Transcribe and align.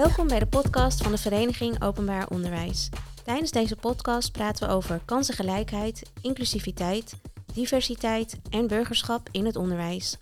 Welkom 0.00 0.28
bij 0.28 0.38
de 0.38 0.46
podcast 0.46 1.02
van 1.02 1.12
de 1.12 1.18
Vereniging 1.18 1.82
Openbaar 1.82 2.28
Onderwijs. 2.28 2.88
Tijdens 3.24 3.50
deze 3.50 3.76
podcast 3.76 4.32
praten 4.32 4.68
we 4.68 4.74
over 4.74 5.00
kansengelijkheid, 5.04 6.10
inclusiviteit, 6.22 7.14
diversiteit 7.54 8.36
en 8.50 8.66
burgerschap 8.66 9.28
in 9.32 9.46
het 9.46 9.56
onderwijs. 9.56 10.16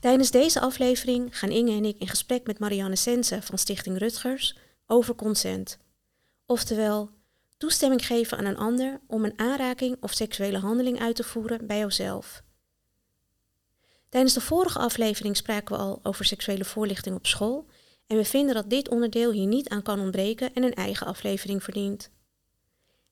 Tijdens 0.00 0.30
deze 0.30 0.60
aflevering 0.60 1.38
gaan 1.38 1.50
Inge 1.50 1.70
en 1.70 1.84
ik 1.84 1.98
in 1.98 2.08
gesprek 2.08 2.46
met 2.46 2.58
Marianne 2.58 2.96
Sense 2.96 3.42
van 3.42 3.58
Stichting 3.58 3.98
Rutgers 3.98 4.56
over 4.86 5.14
consent. 5.14 5.78
Oftewel, 6.46 7.10
toestemming 7.56 8.06
geven 8.06 8.38
aan 8.38 8.44
een 8.44 8.58
ander 8.58 9.00
om 9.06 9.24
een 9.24 9.38
aanraking 9.38 9.96
of 10.00 10.12
seksuele 10.12 10.58
handeling 10.58 11.00
uit 11.00 11.16
te 11.16 11.24
voeren 11.24 11.66
bij 11.66 11.78
jouzelf. 11.78 12.42
Tijdens 14.08 14.34
de 14.34 14.40
vorige 14.40 14.78
aflevering 14.78 15.36
spraken 15.36 15.76
we 15.76 15.82
al 15.82 16.00
over 16.02 16.24
seksuele 16.24 16.64
voorlichting 16.64 17.16
op 17.16 17.26
school 17.26 17.66
en 18.06 18.16
we 18.16 18.24
vinden 18.24 18.54
dat 18.54 18.70
dit 18.70 18.88
onderdeel 18.88 19.30
hier 19.30 19.46
niet 19.46 19.68
aan 19.68 19.82
kan 19.82 20.00
ontbreken 20.00 20.54
en 20.54 20.62
een 20.62 20.74
eigen 20.74 21.06
aflevering 21.06 21.62
verdient. 21.62 22.10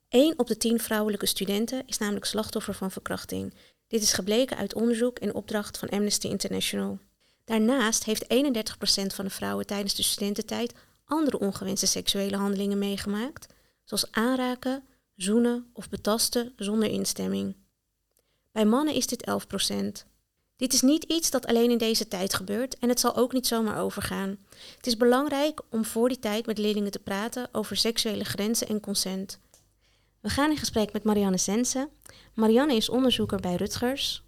1 0.08 0.38
op 0.38 0.46
de 0.46 0.56
10 0.56 0.80
vrouwelijke 0.80 1.26
studenten 1.26 1.82
is 1.86 1.98
namelijk 1.98 2.24
slachtoffer 2.24 2.74
van 2.74 2.90
verkrachting. 2.90 3.54
Dit 3.88 4.02
is 4.02 4.12
gebleken 4.12 4.56
uit 4.56 4.74
onderzoek 4.74 5.18
en 5.18 5.34
opdracht 5.34 5.78
van 5.78 5.88
Amnesty 5.88 6.26
International. 6.26 6.98
Daarnaast 7.44 8.04
heeft 8.04 8.24
31% 8.24 8.26
van 9.14 9.24
de 9.24 9.30
vrouwen 9.30 9.66
tijdens 9.66 9.94
de 9.94 10.02
studententijd 10.02 10.74
andere 11.04 11.38
ongewenste 11.38 11.86
seksuele 11.86 12.36
handelingen 12.36 12.78
meegemaakt, 12.78 13.46
zoals 13.84 14.12
aanraken, 14.12 14.84
zoenen 15.16 15.70
of 15.72 15.88
betasten 15.88 16.52
zonder 16.56 16.88
instemming. 16.88 17.56
Bij 18.52 18.64
mannen 18.64 18.94
is 18.94 19.06
dit 19.06 19.30
11%. 19.30 20.09
Dit 20.60 20.72
is 20.72 20.82
niet 20.82 21.04
iets 21.04 21.30
dat 21.30 21.46
alleen 21.46 21.70
in 21.70 21.78
deze 21.78 22.08
tijd 22.08 22.34
gebeurt 22.34 22.78
en 22.78 22.88
het 22.88 23.00
zal 23.00 23.16
ook 23.16 23.32
niet 23.32 23.46
zomaar 23.46 23.78
overgaan. 23.78 24.38
Het 24.76 24.86
is 24.86 24.96
belangrijk 24.96 25.60
om 25.70 25.84
voor 25.84 26.08
die 26.08 26.18
tijd 26.18 26.46
met 26.46 26.58
leerlingen 26.58 26.90
te 26.90 26.98
praten 26.98 27.48
over 27.52 27.76
seksuele 27.76 28.24
grenzen 28.24 28.68
en 28.68 28.80
consent. 28.80 29.38
We 30.20 30.28
gaan 30.28 30.50
in 30.50 30.56
gesprek 30.56 30.92
met 30.92 31.04
Marianne 31.04 31.38
Sense. 31.38 31.88
Marianne 32.34 32.74
is 32.74 32.88
onderzoeker 32.88 33.40
bij 33.40 33.54
Rutgers. 33.54 34.22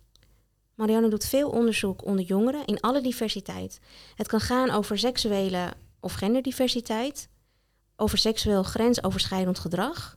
Marianne 0.74 1.08
doet 1.08 1.24
veel 1.24 1.50
onderzoek 1.50 2.04
onder 2.04 2.24
jongeren 2.24 2.64
in 2.64 2.80
alle 2.80 3.00
diversiteit. 3.00 3.78
Het 4.14 4.28
kan 4.28 4.40
gaan 4.40 4.70
over 4.70 4.98
seksuele 4.98 5.72
of 6.00 6.12
genderdiversiteit, 6.12 7.28
over 7.96 8.18
seksueel 8.18 8.62
grensoverschrijdend 8.62 9.58
gedrag, 9.58 10.16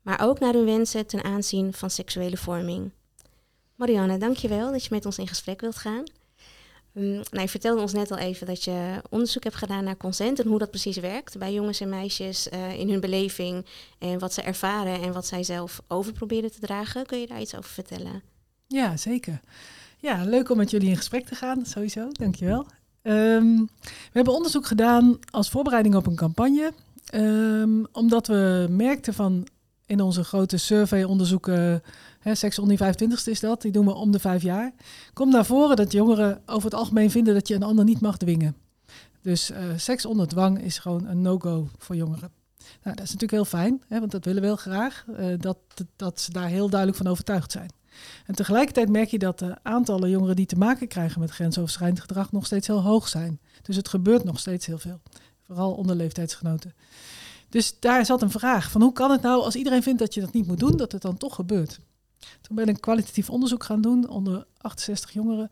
maar 0.00 0.20
ook 0.20 0.38
naar 0.40 0.52
hun 0.52 0.64
wensen 0.64 1.06
ten 1.06 1.24
aanzien 1.24 1.72
van 1.72 1.90
seksuele 1.90 2.36
vorming. 2.36 2.92
Marianne, 3.82 4.18
dankjewel 4.18 4.72
dat 4.72 4.82
je 4.82 4.88
met 4.90 5.06
ons 5.06 5.18
in 5.18 5.28
gesprek 5.28 5.60
wilt 5.60 5.76
gaan. 5.76 6.04
Um, 6.94 7.12
nou, 7.12 7.40
je 7.40 7.48
vertelde 7.48 7.80
ons 7.80 7.92
net 7.92 8.10
al 8.10 8.16
even 8.16 8.46
dat 8.46 8.64
je 8.64 9.02
onderzoek 9.10 9.44
hebt 9.44 9.56
gedaan 9.56 9.84
naar 9.84 9.96
consent 9.96 10.40
en 10.40 10.48
hoe 10.48 10.58
dat 10.58 10.70
precies 10.70 10.96
werkt 10.96 11.38
bij 11.38 11.52
jongens 11.52 11.80
en 11.80 11.88
meisjes 11.88 12.48
uh, 12.48 12.78
in 12.78 12.90
hun 12.90 13.00
beleving 13.00 13.66
en 13.98 14.18
wat 14.18 14.32
ze 14.32 14.42
ervaren 14.42 15.02
en 15.02 15.12
wat 15.12 15.26
zij 15.26 15.42
zelf 15.42 15.82
over 15.88 16.12
proberen 16.12 16.52
te 16.52 16.60
dragen. 16.60 17.06
Kun 17.06 17.18
je 17.18 17.26
daar 17.26 17.40
iets 17.40 17.56
over 17.56 17.70
vertellen? 17.70 18.22
Ja, 18.66 18.96
zeker. 18.96 19.40
Ja, 19.98 20.24
leuk 20.24 20.50
om 20.50 20.56
met 20.56 20.70
jullie 20.70 20.88
in 20.88 20.96
gesprek 20.96 21.26
te 21.26 21.34
gaan, 21.34 21.66
sowieso. 21.66 22.08
Dankjewel. 22.12 22.66
Um, 23.02 23.68
we 23.78 24.12
hebben 24.12 24.34
onderzoek 24.34 24.66
gedaan 24.66 25.18
als 25.30 25.48
voorbereiding 25.48 25.94
op 25.94 26.06
een 26.06 26.16
campagne, 26.16 26.72
um, 27.14 27.86
omdat 27.92 28.26
we 28.26 28.66
merkten 28.70 29.14
van 29.14 29.46
in 29.86 30.00
onze 30.00 30.24
grote 30.24 30.56
survey-onderzoeken 30.56 31.82
Hè, 32.22 32.34
seks 32.34 32.58
onder 32.58 32.76
25 32.76 33.26
is 33.26 33.40
dat, 33.40 33.62
die 33.62 33.72
doen 33.72 33.86
we 33.86 33.94
om 33.94 34.10
de 34.12 34.18
vijf 34.18 34.42
jaar. 34.42 34.72
Komt 35.12 35.32
naar 35.32 35.46
voren 35.46 35.76
dat 35.76 35.92
jongeren 35.92 36.42
over 36.46 36.64
het 36.64 36.74
algemeen 36.74 37.10
vinden 37.10 37.34
dat 37.34 37.48
je 37.48 37.54
een 37.54 37.62
ander 37.62 37.84
niet 37.84 38.00
mag 38.00 38.16
dwingen. 38.16 38.56
Dus 39.22 39.50
uh, 39.50 39.58
seks 39.76 40.06
onder 40.06 40.28
dwang 40.28 40.62
is 40.62 40.78
gewoon 40.78 41.06
een 41.06 41.22
no-go 41.22 41.68
voor 41.78 41.96
jongeren. 41.96 42.30
Nou, 42.58 42.96
dat 42.96 43.04
is 43.04 43.12
natuurlijk 43.12 43.32
heel 43.32 43.44
fijn, 43.44 43.82
hè, 43.88 43.98
want 43.98 44.10
dat 44.10 44.24
willen 44.24 44.40
we 44.40 44.46
heel 44.46 44.56
graag, 44.56 45.04
uh, 45.08 45.26
dat, 45.38 45.58
dat 45.96 46.20
ze 46.20 46.32
daar 46.32 46.48
heel 46.48 46.68
duidelijk 46.68 46.98
van 46.98 47.10
overtuigd 47.10 47.52
zijn. 47.52 47.70
En 48.26 48.34
tegelijkertijd 48.34 48.88
merk 48.88 49.08
je 49.08 49.18
dat 49.18 49.38
de 49.38 49.56
aantallen 49.62 50.10
jongeren 50.10 50.36
die 50.36 50.46
te 50.46 50.56
maken 50.56 50.88
krijgen 50.88 51.20
met 51.20 51.30
grensoverschrijdend 51.30 52.00
gedrag 52.00 52.32
nog 52.32 52.46
steeds 52.46 52.66
heel 52.66 52.82
hoog 52.82 53.08
zijn. 53.08 53.40
Dus 53.62 53.76
het 53.76 53.88
gebeurt 53.88 54.24
nog 54.24 54.38
steeds 54.38 54.66
heel 54.66 54.78
veel, 54.78 55.00
vooral 55.46 55.72
onder 55.72 55.96
leeftijdsgenoten. 55.96 56.74
Dus 57.48 57.80
daar 57.80 58.06
zat 58.06 58.22
een 58.22 58.30
vraag 58.30 58.70
van 58.70 58.82
hoe 58.82 58.92
kan 58.92 59.10
het 59.10 59.22
nou 59.22 59.42
als 59.42 59.54
iedereen 59.54 59.82
vindt 59.82 59.98
dat 59.98 60.14
je 60.14 60.20
dat 60.20 60.32
niet 60.32 60.46
moet 60.46 60.60
doen, 60.60 60.76
dat 60.76 60.92
het 60.92 61.02
dan 61.02 61.16
toch 61.16 61.34
gebeurt. 61.34 61.80
Toen 62.40 62.56
ben 62.56 62.68
ik 62.68 62.80
kwalitatief 62.80 63.30
onderzoek 63.30 63.64
gaan 63.64 63.80
doen 63.80 64.08
onder 64.08 64.46
68 64.58 65.12
jongeren. 65.12 65.50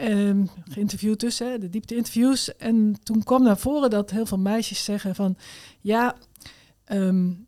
Um, 0.00 0.50
geïnterviewd 0.64 1.20
dus, 1.20 1.38
hè, 1.38 1.58
de 1.58 1.70
diepte-interviews. 1.70 2.56
En 2.56 2.96
toen 3.02 3.22
kwam 3.22 3.42
naar 3.42 3.58
voren 3.58 3.90
dat 3.90 4.10
heel 4.10 4.26
veel 4.26 4.38
meisjes 4.38 4.84
zeggen 4.84 5.14
van... 5.14 5.36
ja, 5.80 6.16
um, 6.92 7.46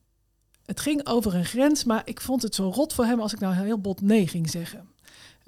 het 0.65 0.81
ging 0.81 1.07
over 1.07 1.35
een 1.35 1.45
grens, 1.45 1.85
maar 1.85 2.03
ik 2.05 2.21
vond 2.21 2.43
het 2.43 2.55
zo 2.55 2.69
rot 2.69 2.93
voor 2.93 3.05
hem 3.05 3.21
als 3.21 3.33
ik 3.33 3.41
nou 3.41 3.55
heel 3.55 3.81
bot 3.81 4.01
nee 4.01 4.29
ging 4.29 4.51
zeggen. 4.51 4.89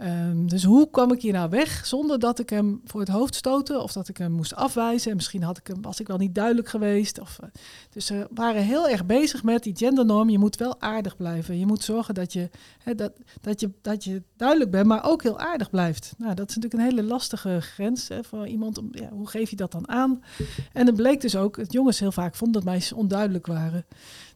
Um, 0.05 0.49
dus 0.49 0.65
hoe 0.65 0.91
kwam 0.91 1.13
ik 1.13 1.23
hier 1.23 1.33
nou 1.33 1.51
weg 1.51 1.87
zonder 1.87 2.19
dat 2.19 2.39
ik 2.39 2.51
hem 2.51 2.81
voor 2.85 3.01
het 3.01 3.09
hoofd 3.09 3.35
stootte 3.35 3.79
of 3.79 3.93
dat 3.93 4.09
ik 4.09 4.17
hem 4.17 4.33
moest 4.33 4.55
afwijzen? 4.55 5.11
En 5.11 5.17
misschien 5.17 5.43
had 5.43 5.59
ik 5.59 5.67
hem, 5.67 5.83
was 5.83 6.01
ik 6.01 6.07
wel 6.07 6.17
niet 6.17 6.35
duidelijk 6.35 6.69
geweest. 6.69 7.21
Of, 7.21 7.39
uh, 7.43 7.49
dus 7.91 8.07
ze 8.07 8.27
waren 8.35 8.63
heel 8.63 8.89
erg 8.89 9.07
bezig 9.07 9.43
met 9.43 9.63
die 9.63 9.77
gendernorm. 9.77 10.31
Je 10.31 10.39
moet 10.39 10.57
wel 10.57 10.81
aardig 10.81 11.17
blijven. 11.17 11.59
Je 11.59 11.67
moet 11.67 11.85
zorgen 11.85 12.15
dat 12.15 12.33
je, 12.33 12.51
dat, 12.97 13.13
dat 13.41 13.61
je, 13.61 13.71
dat 13.83 14.05
je 14.05 14.23
duidelijk 14.37 14.71
bent, 14.71 14.87
maar 14.87 15.05
ook 15.05 15.23
heel 15.23 15.39
aardig 15.39 15.71
blijft. 15.71 16.15
Nou, 16.19 16.35
dat 16.35 16.49
is 16.49 16.57
natuurlijk 16.57 16.83
een 16.83 16.97
hele 16.97 17.09
lastige 17.09 17.61
grens 17.61 18.09
hè, 18.09 18.25
voor 18.25 18.47
iemand. 18.47 18.79
Om, 18.79 18.89
ja, 18.91 19.09
hoe 19.09 19.29
geef 19.29 19.51
je 19.51 19.57
dat 19.57 19.73
dan 19.73 19.89
aan? 19.89 20.23
En 20.73 20.87
het 20.87 20.97
bleek 20.97 21.21
dus 21.21 21.37
ook, 21.37 21.57
dat 21.57 21.73
jongens 21.73 21.99
heel 21.99 22.13
vaak 22.13 22.35
vonden 22.35 22.63
dat 22.63 22.73
meisjes 22.73 22.93
onduidelijk 22.93 23.47
waren 23.47 23.85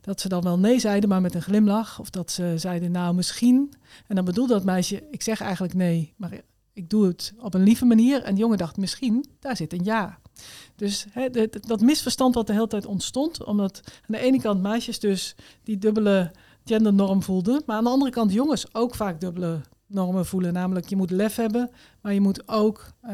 dat 0.06 0.20
ze 0.20 0.28
dan 0.28 0.42
wel 0.42 0.58
nee 0.58 0.78
zeiden, 0.78 1.08
maar 1.08 1.20
met 1.20 1.34
een 1.34 1.42
glimlach. 1.42 2.00
Of 2.00 2.10
dat 2.10 2.30
ze 2.30 2.52
zeiden, 2.56 2.90
nou 2.90 3.14
misschien. 3.14 3.72
En 4.06 4.14
dan 4.14 4.24
bedoelde 4.24 4.52
dat 4.52 4.64
meisje, 4.64 5.02
ik 5.10 5.22
zeg 5.22 5.40
eigenlijk 5.40 5.74
nee, 5.74 6.12
maar 6.16 6.40
ik 6.72 6.90
doe 6.90 7.06
het 7.06 7.34
op 7.38 7.54
een 7.54 7.62
lieve 7.62 7.84
manier. 7.84 8.22
En 8.22 8.34
de 8.34 8.40
jongen 8.40 8.58
dacht, 8.58 8.76
misschien, 8.76 9.24
daar 9.40 9.56
zit 9.56 9.72
een 9.72 9.84
ja. 9.84 10.18
Dus 10.76 11.06
dat 11.60 11.80
misverstand 11.80 12.34
wat 12.34 12.46
de 12.46 12.52
hele 12.52 12.66
tijd 12.66 12.86
ontstond, 12.86 13.44
omdat 13.44 13.80
aan 13.86 13.92
de 14.06 14.18
ene 14.18 14.40
kant 14.40 14.62
meisjes 14.62 15.00
dus 15.00 15.34
die 15.62 15.78
dubbele 15.78 16.32
gendernorm 16.64 17.22
voelden, 17.22 17.62
maar 17.66 17.76
aan 17.76 17.84
de 17.84 17.90
andere 17.90 18.10
kant 18.10 18.32
jongens 18.32 18.74
ook 18.74 18.94
vaak 18.94 19.20
dubbele 19.20 19.60
normen 19.86 20.26
voelen. 20.26 20.52
Namelijk, 20.52 20.88
je 20.88 20.96
moet 20.96 21.10
lef 21.10 21.36
hebben, 21.36 21.70
maar 22.00 22.14
je 22.14 22.20
moet 22.20 22.48
ook 22.48 22.92
uh, 23.04 23.10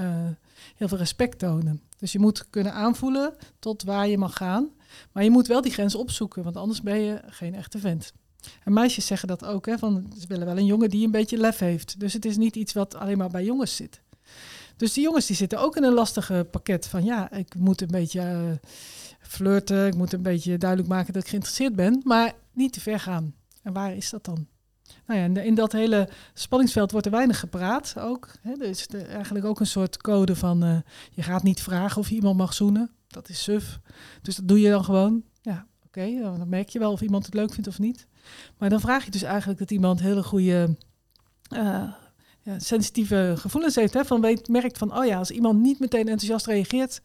heel 0.77 0.89
veel 0.89 0.99
respect 0.99 1.39
tonen. 1.39 1.83
Dus 1.99 2.13
je 2.13 2.19
moet 2.19 2.51
kunnen 2.51 2.73
aanvoelen 2.73 3.35
tot 3.59 3.83
waar 3.83 4.09
je 4.09 4.19
mag 4.19 4.37
gaan. 4.37 4.71
Maar 5.13 5.25
je 5.25 5.31
moet 5.31 5.47
wel 5.47 5.61
die 5.61 5.73
grens 5.73 5.95
opzoeken, 5.95 6.43
want 6.43 6.57
anders 6.57 6.83
ben 6.83 7.01
je 7.01 7.21
geen 7.27 7.55
echte 7.55 7.79
vent. 7.79 8.13
En 8.65 8.73
meisjes 8.73 9.07
zeggen 9.07 9.29
dat 9.29 9.45
ook, 9.45 9.67
hè, 9.67 9.79
van 9.79 10.13
ze 10.19 10.27
willen 10.27 10.47
wel 10.47 10.59
een 10.59 10.67
jongen 10.67 10.91
die 10.91 11.05
een 11.05 11.11
beetje 11.11 11.37
lef 11.37 11.59
heeft. 11.59 12.01
Dus 12.01 12.13
het 12.13 12.25
is 12.25 12.37
niet 12.37 12.57
iets 12.57 12.73
wat 12.73 12.95
alleen 12.95 13.19
maar 13.19 13.31
bij 13.31 13.45
jongens 13.45 13.77
zit. 13.77 14.01
Dus 14.77 14.93
die 14.93 15.03
jongens 15.03 15.27
die 15.27 15.37
zitten 15.37 15.61
ook 15.61 15.77
in 15.77 15.85
een 15.85 15.93
lastige 15.93 16.47
pakket 16.51 16.87
van 16.87 17.05
ja, 17.05 17.33
ik 17.33 17.55
moet 17.55 17.81
een 17.81 17.89
beetje 17.89 18.21
uh, 18.21 18.69
flirten, 19.21 19.87
ik 19.87 19.95
moet 19.95 20.13
een 20.13 20.23
beetje 20.23 20.59
duidelijk 20.59 20.91
maken 20.91 21.13
dat 21.13 21.23
ik 21.23 21.29
geïnteresseerd 21.29 21.77
ben, 21.77 22.01
maar 22.05 22.33
niet 22.53 22.73
te 22.73 22.81
ver 22.81 23.01
gaan. 23.01 23.35
En 23.63 23.73
waar 23.73 23.97
is 23.97 24.11
dat 24.11 24.25
dan? 24.25 24.47
Nou 25.07 25.21
ja, 25.21 25.43
in 25.43 25.55
dat 25.55 25.73
hele 25.73 26.09
spanningsveld 26.35 26.91
wordt 26.91 27.07
er 27.07 27.13
weinig 27.13 27.39
gepraat 27.39 27.95
ook. 27.99 28.29
Hè. 28.41 28.53
Er 28.53 28.69
is 28.69 28.87
eigenlijk 28.87 29.45
ook 29.45 29.61
een 29.61 29.67
soort 29.67 29.97
code 29.97 30.37
van 30.37 30.65
uh, 30.65 30.77
je 31.11 31.23
gaat 31.23 31.43
niet 31.43 31.63
vragen 31.63 32.01
of 32.01 32.09
je 32.09 32.15
iemand 32.15 32.37
mag 32.37 32.55
zoenen 32.55 32.91
dat 33.13 33.29
is 33.29 33.43
suf. 33.43 33.79
Dus 34.23 34.37
dat 34.37 34.49
doe 34.49 34.61
je 34.61 34.71
dan 34.71 34.85
gewoon. 34.85 35.23
Ja, 35.41 35.67
oké, 35.85 35.99
okay, 36.01 36.39
dan 36.39 36.49
merk 36.49 36.69
je 36.69 36.79
wel 36.79 36.93
of 36.93 37.01
iemand 37.01 37.25
het 37.25 37.35
leuk 37.35 37.53
vindt 37.53 37.69
of 37.69 37.79
niet. 37.79 38.07
Maar 38.59 38.71
dan 38.71 38.81
vraag 38.81 39.05
je 39.05 39.11
dus 39.11 39.23
eigenlijk 39.23 39.59
dat 39.59 39.71
iemand 39.71 40.01
hele 40.01 40.23
goede, 40.23 40.77
uh, 41.51 41.93
ja, 42.43 42.59
sensitieve 42.59 43.35
gevoelens 43.37 43.75
heeft. 43.75 43.95
Hè? 43.95 44.05
Van 44.05 44.21
weet, 44.21 44.49
merkt 44.49 44.79
van, 44.79 44.99
oh 44.99 45.05
ja, 45.05 45.19
als 45.19 45.31
iemand 45.31 45.61
niet 45.61 45.79
meteen 45.79 46.09
enthousiast 46.09 46.47
reageert, 46.47 47.01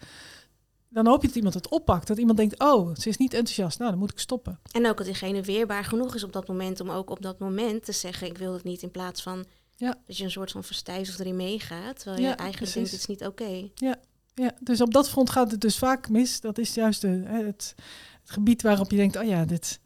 dan 0.90 1.08
hoop 1.08 1.22
je 1.22 1.28
dat 1.28 1.36
iemand 1.36 1.54
het 1.54 1.70
oppakt. 1.70 2.08
Dat 2.08 2.18
iemand 2.18 2.38
denkt, 2.38 2.60
oh, 2.60 2.96
ze 2.96 3.10
is 3.10 3.18
niet 3.18 3.34
enthousiast, 3.34 3.80
nou, 3.80 3.90
dan 3.92 4.00
moet 4.00 4.12
ik 4.12 4.20
stoppen. 4.20 4.60
En 4.72 4.88
ook 4.88 4.98
dat 4.98 5.06
diegene 5.06 5.42
weerbaar 5.42 5.84
genoeg 5.84 6.16
is 6.16 6.24
op 6.24 6.34
dat 6.34 6.48
moment 6.48 6.80
om 6.80 6.90
ook 6.90 7.10
op 7.10 7.22
dat 7.22 7.40
moment 7.40 7.86
te 7.86 7.92
zeggen, 7.92 8.28
ik 8.28 8.38
wil 8.38 8.54
het 8.54 8.64
niet, 8.64 8.82
in 8.82 8.92
plaats 8.92 9.22
van 9.22 9.46
ja. 9.76 9.98
dat 10.06 10.18
je 10.18 10.24
een 10.24 10.32
soort 10.32 10.52
van 10.52 10.64
verstijft 10.64 11.10
of 11.10 11.20
erin 11.20 11.36
meegaat, 11.36 11.96
terwijl 12.00 12.22
je 12.22 12.28
eigenlijk 12.28 12.58
precies. 12.58 12.74
denkt, 12.74 12.92
het 12.92 13.00
is 13.00 13.08
niet 13.08 13.26
oké. 13.26 13.70
Ja, 13.76 14.00
ja, 14.42 14.52
dus 14.60 14.82
op 14.82 14.94
dat 14.94 15.10
front 15.10 15.30
gaat 15.30 15.52
het 15.52 15.62
dus 15.62 15.78
vaak 15.78 16.10
mis. 16.10 16.42
Dat 16.42 16.58
is 16.58 16.74
juist 16.74 17.02
de, 17.02 17.08
het, 17.08 17.46
het, 17.46 17.76
gebied 18.26 18.62
waarop 18.62 18.92
je 18.92 18.98
denkt, 18.98 19.16
oh 19.18 19.28
ja, 19.28 19.46
dit... 19.46 19.80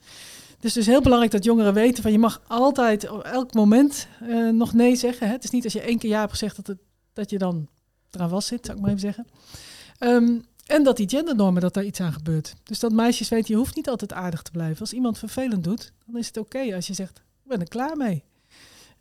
Het 0.55 0.69
is 0.69 0.75
dus 0.75 0.85
heel 0.85 1.01
belangrijk 1.01 1.31
dat 1.31 1.43
jongeren 1.43 1.73
weten 1.73 2.03
van 2.03 2.11
je 2.11 2.19
mag 2.19 2.41
altijd 2.47 3.09
op 3.09 3.23
elk 3.23 3.53
moment 3.53 4.07
uh, 4.23 4.49
nog 4.49 4.73
nee 4.73 4.95
zeggen. 4.95 5.27
Hè? 5.27 5.33
Het 5.33 5.43
is 5.43 5.49
niet 5.49 5.63
als 5.63 5.73
je 5.73 5.81
één 5.81 5.97
keer 5.97 6.09
ja 6.09 6.19
hebt 6.19 6.31
gezegd 6.31 6.55
dat, 6.55 6.67
het, 6.67 6.77
dat 7.13 7.29
je 7.29 7.37
dan 7.37 7.67
eraan 8.11 8.29
was 8.29 8.47
zit, 8.47 8.65
zou 8.65 8.77
ik 8.77 8.83
maar 8.83 8.93
even 8.93 9.01
zeggen. 9.01 9.27
Um, 9.99 10.43
en 10.65 10.83
dat 10.83 10.97
die 10.97 11.09
gendernormen, 11.09 11.61
dat 11.61 11.73
daar 11.73 11.83
iets 11.83 11.99
aan 11.99 12.13
gebeurt. 12.13 12.55
Dus 12.63 12.79
dat 12.79 12.91
meisjes 12.91 13.29
weten, 13.29 13.53
je 13.53 13.59
hoeft 13.59 13.75
niet 13.75 13.89
altijd 13.89 14.13
aardig 14.13 14.41
te 14.41 14.51
blijven. 14.51 14.79
Als 14.79 14.93
iemand 14.93 15.17
vervelend 15.17 15.63
doet, 15.63 15.93
dan 16.05 16.17
is 16.17 16.27
het 16.27 16.37
oké 16.37 16.75
als 16.75 16.87
je 16.87 16.93
zegt, 16.93 17.17
ik 17.17 17.49
ben 17.49 17.59
er 17.59 17.67
klaar 17.67 17.97
mee. 17.97 18.23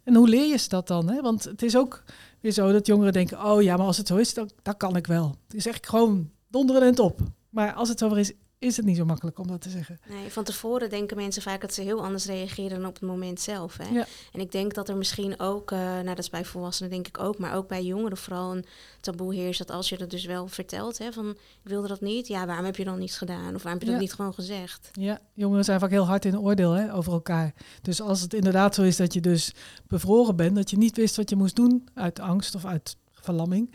En 0.05 0.15
hoe 0.15 0.29
leer 0.29 0.47
je 0.47 0.65
dat 0.69 0.87
dan? 0.87 1.11
Hè? 1.11 1.21
Want 1.21 1.45
het 1.45 1.63
is 1.63 1.77
ook 1.77 2.03
weer 2.41 2.53
zo 2.53 2.73
dat 2.73 2.87
jongeren 2.87 3.13
denken, 3.13 3.45
oh 3.45 3.63
ja, 3.63 3.77
maar 3.77 3.87
als 3.87 3.97
het 3.97 4.07
zo 4.07 4.17
is, 4.17 4.35
dan, 4.35 4.51
kan 4.77 4.97
ik 4.97 5.07
wel. 5.07 5.37
Het 5.47 5.57
is 5.57 5.67
echt 5.67 5.89
gewoon 5.89 6.31
donderen 6.49 6.83
en 6.83 6.95
top. 6.95 7.21
Maar 7.51 7.73
als 7.73 7.89
het 7.89 7.99
zover 7.99 8.19
is, 8.19 8.33
is 8.61 8.77
het 8.77 8.87
niet 8.87 8.97
zo 8.97 9.05
makkelijk 9.05 9.39
om 9.39 9.47
dat 9.47 9.61
te 9.61 9.71
zeggen. 9.71 10.01
Nee, 10.09 10.31
van 10.31 10.45
tevoren 10.45 10.91
denken 10.91 11.17
mensen 11.17 11.43
vaak 11.43 11.61
dat 11.61 11.75
ze 11.75 11.83
heel 11.83 12.05
anders 12.05 12.27
reageren 12.27 12.81
dan 12.81 12.89
op 12.89 12.95
het 12.95 13.09
moment 13.09 13.41
zelf. 13.41 13.77
Hè? 13.77 13.89
Ja. 13.89 14.07
En 14.33 14.41
ik 14.41 14.53
denk 14.53 14.75
dat 14.75 14.89
er 14.89 14.97
misschien 14.97 15.41
ook, 15.41 15.71
uh, 15.71 15.79
nou 15.79 16.05
dat 16.05 16.19
is 16.19 16.31
bij 16.31 16.45
volwassenen 16.45 16.91
denk 16.91 17.07
ik 17.09 17.19
ook, 17.19 17.39
maar 17.39 17.55
ook 17.55 17.69
bij 17.69 17.83
jongeren 17.83 18.17
vooral 18.17 18.57
een 18.57 18.65
taboe 19.01 19.35
heerst 19.35 19.59
dat 19.59 19.71
als 19.71 19.89
je 19.89 19.99
dat 19.99 20.11
dus 20.11 20.25
wel 20.25 20.49
vertelt, 20.49 20.99
hè, 20.99 21.13
van 21.13 21.31
ik 21.31 21.69
wilde 21.69 21.89
dat 21.89 22.01
niet, 22.01 22.27
ja, 22.27 22.47
waarom 22.47 22.65
heb 22.65 22.77
je 22.77 22.85
dan 22.85 22.99
niets 22.99 23.17
gedaan? 23.17 23.55
Of 23.55 23.63
waarom 23.63 23.81
heb 23.81 23.83
je 23.83 23.91
dat 23.91 24.01
niet 24.01 24.13
gewoon 24.13 24.35
gezegd? 24.35 24.89
Ja, 24.93 25.21
jongeren 25.35 25.65
zijn 25.65 25.81
vaak 25.81 25.91
heel 25.91 26.07
hard 26.07 26.25
in 26.25 26.39
oordeel 26.39 26.73
hè, 26.73 26.95
over 26.95 27.13
elkaar. 27.13 27.55
Dus 27.83 28.01
als 28.01 28.21
het 28.21 28.35
inderdaad 28.35 28.75
zo 28.75 28.83
is 28.83 28.97
dat 28.97 29.13
je 29.13 29.21
dus 29.21 29.55
bevroren 29.87 30.37
bent, 30.37 30.57
dat 30.57 30.71
je 30.71 30.79
niet 30.79 30.97
wist 30.97 31.17
wat 31.17 31.31
je 31.31 31.37
moest 31.37 31.57
doen 31.57 31.89
uit 31.95 32.21
angst 32.21 32.55
of 32.55 32.65
uit 32.65 32.97
verlamming, 33.13 33.75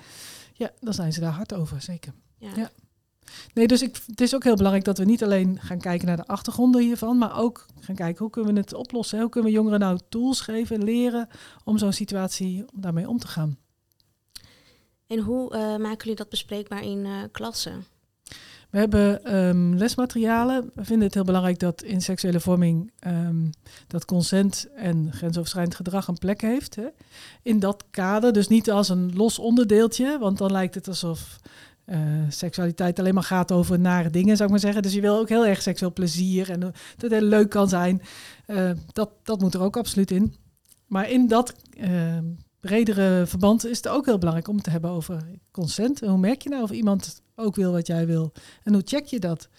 ja, 0.54 0.72
dan 0.80 0.94
zijn 0.94 1.14
ze 1.14 1.20
daar 1.20 1.32
hard 1.32 1.54
over, 1.54 1.82
zeker. 1.82 2.14
Ja. 2.38 2.50
ja. 2.56 2.72
Nee, 3.54 3.68
dus 3.68 3.82
ik, 3.82 4.02
het 4.08 4.22
is 4.22 4.36
ook 4.36 4.44
heel 4.44 4.56
belangrijk 4.56 4.86
dat 4.86 4.98
we 4.98 5.06
niet 5.06 5.24
alleen 5.24 5.60
gaan 5.62 5.80
kijken 5.80 6.08
naar 6.08 6.18
de 6.18 6.28
achtergronden 6.28 6.82
hiervan, 6.82 7.18
maar 7.18 7.40
ook 7.40 7.66
gaan 7.80 7.96
kijken 7.96 8.22
hoe 8.22 8.30
kunnen 8.30 8.54
we 8.54 8.60
het 8.60 8.74
oplossen. 8.74 9.20
Hoe 9.20 9.30
kunnen 9.30 9.52
we 9.52 9.58
jongeren 9.58 9.80
nou 9.80 10.00
tools 10.10 10.42
geven, 10.42 10.84
leren 10.84 11.28
om 11.64 11.78
zo'n 11.78 11.94
situatie 11.94 12.66
om 12.74 12.82
daarmee 12.82 13.10
om 13.10 13.20
te 13.20 13.28
gaan. 13.28 13.58
En 15.08 15.20
hoe 15.20 15.54
uh, 15.54 15.60
maken 15.60 15.98
jullie 15.98 16.16
dat 16.16 16.30
bespreekbaar 16.30 16.84
in 16.84 17.06
uh, 17.06 17.24
klassen? 17.32 17.86
We 18.70 18.82
hebben 18.82 19.36
um, 19.36 19.76
lesmaterialen. 19.76 20.72
We 20.74 20.86
vinden 20.86 21.06
het 21.06 21.14
heel 21.14 21.24
belangrijk 21.24 21.60
dat 21.60 21.84
in 21.84 22.02
seksuele 22.02 22.40
vorming 22.40 22.92
um, 23.08 23.50
dat 23.88 24.06
consent 24.06 24.68
en 24.76 25.12
grensoverschrijdend 25.12 25.76
gedrag 25.76 26.08
een 26.08 26.18
plek 26.18 26.42
heeft. 26.42 26.76
Hè. 26.76 26.88
In 27.42 27.60
dat 27.60 27.84
kader, 27.92 28.34
dus 28.34 28.48
niet 28.48 28.72
als 28.72 28.90
een 28.90 29.16
los 29.16 29.40
onderdeeltje, 29.40 30.18
want 30.20 30.38
dan 30.38 30.52
lijkt 30.52 30.76
het 30.76 30.88
alsof 30.88 31.40
uh, 31.86 31.98
seksualiteit 32.30 33.00
alleen 33.00 33.14
maar 33.14 33.24
gaat 33.24 33.52
over 33.52 33.80
nare 33.80 34.10
dingen, 34.10 34.36
zou 34.36 34.44
ik 34.44 34.50
maar 34.50 34.60
zeggen. 34.60 34.82
Dus 34.82 34.94
je 34.94 35.02
wil 35.02 35.18
ook 35.18 35.30
heel 35.30 35.46
erg 35.46 35.62
seksueel 35.62 35.94
plezier 35.94 36.52
en 36.52 36.60
dat 36.60 36.76
het 36.98 37.12
heel 37.12 37.22
leuk 37.22 37.50
kan 37.50 37.70
zijn. 37.70 38.02
Uh, 38.48 38.72
dat, 38.92 39.10
dat 39.24 39.40
moet 39.40 39.54
er 39.54 39.62
ook 39.62 39.78
absoluut 39.78 40.12
in. 40.12 40.36
Maar 40.88 41.10
in 41.10 41.28
dat 41.28 41.54
uh, 41.78 42.18
bredere 42.60 43.26
verband 43.26 43.66
is 43.66 43.78
het 43.78 43.88
ook 43.88 44.06
heel 44.06 44.18
belangrijk 44.18 44.48
om 44.48 44.56
het 44.56 44.64
te 44.64 44.70
hebben 44.70 44.90
over 44.90 45.22
consent. 45.52 46.02
En 46.02 46.10
hoe 46.10 46.20
merk 46.20 46.42
je 46.42 46.50
nou 46.50 46.64
of 46.64 46.72
iemand 46.72 47.22
ook 47.36 47.56
wil 47.56 47.72
wat 47.72 47.88
jij 47.88 48.08
wil? 48.08 48.32
En 48.64 48.74
hoe 48.74 48.82
check 48.86 49.06
je 49.06 49.20
dat? 49.20 49.50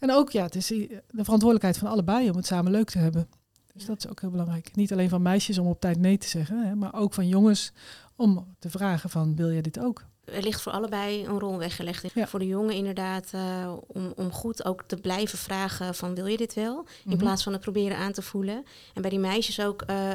En 0.00 0.12
ook, 0.12 0.30
ja, 0.30 0.42
het 0.42 0.54
is 0.54 0.66
de 0.66 1.02
verantwoordelijkheid 1.10 1.78
van 1.78 1.88
allebei 1.88 2.30
om 2.30 2.36
het 2.36 2.46
samen 2.46 2.72
leuk 2.72 2.90
te 2.90 2.98
hebben. 2.98 3.28
Dus 3.72 3.86
dat 3.86 3.98
is 3.98 4.10
ook 4.10 4.20
heel 4.20 4.30
belangrijk. 4.30 4.76
Niet 4.76 4.92
alleen 4.92 5.08
van 5.08 5.22
meisjes 5.22 5.58
om 5.58 5.66
op 5.66 5.80
tijd 5.80 5.98
nee 5.98 6.18
te 6.18 6.28
zeggen, 6.28 6.66
hè, 6.66 6.74
maar 6.74 6.94
ook 6.94 7.14
van 7.14 7.28
jongens 7.28 7.72
om 8.16 8.54
te 8.58 8.70
vragen 8.70 9.10
van 9.10 9.36
wil 9.36 9.52
jij 9.52 9.60
dit 9.60 9.78
ook? 9.78 10.04
Er 10.32 10.42
ligt 10.42 10.60
voor 10.60 10.72
allebei 10.72 11.24
een 11.24 11.38
rol 11.38 11.58
weggelegd. 11.58 12.04
Ja. 12.14 12.26
Voor 12.26 12.38
de 12.38 12.46
jongen 12.46 12.74
inderdaad, 12.74 13.30
uh, 13.34 13.72
om, 13.86 14.12
om 14.16 14.32
goed 14.32 14.64
ook 14.64 14.82
te 14.86 14.96
blijven 14.96 15.38
vragen 15.38 15.94
van 15.94 16.14
wil 16.14 16.26
je 16.26 16.36
dit 16.36 16.54
wel? 16.54 16.74
Mm 16.74 16.86
-hmm. 17.02 17.12
In 17.12 17.18
plaats 17.18 17.42
van 17.42 17.52
het 17.52 17.60
proberen 17.60 17.96
aan 17.96 18.12
te 18.12 18.22
voelen. 18.22 18.64
En 18.94 19.02
bij 19.02 19.10
die 19.10 19.18
meisjes 19.18 19.60
ook, 19.60 19.84
uh, 19.90 20.10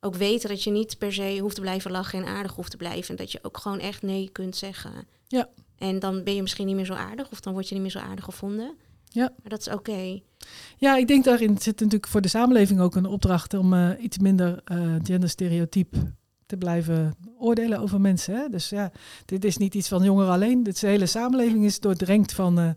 ook 0.00 0.14
weten 0.14 0.48
dat 0.48 0.62
je 0.62 0.70
niet 0.70 0.98
per 0.98 1.12
se 1.12 1.38
hoeft 1.40 1.54
te 1.54 1.60
blijven 1.60 1.90
lachen 1.90 2.18
en 2.18 2.28
aardig 2.28 2.54
hoeft 2.54 2.70
te 2.70 2.76
blijven. 2.76 3.10
En 3.10 3.16
dat 3.16 3.32
je 3.32 3.38
ook 3.42 3.58
gewoon 3.58 3.78
echt 3.78 4.02
nee 4.02 4.28
kunt 4.32 4.56
zeggen. 4.56 4.92
Ja. 5.26 5.48
En 5.78 5.98
dan 5.98 6.24
ben 6.24 6.34
je 6.34 6.42
misschien 6.42 6.66
niet 6.66 6.76
meer 6.76 6.84
zo 6.84 6.94
aardig 6.94 7.30
of 7.30 7.40
dan 7.40 7.52
word 7.52 7.68
je 7.68 7.74
niet 7.74 7.82
meer 7.82 7.92
zo 7.92 7.98
aardig 7.98 8.24
gevonden. 8.24 8.74
Ja. 9.08 9.32
Maar 9.42 9.50
dat 9.50 9.60
is 9.60 9.68
oké. 9.68 9.90
Okay. 9.90 10.22
Ja, 10.76 10.96
ik 10.96 11.08
denk 11.08 11.24
daarin 11.24 11.58
zit 11.58 11.80
natuurlijk 11.80 12.06
voor 12.06 12.20
de 12.20 12.28
samenleving 12.28 12.80
ook 12.80 12.94
een 12.94 13.06
opdracht 13.06 13.54
om 13.54 13.72
uh, 13.72 13.90
iets 13.98 14.18
minder 14.18 14.62
genderstereotyp 15.02 15.94
te 16.50 16.56
blijven 16.56 17.14
oordelen 17.38 17.78
over 17.78 18.00
mensen. 18.00 18.34
Hè? 18.34 18.48
Dus 18.48 18.68
ja, 18.68 18.92
dit 19.24 19.44
is 19.44 19.56
niet 19.56 19.74
iets 19.74 19.88
van 19.88 20.02
jongeren 20.02 20.32
alleen. 20.32 20.62
Dit 20.62 20.80
de 20.80 20.86
hele 20.86 21.06
samenleving 21.06 21.64
is 21.64 21.80
doordrenkt 21.80 22.32
van, 22.32 22.60
uh, 22.60 22.70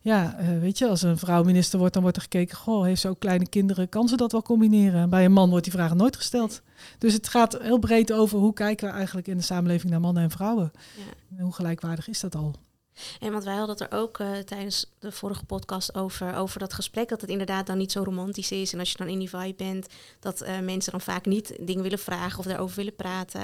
ja, 0.00 0.36
uh, 0.40 0.60
weet 0.60 0.78
je, 0.78 0.88
als 0.88 1.02
een 1.02 1.18
vrouw 1.18 1.42
minister 1.42 1.78
wordt, 1.78 1.92
dan 1.92 2.02
wordt 2.02 2.16
er 2.16 2.22
gekeken, 2.22 2.56
goh, 2.56 2.84
heeft 2.84 3.00
ze 3.00 3.08
ook 3.08 3.18
kleine 3.18 3.48
kinderen, 3.48 3.88
kan 3.88 4.08
ze 4.08 4.16
dat 4.16 4.32
wel 4.32 4.42
combineren? 4.42 5.00
En 5.00 5.10
bij 5.10 5.24
een 5.24 5.32
man 5.32 5.50
wordt 5.50 5.64
die 5.64 5.72
vraag 5.72 5.94
nooit 5.94 6.16
gesteld. 6.16 6.62
Dus 6.98 7.12
het 7.12 7.28
gaat 7.28 7.58
heel 7.62 7.78
breed 7.78 8.12
over 8.12 8.38
hoe 8.38 8.52
kijken 8.52 8.88
we 8.88 8.94
eigenlijk 8.94 9.26
in 9.26 9.36
de 9.36 9.42
samenleving 9.42 9.90
naar 9.90 10.00
mannen 10.00 10.22
en 10.22 10.30
vrouwen. 10.30 10.72
Ja. 10.96 11.36
En 11.36 11.44
hoe 11.44 11.54
gelijkwaardig 11.54 12.08
is 12.08 12.20
dat 12.20 12.34
al? 12.34 12.54
En 13.20 13.32
want 13.32 13.44
wij 13.44 13.54
hadden 13.54 13.76
het 13.76 13.92
er 13.92 13.98
ook 13.98 14.18
uh, 14.18 14.38
tijdens 14.38 14.90
de 14.98 15.12
vorige 15.12 15.44
podcast 15.44 15.94
over, 15.94 16.36
over 16.36 16.58
dat 16.58 16.72
gesprek, 16.72 17.08
dat 17.08 17.20
het 17.20 17.30
inderdaad 17.30 17.66
dan 17.66 17.78
niet 17.78 17.92
zo 17.92 18.02
romantisch 18.02 18.50
is. 18.50 18.72
En 18.72 18.78
als 18.78 18.90
je 18.90 18.98
dan 18.98 19.08
in 19.08 19.18
die 19.18 19.28
vibe 19.28 19.54
bent, 19.56 19.86
dat 20.20 20.42
uh, 20.42 20.58
mensen 20.58 20.92
dan 20.92 21.00
vaak 21.00 21.26
niet 21.26 21.56
dingen 21.60 21.82
willen 21.82 21.98
vragen 21.98 22.38
of 22.38 22.44
daarover 22.44 22.76
willen 22.76 22.94
praten. 22.94 23.42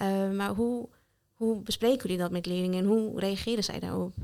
Uh, 0.00 0.30
maar 0.30 0.50
hoe, 0.50 0.88
hoe 1.34 1.62
bespreken 1.62 2.02
jullie 2.02 2.22
dat 2.22 2.30
met 2.30 2.46
leerlingen 2.46 2.78
en 2.78 2.88
hoe 2.88 3.20
reageren 3.20 3.64
zij 3.64 3.78
daarop? 3.78 4.14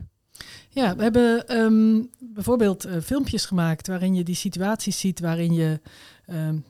Ja, 0.68 0.96
we 0.96 1.02
hebben 1.02 1.56
um, 1.56 2.10
bijvoorbeeld 2.18 2.86
filmpjes 3.02 3.46
gemaakt 3.46 3.86
waarin 3.86 4.14
je 4.14 4.22
die 4.22 4.34
situaties 4.34 4.98
ziet, 4.98 5.20
waarin 5.20 5.52
je 5.52 5.80
um, 6.26 6.64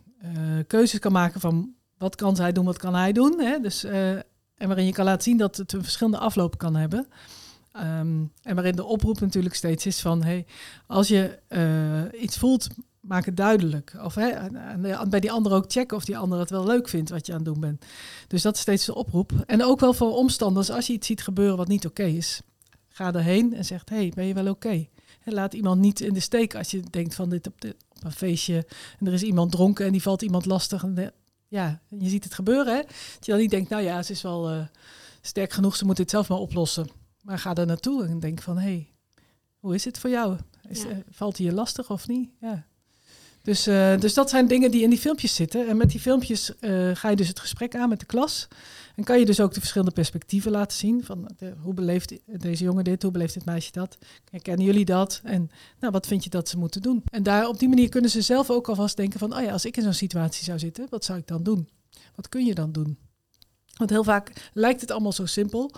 keuzes 0.66 0.98
kan 0.98 1.12
maken 1.12 1.40
van 1.40 1.74
wat 1.98 2.14
kan 2.14 2.36
zij 2.36 2.52
doen, 2.52 2.64
wat 2.64 2.78
kan 2.78 2.94
hij 2.94 3.12
doen. 3.12 3.40
Hè? 3.40 3.58
Dus, 3.60 3.84
en 3.84 4.66
waarin 4.66 4.86
je 4.86 4.92
kan 4.92 5.04
laten 5.04 5.22
zien 5.22 5.36
dat 5.36 5.56
het 5.56 5.72
een 5.72 5.82
verschillende 5.82 6.18
afloop 6.18 6.58
kan 6.58 6.76
hebben. 6.76 7.06
Um, 7.76 8.32
en 8.42 8.54
waarin 8.54 8.76
de 8.76 8.84
oproep 8.84 9.20
natuurlijk 9.20 9.54
steeds 9.54 9.86
is 9.86 10.00
van, 10.00 10.22
hey, 10.22 10.46
als 10.86 11.08
je 11.08 11.38
uh, 11.48 12.22
iets 12.22 12.38
voelt, 12.38 12.66
maak 13.00 13.24
het 13.24 13.36
duidelijk. 13.36 13.94
Of 14.02 14.14
bij 15.08 15.20
die 15.20 15.32
ander 15.32 15.52
ook 15.52 15.64
checken 15.72 15.96
of 15.96 16.04
die 16.04 16.16
ander 16.16 16.38
het 16.38 16.50
wel 16.50 16.66
leuk 16.66 16.88
vindt 16.88 17.10
wat 17.10 17.26
je 17.26 17.32
aan 17.32 17.38
het 17.38 17.46
doen 17.46 17.60
bent. 17.60 17.84
Dus 18.28 18.42
dat 18.42 18.54
is 18.54 18.60
steeds 18.60 18.84
de 18.84 18.94
oproep. 18.94 19.32
En 19.46 19.64
ook 19.64 19.80
wel 19.80 19.92
voor 19.92 20.16
omstanders, 20.16 20.70
als 20.70 20.86
je 20.86 20.92
iets 20.92 21.06
ziet 21.06 21.22
gebeuren 21.22 21.56
wat 21.56 21.68
niet 21.68 21.86
oké 21.86 22.04
is, 22.04 22.40
ga 22.88 23.12
erheen 23.12 23.54
en 23.54 23.64
zeg, 23.64 23.82
hey, 23.84 24.12
ben 24.14 24.26
je 24.26 24.34
wel 24.34 24.48
oké? 24.48 24.66
Okay? 24.66 24.90
Laat 25.24 25.54
iemand 25.54 25.80
niet 25.80 26.00
in 26.00 26.14
de 26.14 26.20
steek 26.20 26.54
als 26.54 26.70
je 26.70 26.80
denkt 26.90 27.14
van 27.14 27.28
dit 27.28 27.46
op, 27.46 27.54
op 27.64 28.04
een 28.04 28.12
feestje 28.12 28.66
en 28.98 29.06
er 29.06 29.12
is 29.12 29.22
iemand 29.22 29.52
dronken 29.52 29.86
en 29.86 29.92
die 29.92 30.02
valt 30.02 30.22
iemand 30.22 30.46
lastig. 30.46 30.82
En 30.82 31.12
ja, 31.48 31.80
je 31.88 32.08
ziet 32.08 32.24
het 32.24 32.34
gebeuren, 32.34 32.74
hè? 32.74 32.82
Dat 33.14 33.26
je 33.26 33.30
dan 33.30 33.40
niet 33.40 33.50
denkt, 33.50 33.70
nou 33.70 33.82
ja, 33.82 34.02
ze 34.02 34.12
is 34.12 34.22
wel 34.22 34.52
uh, 34.52 34.66
sterk 35.20 35.52
genoeg, 35.52 35.76
ze 35.76 35.84
moet 35.84 35.96
dit 35.96 36.10
zelf 36.10 36.28
maar 36.28 36.38
oplossen. 36.38 36.86
Maar 37.24 37.38
ga 37.38 37.54
er 37.54 37.66
naartoe 37.66 38.04
en 38.06 38.20
denk 38.20 38.42
van, 38.42 38.56
hé, 38.56 38.62
hey, 38.62 38.92
hoe 39.58 39.74
is 39.74 39.84
het 39.84 39.98
voor 39.98 40.10
jou? 40.10 40.36
Is, 40.68 40.82
Ja. 40.82 40.88
uh, 40.88 40.96
valt 41.10 41.36
hij 41.36 41.46
je 41.46 41.52
lastig 41.52 41.90
of 41.90 42.08
niet? 42.08 42.30
Ja. 42.40 42.66
Dus, 43.42 43.68
uh, 43.68 43.98
dus 43.98 44.14
dat 44.14 44.30
zijn 44.30 44.48
dingen 44.48 44.70
die 44.70 44.82
in 44.82 44.90
die 44.90 44.98
filmpjes 44.98 45.34
zitten. 45.34 45.68
En 45.68 45.76
met 45.76 45.90
die 45.90 46.00
filmpjes 46.00 46.52
uh, 46.60 46.90
ga 46.94 47.08
je 47.08 47.16
dus 47.16 47.28
het 47.28 47.40
gesprek 47.40 47.74
aan 47.76 47.88
met 47.88 48.00
de 48.00 48.06
klas. 48.06 48.48
En 48.96 49.04
kan 49.04 49.18
je 49.18 49.24
dus 49.24 49.40
ook 49.40 49.54
de 49.54 49.60
verschillende 49.60 49.92
perspectieven 49.94 50.50
laten 50.50 50.76
zien. 50.76 51.04
Van 51.04 51.30
de, 51.36 51.54
hoe 51.62 51.74
beleeft 51.74 52.14
deze 52.26 52.64
jongen 52.64 52.84
dit, 52.84 53.02
hoe 53.02 53.10
beleeft 53.12 53.34
dit 53.34 53.44
meisje 53.44 53.72
dat? 53.72 53.98
Herkennen 54.30 54.66
jullie 54.66 54.84
dat? 54.84 55.20
En 55.24 55.50
nou, 55.80 55.92
wat 55.92 56.06
vind 56.06 56.24
je 56.24 56.30
dat 56.30 56.48
ze 56.48 56.58
moeten 56.58 56.82
doen? 56.82 57.02
En 57.10 57.22
daar 57.22 57.48
op 57.48 57.58
die 57.58 57.68
manier 57.68 57.88
kunnen 57.88 58.10
ze 58.10 58.22
zelf 58.22 58.50
ook 58.50 58.68
alvast 58.68 58.96
denken 58.96 59.18
van... 59.18 59.36
oh 59.36 59.42
ja, 59.42 59.52
als 59.52 59.64
ik 59.64 59.76
in 59.76 59.82
zo'n 59.82 59.92
situatie 59.92 60.44
zou 60.44 60.58
zitten, 60.58 60.86
wat 60.90 61.04
zou 61.04 61.18
ik 61.18 61.26
dan 61.26 61.42
doen? 61.42 61.68
Wat 62.14 62.28
kun 62.28 62.44
je 62.44 62.54
dan 62.54 62.72
doen? 62.72 62.98
Want 63.76 63.90
heel 63.90 64.04
vaak 64.04 64.50
lijkt 64.52 64.80
het 64.80 64.90
allemaal 64.90 65.12
zo 65.12 65.26
simpel... 65.26 65.74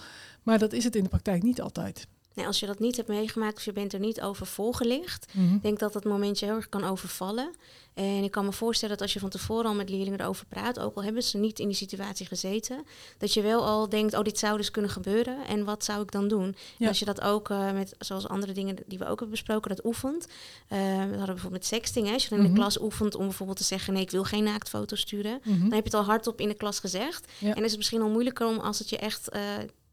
maar 0.46 0.58
dat 0.58 0.72
is 0.72 0.84
het 0.84 0.96
in 0.96 1.02
de 1.02 1.08
praktijk 1.08 1.42
niet 1.42 1.60
altijd. 1.60 2.06
Nee, 2.34 2.46
als 2.46 2.60
je 2.60 2.66
dat 2.66 2.78
niet 2.78 2.96
hebt 2.96 3.08
meegemaakt 3.08 3.56
of 3.56 3.64
je 3.64 3.72
bent 3.72 3.92
er 3.92 3.98
niet 4.00 4.20
over 4.20 4.46
volgelicht, 4.46 5.26
Mhm. 5.34 5.54
ik 5.54 5.62
denk 5.62 5.78
dat 5.78 5.92
dat 5.92 6.04
momentje 6.04 6.46
heel 6.46 6.54
erg 6.54 6.68
kan 6.68 6.84
overvallen. 6.84 7.50
En 7.94 8.24
ik 8.24 8.30
kan 8.30 8.44
me 8.44 8.52
voorstellen 8.52 8.94
dat 8.94 9.02
als 9.02 9.12
je 9.12 9.18
van 9.20 9.28
tevoren 9.30 9.64
al 9.66 9.74
met 9.74 9.88
leerlingen 9.90 10.20
erover 10.20 10.46
praat, 10.46 10.78
ook 10.78 10.96
al 10.96 11.02
hebben 11.04 11.22
ze 11.22 11.38
niet 11.38 11.58
in 11.58 11.66
die 11.66 11.76
situatie 11.76 12.26
gezeten, 12.26 12.84
dat 13.18 13.34
je 13.34 13.42
wel 13.42 13.64
al 13.64 13.88
denkt, 13.88 14.14
oh, 14.14 14.22
dit 14.22 14.38
zou 14.38 14.56
dus 14.56 14.70
kunnen 14.70 14.90
gebeuren 14.90 15.46
en 15.46 15.64
wat 15.64 15.84
zou 15.84 16.02
ik 16.02 16.10
dan 16.12 16.28
doen? 16.28 16.56
Ja. 16.78 16.88
als 16.88 16.98
je 16.98 17.04
dat 17.04 17.20
ook 17.20 17.48
uh, 17.48 17.72
met, 17.72 17.94
zoals 17.98 18.28
andere 18.28 18.52
dingen 18.52 18.76
die 18.86 18.98
we 18.98 19.04
ook 19.04 19.10
hebben 19.10 19.30
besproken, 19.30 19.68
dat 19.76 19.84
oefent. 19.84 20.26
Uh, 20.26 20.78
we 20.78 20.84
hadden 20.96 21.16
bijvoorbeeld 21.16 21.52
met 21.52 21.66
sexting, 21.66 22.06
hè? 22.06 22.12
als 22.12 22.22
je 22.22 22.28
dan 22.28 22.38
in 22.38 22.44
Mhm. 22.44 22.54
de 22.54 22.60
klas 22.60 22.80
oefent 22.80 23.14
om 23.14 23.24
bijvoorbeeld 23.24 23.58
te 23.58 23.64
zeggen, 23.64 23.92
nee, 23.92 24.02
ik 24.02 24.10
wil 24.10 24.24
geen 24.24 24.44
naaktfoto 24.44 24.96
sturen, 24.96 25.40
Mhm. 25.44 25.58
dan 25.60 25.72
heb 25.72 25.86
je 25.86 25.90
het 25.90 25.94
al 25.94 26.04
hardop 26.04 26.40
in 26.40 26.48
de 26.48 26.54
klas 26.54 26.78
gezegd. 26.80 27.32
Ja. 27.38 27.54
En 27.54 27.62
is 27.64 27.68
het 27.68 27.76
misschien 27.76 28.00
al 28.02 28.08
moeilijker 28.08 28.46
om 28.46 28.58
als 28.58 28.78
het 28.78 28.88
je 28.88 28.98
echt, 28.98 29.34
uh, 29.34 29.40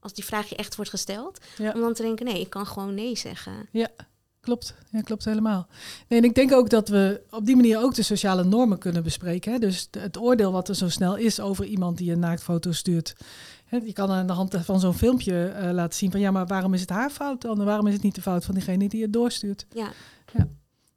als 0.03 0.13
die 0.13 0.25
vraag 0.25 0.49
je 0.49 0.55
echt 0.55 0.75
wordt 0.75 0.91
gesteld, 0.91 1.37
Ja. 1.57 1.71
om 1.71 1.81
dan 1.81 1.93
te 1.93 2.01
denken, 2.01 2.25
nee, 2.25 2.39
ik 2.39 2.49
kan 2.49 2.65
gewoon 2.65 2.93
nee 2.93 3.17
zeggen. 3.17 3.53
Klopt, 4.39 4.73
ja, 4.91 5.01
klopt 5.01 5.25
helemaal. 5.25 5.67
Nee, 6.07 6.19
en 6.19 6.25
ik 6.25 6.35
denk 6.35 6.51
ook 6.51 6.69
dat 6.69 6.87
we 6.89 7.21
op 7.29 7.45
die 7.45 7.55
manier 7.55 7.79
ook 7.79 7.93
de 7.95 8.01
sociale 8.03 8.43
normen 8.43 8.77
kunnen 8.77 9.03
bespreken. 9.03 9.51
Hè? 9.51 9.59
Dus 9.59 9.87
het 9.91 10.17
oordeel 10.17 10.51
wat 10.51 10.69
er 10.69 10.75
zo 10.75 10.89
snel 10.89 11.15
is 11.15 11.39
over 11.39 11.65
iemand 11.65 11.97
die 11.97 12.11
een 12.11 12.19
naaktfoto 12.19 12.71
stuurt. 12.71 13.13
Hè, 13.65 13.77
je 13.77 13.93
kan 13.93 14.09
aan 14.11 14.27
de 14.27 14.33
hand 14.33 14.55
van 14.59 14.79
zo'n 14.79 14.93
filmpje 14.93 15.45
eh, 15.45 15.71
laten 15.71 15.97
zien 15.97 16.11
van 16.11 16.19
ja, 16.19 16.31
maar 16.31 16.47
waarom 16.47 16.73
is 16.73 16.81
het 16.81 16.89
haar 16.89 17.09
fout 17.09 17.41
dan? 17.41 17.59
En 17.59 17.65
waarom 17.65 17.87
is 17.87 17.93
het 17.93 18.03
niet 18.03 18.15
de 18.15 18.21
fout 18.21 18.45
van 18.45 18.53
diegene 18.53 18.89
die 18.89 19.01
het 19.01 19.13
doorstuurt? 19.13 19.65
Ja, 19.73 19.91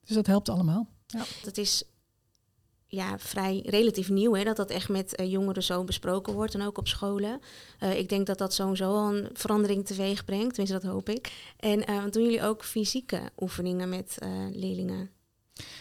Dus 0.05 0.15
dat 0.17 0.27
helpt 0.27 0.49
allemaal. 0.49 0.89
dat 1.45 1.57
is 1.57 1.83
ja, 2.89 3.19
vrij 3.19 3.63
relatief 3.65 4.09
nieuw, 4.09 4.35
hè, 4.35 4.45
dat 4.45 4.57
dat 4.57 4.71
echt 4.71 4.89
met 4.89 5.15
eh, 5.15 5.31
jongeren 5.31 5.63
zo 5.63 5.85
besproken 5.85 6.33
wordt 6.33 6.55
en 6.55 6.63
ook 6.63 6.79
op 6.79 6.89
scholen. 6.89 7.41
Eh, 7.79 7.99
ik 7.99 8.09
denk 8.09 8.27
dat 8.27 8.39
dat 8.39 8.55
sowieso 8.55 8.91
al 8.91 9.15
een 9.15 9.29
verandering 9.33 9.87
teweeg 9.87 10.25
brengt, 10.25 10.55
tenminste 10.55 10.81
dat 10.81 10.93
hoop 10.93 11.09
ik. 11.09 11.53
En 11.57 11.87
eh, 11.87 12.03
doen 12.11 12.23
jullie 12.23 12.43
ook 12.43 12.65
fysieke 12.65 13.21
oefeningen 13.39 13.89
met 13.89 14.19
leerlingen? 14.53 15.11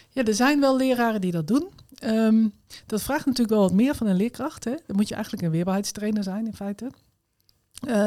Ja, 0.09 0.23
er 0.23 0.33
zijn 0.33 0.59
wel 0.59 0.77
leraren 0.77 1.21
die 1.21 1.31
dat 1.31 1.47
doen. 1.47 1.69
Ehm, 1.95 2.47
dat 2.85 3.01
vraagt 3.01 3.25
natuurlijk 3.25 3.53
wel 3.53 3.61
wat 3.61 3.73
meer 3.73 3.95
van 3.95 4.07
een 4.07 4.15
leerkracht. 4.15 4.63
Hè? 4.63 4.75
Dan 4.85 4.95
moet 4.95 5.07
je 5.07 5.13
eigenlijk 5.13 5.43
een 5.43 5.51
weerbaarheidstrainer 5.51 6.23
zijn 6.23 6.45
in 6.45 6.55
feite. 6.55 6.91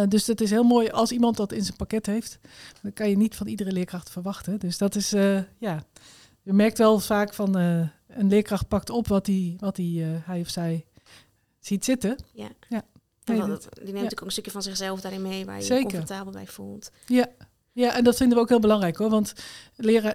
Dus 0.09 0.27
het 0.27 0.41
is 0.41 0.51
heel 0.51 0.63
mooi 0.63 0.89
als 0.89 1.13
iemand 1.13 1.37
dat 1.37 1.53
in 1.53 1.65
zijn 1.65 1.77
pakket 1.77 2.07
heeft. 2.07 2.39
Dan 2.83 2.93
kan 2.93 3.11
je 3.11 3.17
niet 3.17 3.37
van 3.37 3.47
iedere 3.47 3.73
leerkracht 3.73 4.11
verwachten. 4.11 4.59
Dus 4.59 4.79
dat 4.79 4.95
is, 4.95 5.11
ja, 5.59 5.83
je 6.43 6.53
merkt 6.53 6.79
wel 6.79 6.99
vaak 6.99 7.35
van 7.35 7.57
een 8.09 8.29
leerkracht 8.29 8.69
pakt 8.69 8.91
op 8.91 9.09
wat, 9.09 9.25
die, 9.25 9.57
wat 9.59 9.77
die, 9.77 10.03
hij 10.03 10.41
of 10.41 10.49
zij 10.49 10.87
ziet 11.59 11.85
zitten. 11.85 12.17
Ja. 12.33 12.49
ja. 12.69 12.83
Nee, 13.25 13.39
dat, 13.39 13.47
die 13.49 13.85
neemt 13.85 13.87
ja. 13.87 13.93
natuurlijk 13.93 14.21
ook 14.21 14.27
een 14.27 14.33
stukje 14.33 14.51
van 14.51 14.63
zichzelf 14.63 15.01
daarin 15.01 15.23
mee 15.23 15.45
waar 15.45 15.63
je 15.63 15.75
je 15.75 15.83
comfortabel 15.83 16.33
bij 16.33 16.47
voelt. 16.47 16.91
Ja. 17.07 17.29
Ja, 17.73 17.97
en 17.97 18.05
dat 18.05 18.17
vinden 18.17 18.37
we 18.37 18.43
ook 18.43 18.49
heel 18.49 18.61
belangrijk 18.61 18.97
hoor. 18.97 19.11
Want 19.11 19.33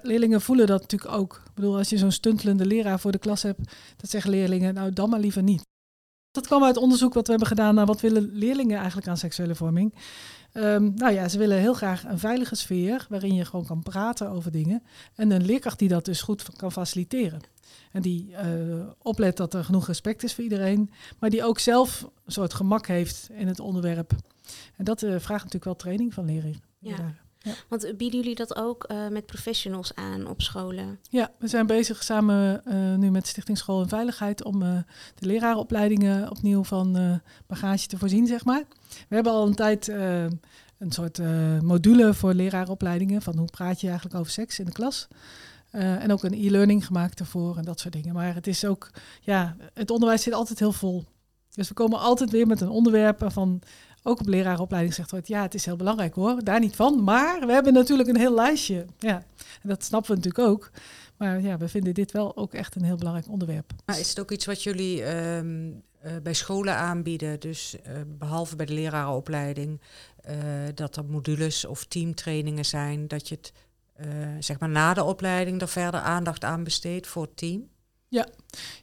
leerlingen 0.02 0.42
voelen 0.42 0.68
dat 0.68 0.82
natuurlijk 0.82 1.12
ook. 1.12 1.42
Ik 1.46 1.54
bedoel, 1.54 1.78
als 1.78 1.90
je 1.90 1.98
zo'n 1.98 2.12
stuntelende 2.12 2.66
leraar 2.66 3.00
voor 3.00 3.12
de 3.12 3.18
klas 3.18 3.44
hebt, 3.44 3.60
dat 3.98 4.10
zeggen 4.10 4.32
leerlingen, 4.32 4.74
nou 4.74 4.94
dan 4.94 5.10
maar 5.10 5.20
liever 5.20 5.44
niet. 5.44 5.62
Dat 6.32 6.48
kwam 6.48 6.64
uit 6.64 6.78
onderzoek 6.78 7.14
wat 7.14 7.26
we 7.26 7.30
hebben 7.30 7.50
gedaan 7.50 7.76
naar 7.76 7.86
wat 7.86 8.02
willen 8.02 8.30
leerlingen 8.34 8.78
eigenlijk 8.78 9.08
aan 9.08 9.18
seksuele 9.18 9.56
vorming. 9.56 9.94
Um, 10.54 10.94
nou 10.96 11.14
ja, 11.14 11.28
ze 11.28 11.38
willen 11.38 11.58
heel 11.58 11.74
graag 11.74 12.04
een 12.04 12.20
veilige 12.20 12.56
sfeer 12.56 13.06
waarin 13.10 13.36
je 13.36 13.46
gewoon 13.46 13.66
kan 13.66 13.84
praten 13.84 14.30
over 14.30 14.52
dingen. 14.52 14.84
En 15.16 15.32
een 15.32 15.46
leerkracht 15.46 15.80
die 15.80 15.90
dat 15.90 16.06
dus 16.06 16.22
goed 16.22 16.56
kan 16.56 16.72
faciliteren. 16.72 17.42
En 17.92 18.02
die 18.02 18.30
uh, 18.30 18.88
oplet 19.02 19.38
dat 19.38 19.54
er 19.54 19.64
genoeg 19.64 19.88
respect 19.88 20.24
is 20.24 20.34
voor 20.34 20.44
iedereen, 20.44 20.92
maar 21.20 21.30
die 21.30 21.44
ook 21.44 21.60
zelf 21.60 22.10
een 22.26 22.32
soort 22.32 22.54
gemak 22.54 22.88
heeft 22.88 23.30
in 23.32 23.48
het 23.48 23.60
onderwerp. 23.60 24.12
En 24.76 24.86
dat 24.86 25.02
uh, 25.02 25.10
vraagt 25.10 25.44
natuurlijk 25.44 25.64
wel 25.64 25.76
training 25.76 26.14
van 26.14 26.26
leraren. 26.26 26.62
Ja. 26.80 27.14
Ja. 27.44 27.54
Want 27.68 27.98
bieden 27.98 28.20
jullie 28.20 28.36
dat 28.36 28.56
ook 28.56 28.86
uh, 28.92 29.08
met 29.08 29.26
professionals 29.26 29.96
aan 29.96 30.28
op 30.28 30.42
scholen? 30.42 31.00
Ja, 31.10 31.32
we 31.38 31.48
zijn 31.48 31.68
bezig 31.68 32.04
samen 32.04 32.62
uh, 32.68 32.96
nu 32.96 33.12
met 33.12 33.28
Stichting 33.28 33.58
School 33.58 33.82
en 33.82 33.90
Veiligheid 33.90 34.44
om 34.44 34.62
uh, 34.62 34.78
de 35.16 35.26
lerarenopleidingen 35.26 36.30
opnieuw 36.30 36.64
van 36.64 37.22
bagage 37.48 37.88
te 37.88 37.98
voorzien, 37.98 38.28
zeg 38.28 38.46
maar. 38.46 38.64
We 38.90 39.16
hebben 39.16 39.34
al 39.34 39.48
een 39.48 39.56
tijd 39.56 39.88
een 39.88 40.92
soort 40.92 41.20
module 41.62 42.14
voor 42.14 42.34
lerarenopleidingen 42.34 43.22
van 43.22 43.38
hoe 43.38 43.50
praat 43.50 43.82
je 43.82 43.88
eigenlijk 43.88 44.20
over 44.20 44.32
seks 44.32 44.60
in 44.60 44.66
de 44.66 44.72
klas. 44.72 45.08
en 45.72 46.12
ook 46.12 46.24
een 46.24 46.34
e-learning 46.34 46.86
gemaakt 46.86 47.20
ervoor 47.20 47.58
en 47.58 47.64
dat 47.64 47.80
soort 47.80 47.94
dingen. 47.94 48.14
Maar 48.14 48.36
het 48.36 48.48
is 48.48 48.66
ook, 48.66 48.90
ja, 49.22 49.56
het 49.74 49.92
onderwijs 49.92 50.24
zit 50.24 50.34
altijd 50.34 50.60
heel 50.60 50.72
vol. 50.72 51.06
Dus 51.54 51.68
we 51.68 51.74
komen 51.74 52.00
altijd 52.00 52.32
weer 52.32 52.48
met 52.48 52.62
een 52.62 52.70
onderwerp 52.70 53.24
van 53.32 53.62
ook 54.04 54.20
op 54.20 54.28
lerarenopleiding 54.28 54.94
zegt 54.94 55.12
wordt, 55.12 55.28
ja, 55.28 55.42
het 55.42 55.54
is 55.54 55.66
heel 55.66 55.76
belangrijk 55.76 56.14
hoor, 56.16 56.44
daar 56.44 56.60
niet 56.60 56.76
van. 56.76 57.04
Maar 57.04 57.46
we 57.46 57.52
hebben 57.52 57.74
natuurlijk 57.74 58.10
een 58.10 58.18
heel 58.18 58.34
lijstje. 58.34 58.86
Ja, 59.00 59.24
en 59.62 59.70
dat 59.70 59.84
snappen 59.84 60.12
we 60.12 60.18
natuurlijk 60.18 60.50
ook. 60.50 60.72
Maar 61.18 61.42
ja, 61.42 61.58
we 61.58 61.68
vinden 61.68 61.94
dit 61.94 62.12
wel 62.12 62.38
ook 62.38 62.54
echt 62.54 62.76
een 62.76 62.84
heel 62.84 62.96
belangrijk 62.96 63.30
onderwerp. 63.30 63.72
Maar 63.86 64.00
is 64.00 64.10
het 64.10 64.20
ook 64.20 64.32
iets 64.32 64.46
wat 64.46 64.64
jullie 64.64 65.02
uh, 65.02 65.08
bij 66.24 66.34
scholen 66.34 66.76
aanbieden? 66.76 67.40
Dus 67.40 67.76
uh, 67.76 67.94
behalve 68.08 68.56
bij 68.56 68.66
de 68.66 68.74
lerarenopleiding, 68.74 69.82
uh, 70.30 70.36
dat 70.74 70.96
er 70.96 71.06
modules 71.06 71.66
of 71.66 71.86
teamtrainingen 71.86 72.66
zijn, 72.66 73.08
dat 73.08 73.28
je 73.28 73.36
het 73.36 73.54
zeg 74.40 74.60
maar 74.60 74.70
na 74.70 74.94
de 74.94 75.04
opleiding 75.04 75.62
er 75.62 75.68
verder 75.68 76.00
aandacht 76.00 76.44
aan 76.44 76.64
besteedt 76.64 77.08
voor 77.08 77.24
het 77.24 77.38
team? 77.38 77.70
Ja, 78.14 78.28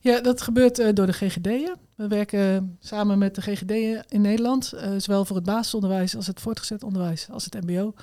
ja 0.00 0.20
dat 0.20 0.42
gebeurt 0.42 0.78
uh, 0.78 0.88
door 0.92 1.06
de 1.06 1.12
GGD'en. 1.12 1.76
We 1.94 2.08
werken 2.08 2.76
samen 2.80 3.18
met 3.18 3.34
de 3.34 3.40
GGD'en 3.40 4.04
in 4.08 4.20
Nederland, 4.20 4.72
uh, 4.74 4.90
zowel 4.96 5.24
voor 5.24 5.36
het 5.36 5.44
basisonderwijs 5.44 6.16
als 6.16 6.26
het 6.26 6.40
voortgezet 6.40 6.82
onderwijs, 6.82 7.28
als 7.30 7.44
het 7.44 7.66
MBO. 7.66 7.94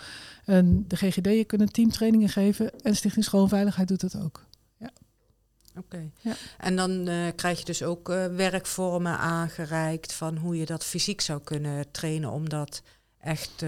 En 0.46 0.86
de 0.88 0.96
GGD'en 0.96 1.46
kunnen 1.46 1.72
teamtrainingen 1.72 2.30
geven 2.30 2.80
en 2.82 2.96
Stichting 2.96 3.26
Schoolveiligheid 3.26 3.88
doet 3.88 4.02
dat 4.02 4.22
ook. 4.22 4.46
Ja. 4.78 4.90
Oké. 5.78 6.10
Ja. 6.22 6.34
En 6.58 6.76
dan 6.76 7.10
uh, 7.10 7.28
krijg 7.36 7.60
je 7.60 7.66
dus 7.66 7.84
ook 7.84 8.08
werkvormen 8.36 9.18
aangereikt 9.18 10.14
van 10.14 10.38
hoe 10.38 10.58
je 10.58 10.66
dat 10.66 10.86
fysiek 10.86 11.22
zou 11.22 11.42
kunnen 11.44 11.92
trainen 11.92 12.32
om 12.32 12.50
dat 12.50 12.82
echt 13.28 13.66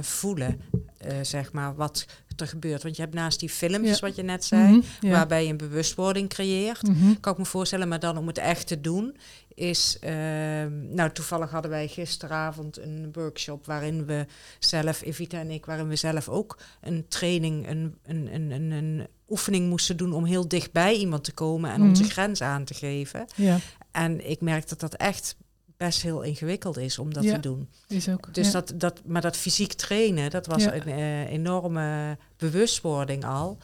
voelen, 0.00 0.60
zeg 1.22 1.52
maar, 1.52 1.74
wat 1.74 2.06
er 2.40 2.48
gebeurt. 2.48 2.82
Want 2.82 2.96
je 2.96 3.02
hebt 3.02 3.14
naast 3.14 3.40
die 3.40 3.48
filmpjes, 3.48 4.00
wat 4.00 4.16
je 4.16 4.22
net 4.22 4.44
zei, 4.44 4.76
mhm, 4.76 5.10
waarbij 5.10 5.44
je 5.44 5.50
een 5.50 5.56
bewustwording 5.56 6.28
creëert, 6.28 6.88
mm 6.88 7.20
kan 7.20 7.32
ik 7.32 7.38
me 7.38 7.44
voorstellen, 7.44 7.88
maar 7.88 8.00
dan 8.00 8.16
om 8.16 8.26
het 8.26 8.38
echt 8.38 8.66
te 8.66 8.80
doen, 8.80 9.16
is, 9.54 9.98
uh, 10.04 10.10
nou 10.70 11.10
toevallig 11.12 11.50
hadden 11.50 11.70
wij 11.70 11.88
gisteravond 11.88 12.78
een 12.78 13.08
workshop 13.12 13.66
waarin 13.66 14.06
we 14.06 14.26
zelf, 14.58 15.02
Evita 15.02 15.38
en 15.38 15.50
ik, 15.50 15.66
waarin 15.66 15.88
we 15.88 15.96
zelf 15.96 16.28
ook 16.28 16.58
een 16.80 17.08
training, 17.08 17.68
een, 17.68 17.94
een, 18.04 18.34
een, 18.34 18.50
een, 18.50 18.70
een 18.70 19.06
oefening 19.28 19.68
moesten 19.68 19.96
doen 19.96 20.12
om 20.12 20.24
heel 20.24 20.48
dicht 20.48 20.72
bij 20.72 20.94
iemand 20.94 21.24
te 21.24 21.32
komen 21.32 21.70
en 21.70 21.82
onze 21.82 22.02
mhm. 22.02 22.10
grens 22.10 22.42
aan 22.42 22.64
te 22.64 22.74
geven. 22.74 23.26
Ja. 23.34 23.58
En 23.90 24.30
ik 24.30 24.40
merk 24.40 24.68
dat 24.68 24.80
dat 24.80 24.94
echt 24.94 25.36
best 25.76 26.02
heel 26.02 26.22
ingewikkeld 26.22 26.76
is 26.76 26.98
om 26.98 27.14
dat 27.14 27.22
te 27.22 27.40
doen. 27.40 27.68
Is 27.88 28.08
ook, 28.08 28.34
dus 28.34 28.50
dat, 28.50 28.72
dat, 28.76 29.00
maar 29.04 29.22
dat 29.22 29.36
fysiek 29.36 29.72
trainen, 29.72 30.30
dat 30.30 30.46
was 30.46 30.64
een 30.64 30.88
uh, 30.88 31.30
enorme 31.30 32.18
bewustwording 32.36 33.24
al. 33.24 33.58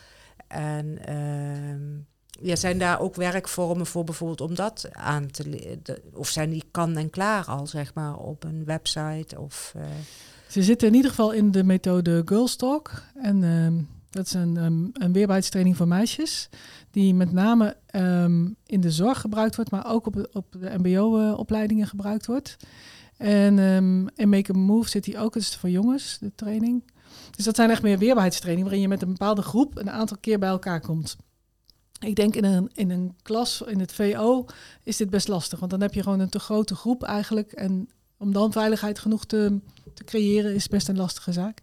En 0.48 0.98
uh, 1.08 2.46
ja, 2.46 2.56
zijn 2.56 2.78
daar 2.78 3.00
ook 3.00 3.14
werkvormen 3.14 3.86
voor 3.86 4.04
bijvoorbeeld 4.04 4.40
om 4.40 4.54
dat 4.54 4.88
aan 4.92 5.30
te 5.30 5.48
leren? 5.48 5.82
Of 6.12 6.28
zijn 6.28 6.50
die 6.50 6.64
kan 6.70 6.96
en 6.96 7.10
klaar 7.10 7.44
al, 7.44 7.66
zeg 7.66 7.94
maar, 7.94 8.16
op 8.16 8.44
een 8.44 8.64
website? 8.64 9.40
Of, 9.40 9.74
uh... 9.76 9.82
Ze 10.48 10.62
zitten 10.62 10.88
in 10.88 10.94
ieder 10.94 11.10
geval 11.10 11.32
in 11.32 11.50
de 11.50 11.64
methode 11.64 12.22
Girls 12.24 12.56
Talk. 12.56 13.02
En 13.14 13.44
ehm, 13.44 13.74
dat 14.12 14.26
is 14.26 14.32
een, 14.32 14.56
um, 14.56 14.90
een 14.92 15.12
weerbaarheidstraining 15.12 15.76
voor 15.76 15.88
meisjes, 15.88 16.48
die 16.90 17.14
met 17.14 17.32
name 17.32 17.76
um, 17.94 18.56
in 18.66 18.80
de 18.80 18.90
zorg 18.90 19.20
gebruikt 19.20 19.56
wordt, 19.56 19.70
maar 19.70 19.86
ook 19.86 20.06
op, 20.06 20.28
op 20.32 20.46
de 20.50 20.74
MBO-opleidingen 20.78 21.86
gebruikt 21.86 22.26
wordt. 22.26 22.56
En 23.16 23.58
um, 23.58 24.08
in 24.14 24.28
Make 24.28 24.52
a 24.54 24.58
Move 24.58 24.88
zit 24.88 25.04
die 25.04 25.18
ook, 25.18 25.34
eens 25.34 25.56
voor 25.56 25.70
jongens, 25.70 26.18
de 26.20 26.32
training. 26.34 26.84
Dus 27.30 27.44
dat 27.44 27.56
zijn 27.56 27.70
echt 27.70 27.82
meer 27.82 27.98
weerbaarheidstrainingen, 27.98 28.64
waarin 28.64 28.82
je 28.82 28.94
met 28.94 29.02
een 29.02 29.12
bepaalde 29.12 29.42
groep 29.42 29.76
een 29.76 29.90
aantal 29.90 30.16
keer 30.20 30.38
bij 30.38 30.48
elkaar 30.48 30.80
komt. 30.80 31.16
Ik 32.00 32.14
denk 32.14 32.34
in 32.34 32.44
een, 32.44 32.70
in 32.74 32.90
een 32.90 33.16
klas, 33.22 33.62
in 33.66 33.80
het 33.80 33.92
VO, 33.92 34.46
is 34.82 34.96
dit 34.96 35.10
best 35.10 35.28
lastig. 35.28 35.58
Want 35.58 35.70
dan 35.70 35.80
heb 35.80 35.94
je 35.94 36.02
gewoon 36.02 36.20
een 36.20 36.28
te 36.28 36.38
grote 36.38 36.74
groep 36.74 37.02
eigenlijk. 37.02 37.52
En 37.52 37.88
om 38.16 38.32
dan 38.32 38.52
veiligheid 38.52 38.98
genoeg 38.98 39.24
te, 39.24 39.60
te 39.94 40.04
creëren, 40.04 40.54
is 40.54 40.68
best 40.68 40.88
een 40.88 40.96
lastige 40.96 41.32
zaak. 41.32 41.62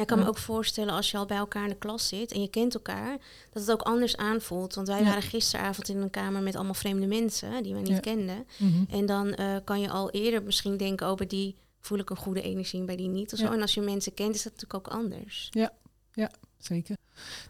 Ja, 0.00 0.06
ik 0.06 0.12
kan 0.12 0.24
me 0.24 0.30
ook 0.30 0.38
voorstellen 0.38 0.94
als 0.94 1.10
je 1.10 1.16
al 1.16 1.26
bij 1.26 1.36
elkaar 1.36 1.62
in 1.62 1.68
de 1.68 1.76
klas 1.76 2.08
zit 2.08 2.32
en 2.32 2.40
je 2.40 2.48
kent 2.48 2.74
elkaar, 2.74 3.18
dat 3.52 3.62
het 3.62 3.70
ook 3.70 3.82
anders 3.82 4.16
aanvoelt. 4.16 4.74
Want 4.74 4.88
wij 4.88 5.04
waren 5.04 5.22
gisteravond 5.22 5.88
in 5.88 5.96
een 5.96 6.10
kamer 6.10 6.42
met 6.42 6.54
allemaal 6.54 6.74
vreemde 6.74 7.06
mensen 7.06 7.62
die 7.62 7.74
we 7.74 7.80
niet 7.80 8.00
kenden. 8.00 8.46
Mhm. 8.58 8.84
En 8.90 9.06
dan 9.06 9.26
uh, 9.40 9.56
kan 9.64 9.80
je 9.80 9.90
al 9.90 10.10
eerder 10.10 10.42
misschien 10.42 10.76
denken, 10.76 11.06
over 11.06 11.28
die 11.28 11.56
voel 11.80 11.98
ik 11.98 12.10
een 12.10 12.16
goede 12.16 12.42
energie 12.42 12.84
bij 12.84 12.96
die 12.96 13.08
niet. 13.08 13.32
Of 13.32 13.38
zo. 13.38 13.52
En 13.52 13.60
als 13.60 13.74
je 13.74 13.80
mensen 13.80 14.14
kent, 14.14 14.34
is 14.34 14.42
dat 14.42 14.52
natuurlijk 14.52 14.86
ook 14.86 14.94
anders. 14.94 15.48
Ja, 15.50 15.72
ja 16.12 16.30
zeker. 16.58 16.96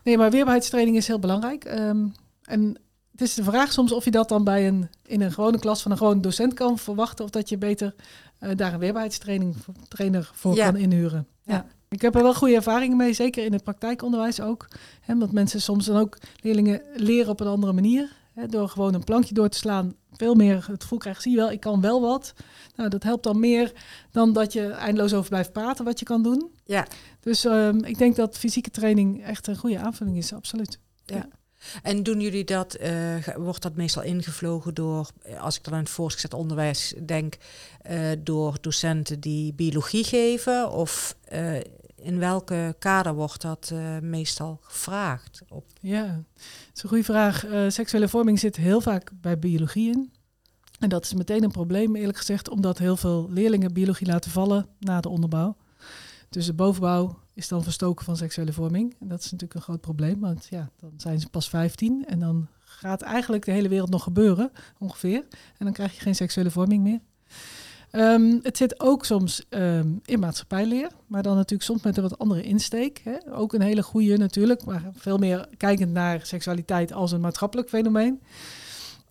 Nee, 0.03 0.19
maar 0.19 0.31
weerbaarheidstraining 0.31 0.97
is 0.97 1.07
heel 1.07 1.19
belangrijk. 1.19 1.65
Um, 1.65 2.13
en 2.43 2.77
het 3.13 3.21
is 3.21 3.35
de 3.35 3.45
vraag 3.45 3.73
soms 3.73 3.93
of 3.93 4.05
je 4.05 4.11
dat 4.11 4.29
dan 4.29 4.45
bij 4.45 4.69
een, 4.69 4.89
in 5.07 5.21
een 5.21 5.33
gewone 5.33 5.59
klas 5.59 5.83
van 5.83 5.91
een 5.91 5.99
gewone 5.99 6.21
docent 6.21 6.55
kan 6.55 6.79
verwachten. 6.79 7.25
Of 7.25 7.31
dat 7.31 7.49
je 7.49 7.59
beter 7.59 7.95
uh, 8.41 8.51
daar 8.57 8.73
een 8.73 8.79
weerbaarheidstraining 8.79 9.57
trainer 9.89 10.31
voor 10.35 10.57
kan 10.57 10.77
inhuren. 10.77 11.27
ja. 11.45 11.67
Ik 11.95 12.03
heb 12.03 12.15
er 12.15 12.23
wel 12.23 12.35
goede 12.35 12.55
ervaringen 12.55 12.97
mee, 12.97 13.13
zeker 13.13 13.45
in 13.45 13.53
het 13.53 13.63
praktijkonderwijs 13.63 14.41
ook. 14.41 14.69
Hè, 15.01 15.19
want 15.19 15.33
mensen 15.33 15.61
soms 15.61 15.87
dan 15.87 15.97
ook 15.97 16.19
leerlingen 16.41 16.83
leren 16.95 17.31
op 17.31 17.41
een 17.41 17.47
andere 17.47 17.73
manier. 17.73 18.13
Hè, 18.35 18.47
door 18.47 18.69
gewoon 18.69 18.95
een 18.95 19.05
plankje 19.05 19.35
door 19.35 19.49
te 19.49 19.59
slaan, 19.59 19.95
veel 20.13 20.35
meer 20.35 20.67
het 20.71 20.83
gevoel 20.83 20.99
krijgen, 20.99 21.23
zie 21.23 21.31
je 21.31 21.37
wel, 21.37 21.51
ik 21.51 21.61
kan 21.61 21.81
wel 21.81 22.01
wat. 22.01 22.33
Nou, 22.77 22.89
dat 22.89 23.03
helpt 23.03 23.25
dan 23.25 23.41
meer 23.41 23.73
dan 24.11 24.33
dat 24.33 24.53
je 24.53 24.69
eindeloos 24.69 25.15
over 25.15 25.29
blijft 25.29 25.53
praten 25.53 25.85
wat 25.85 25.99
je 25.99 26.05
kan 26.05 26.23
doen. 26.23 26.51
Ja. 26.65 26.87
Dus 27.21 27.45
um, 27.45 27.85
ik 27.85 27.99
denk 27.99 28.17
dat 28.17 28.39
fysieke 28.39 28.71
training 28.71 29.25
echt 29.25 29.47
een 29.47 29.57
goede 29.57 29.79
aanvulling 29.79 30.17
is, 30.17 30.33
absoluut. 30.33 30.79
ja. 31.05 31.17
ja. 31.17 31.29
En 31.83 32.03
doen 32.03 32.21
jullie 32.21 32.45
dat, 32.45 32.77
uh, 32.81 33.29
wordt 33.37 33.63
dat 33.63 33.77
meestal 33.77 34.03
ingevlogen 34.03 34.75
door, 34.75 35.11
als 35.39 35.57
ik 35.57 35.65
dan 35.65 35.73
aan 35.73 35.81
het 35.81 35.91
voortgezet 35.91 36.35
onderwijs 36.35 36.95
denk, 37.07 37.37
uh, 37.91 38.11
door 38.19 38.57
docenten 38.61 39.21
die 39.21 39.53
biologie 39.53 40.05
geven? 40.05 40.71
Of 40.71 41.17
uh, 41.33 41.61
in 42.03 42.19
welke 42.19 42.77
kader 42.79 43.15
wordt 43.15 43.43
dat 43.43 43.71
uh, 43.73 43.99
meestal 43.99 44.59
gevraagd? 44.63 45.43
Op? 45.49 45.65
Ja, 45.81 46.07
dat 46.07 46.75
is 46.75 46.83
een 46.83 46.89
goede 46.89 47.05
vraag. 47.05 47.47
Uh, 47.47 47.69
seksuele 47.69 48.09
vorming 48.09 48.39
zit 48.39 48.57
heel 48.57 48.81
vaak 48.81 49.11
bij 49.21 49.39
biologie 49.39 49.91
in. 49.91 50.13
En 50.79 50.89
dat 50.89 51.05
is 51.05 51.15
meteen 51.15 51.43
een 51.43 51.51
probleem, 51.51 51.97
eerlijk 51.97 52.19
gezegd, 52.19 52.49
omdat 52.49 52.79
heel 52.79 52.97
veel 52.97 53.27
leerlingen 53.31 53.73
biologie 53.73 54.07
laten 54.07 54.31
vallen 54.31 54.67
na 54.79 55.01
de 55.01 55.09
onderbouw. 55.09 55.57
Dus 56.29 56.47
de 56.47 56.55
bovenbouw 56.55 57.19
is 57.35 57.49
dan 57.49 57.63
verstoken 57.63 58.05
van 58.05 58.17
seksuele 58.17 58.53
vorming. 58.53 58.97
En 59.01 59.09
dat 59.09 59.19
is 59.19 59.25
natuurlijk 59.25 59.55
een 59.55 59.61
groot 59.61 59.81
probleem, 59.81 60.21
want 60.21 60.47
ja, 60.51 60.71
dan 60.77 60.93
zijn 60.97 61.21
ze 61.21 61.29
pas 61.29 61.49
15 61.49 62.05
en 62.07 62.19
dan 62.19 62.49
gaat 62.59 63.03
eigenlijk 63.03 63.45
de 63.45 63.53
hele 63.53 63.69
wereld 63.69 63.91
nog 63.91 64.03
gebeuren, 64.03 64.51
ongeveer. 64.79 65.27
En 65.59 65.65
dan 65.65 65.73
krijg 65.73 65.95
je 65.95 66.01
geen 66.01 66.15
seksuele 66.15 66.51
vorming 66.51 66.83
meer. 66.83 67.01
Um, 67.93 68.41
het 68.43 68.57
zit 68.57 68.81
ook 68.81 69.05
soms 69.05 69.45
um, 69.49 70.01
in 70.05 70.21
maatschappijleer, 70.21 70.91
maar 71.07 71.23
dan 71.23 71.37
natuurlijk 71.37 71.63
soms 71.63 71.83
met 71.83 71.97
een 71.97 72.03
wat 72.03 72.19
andere 72.19 72.43
insteek. 72.43 73.01
Hè. 73.05 73.33
Ook 73.33 73.53
een 73.53 73.61
hele 73.61 73.83
goede 73.83 74.17
natuurlijk, 74.17 74.65
maar 74.65 74.83
veel 74.95 75.19
meer 75.19 75.49
kijkend 75.57 75.93
naar 75.93 76.21
seksualiteit 76.23 76.93
als 76.93 77.13
een 77.13 77.21
maatschappelijk 77.21 77.69
fenomeen. 77.69 78.21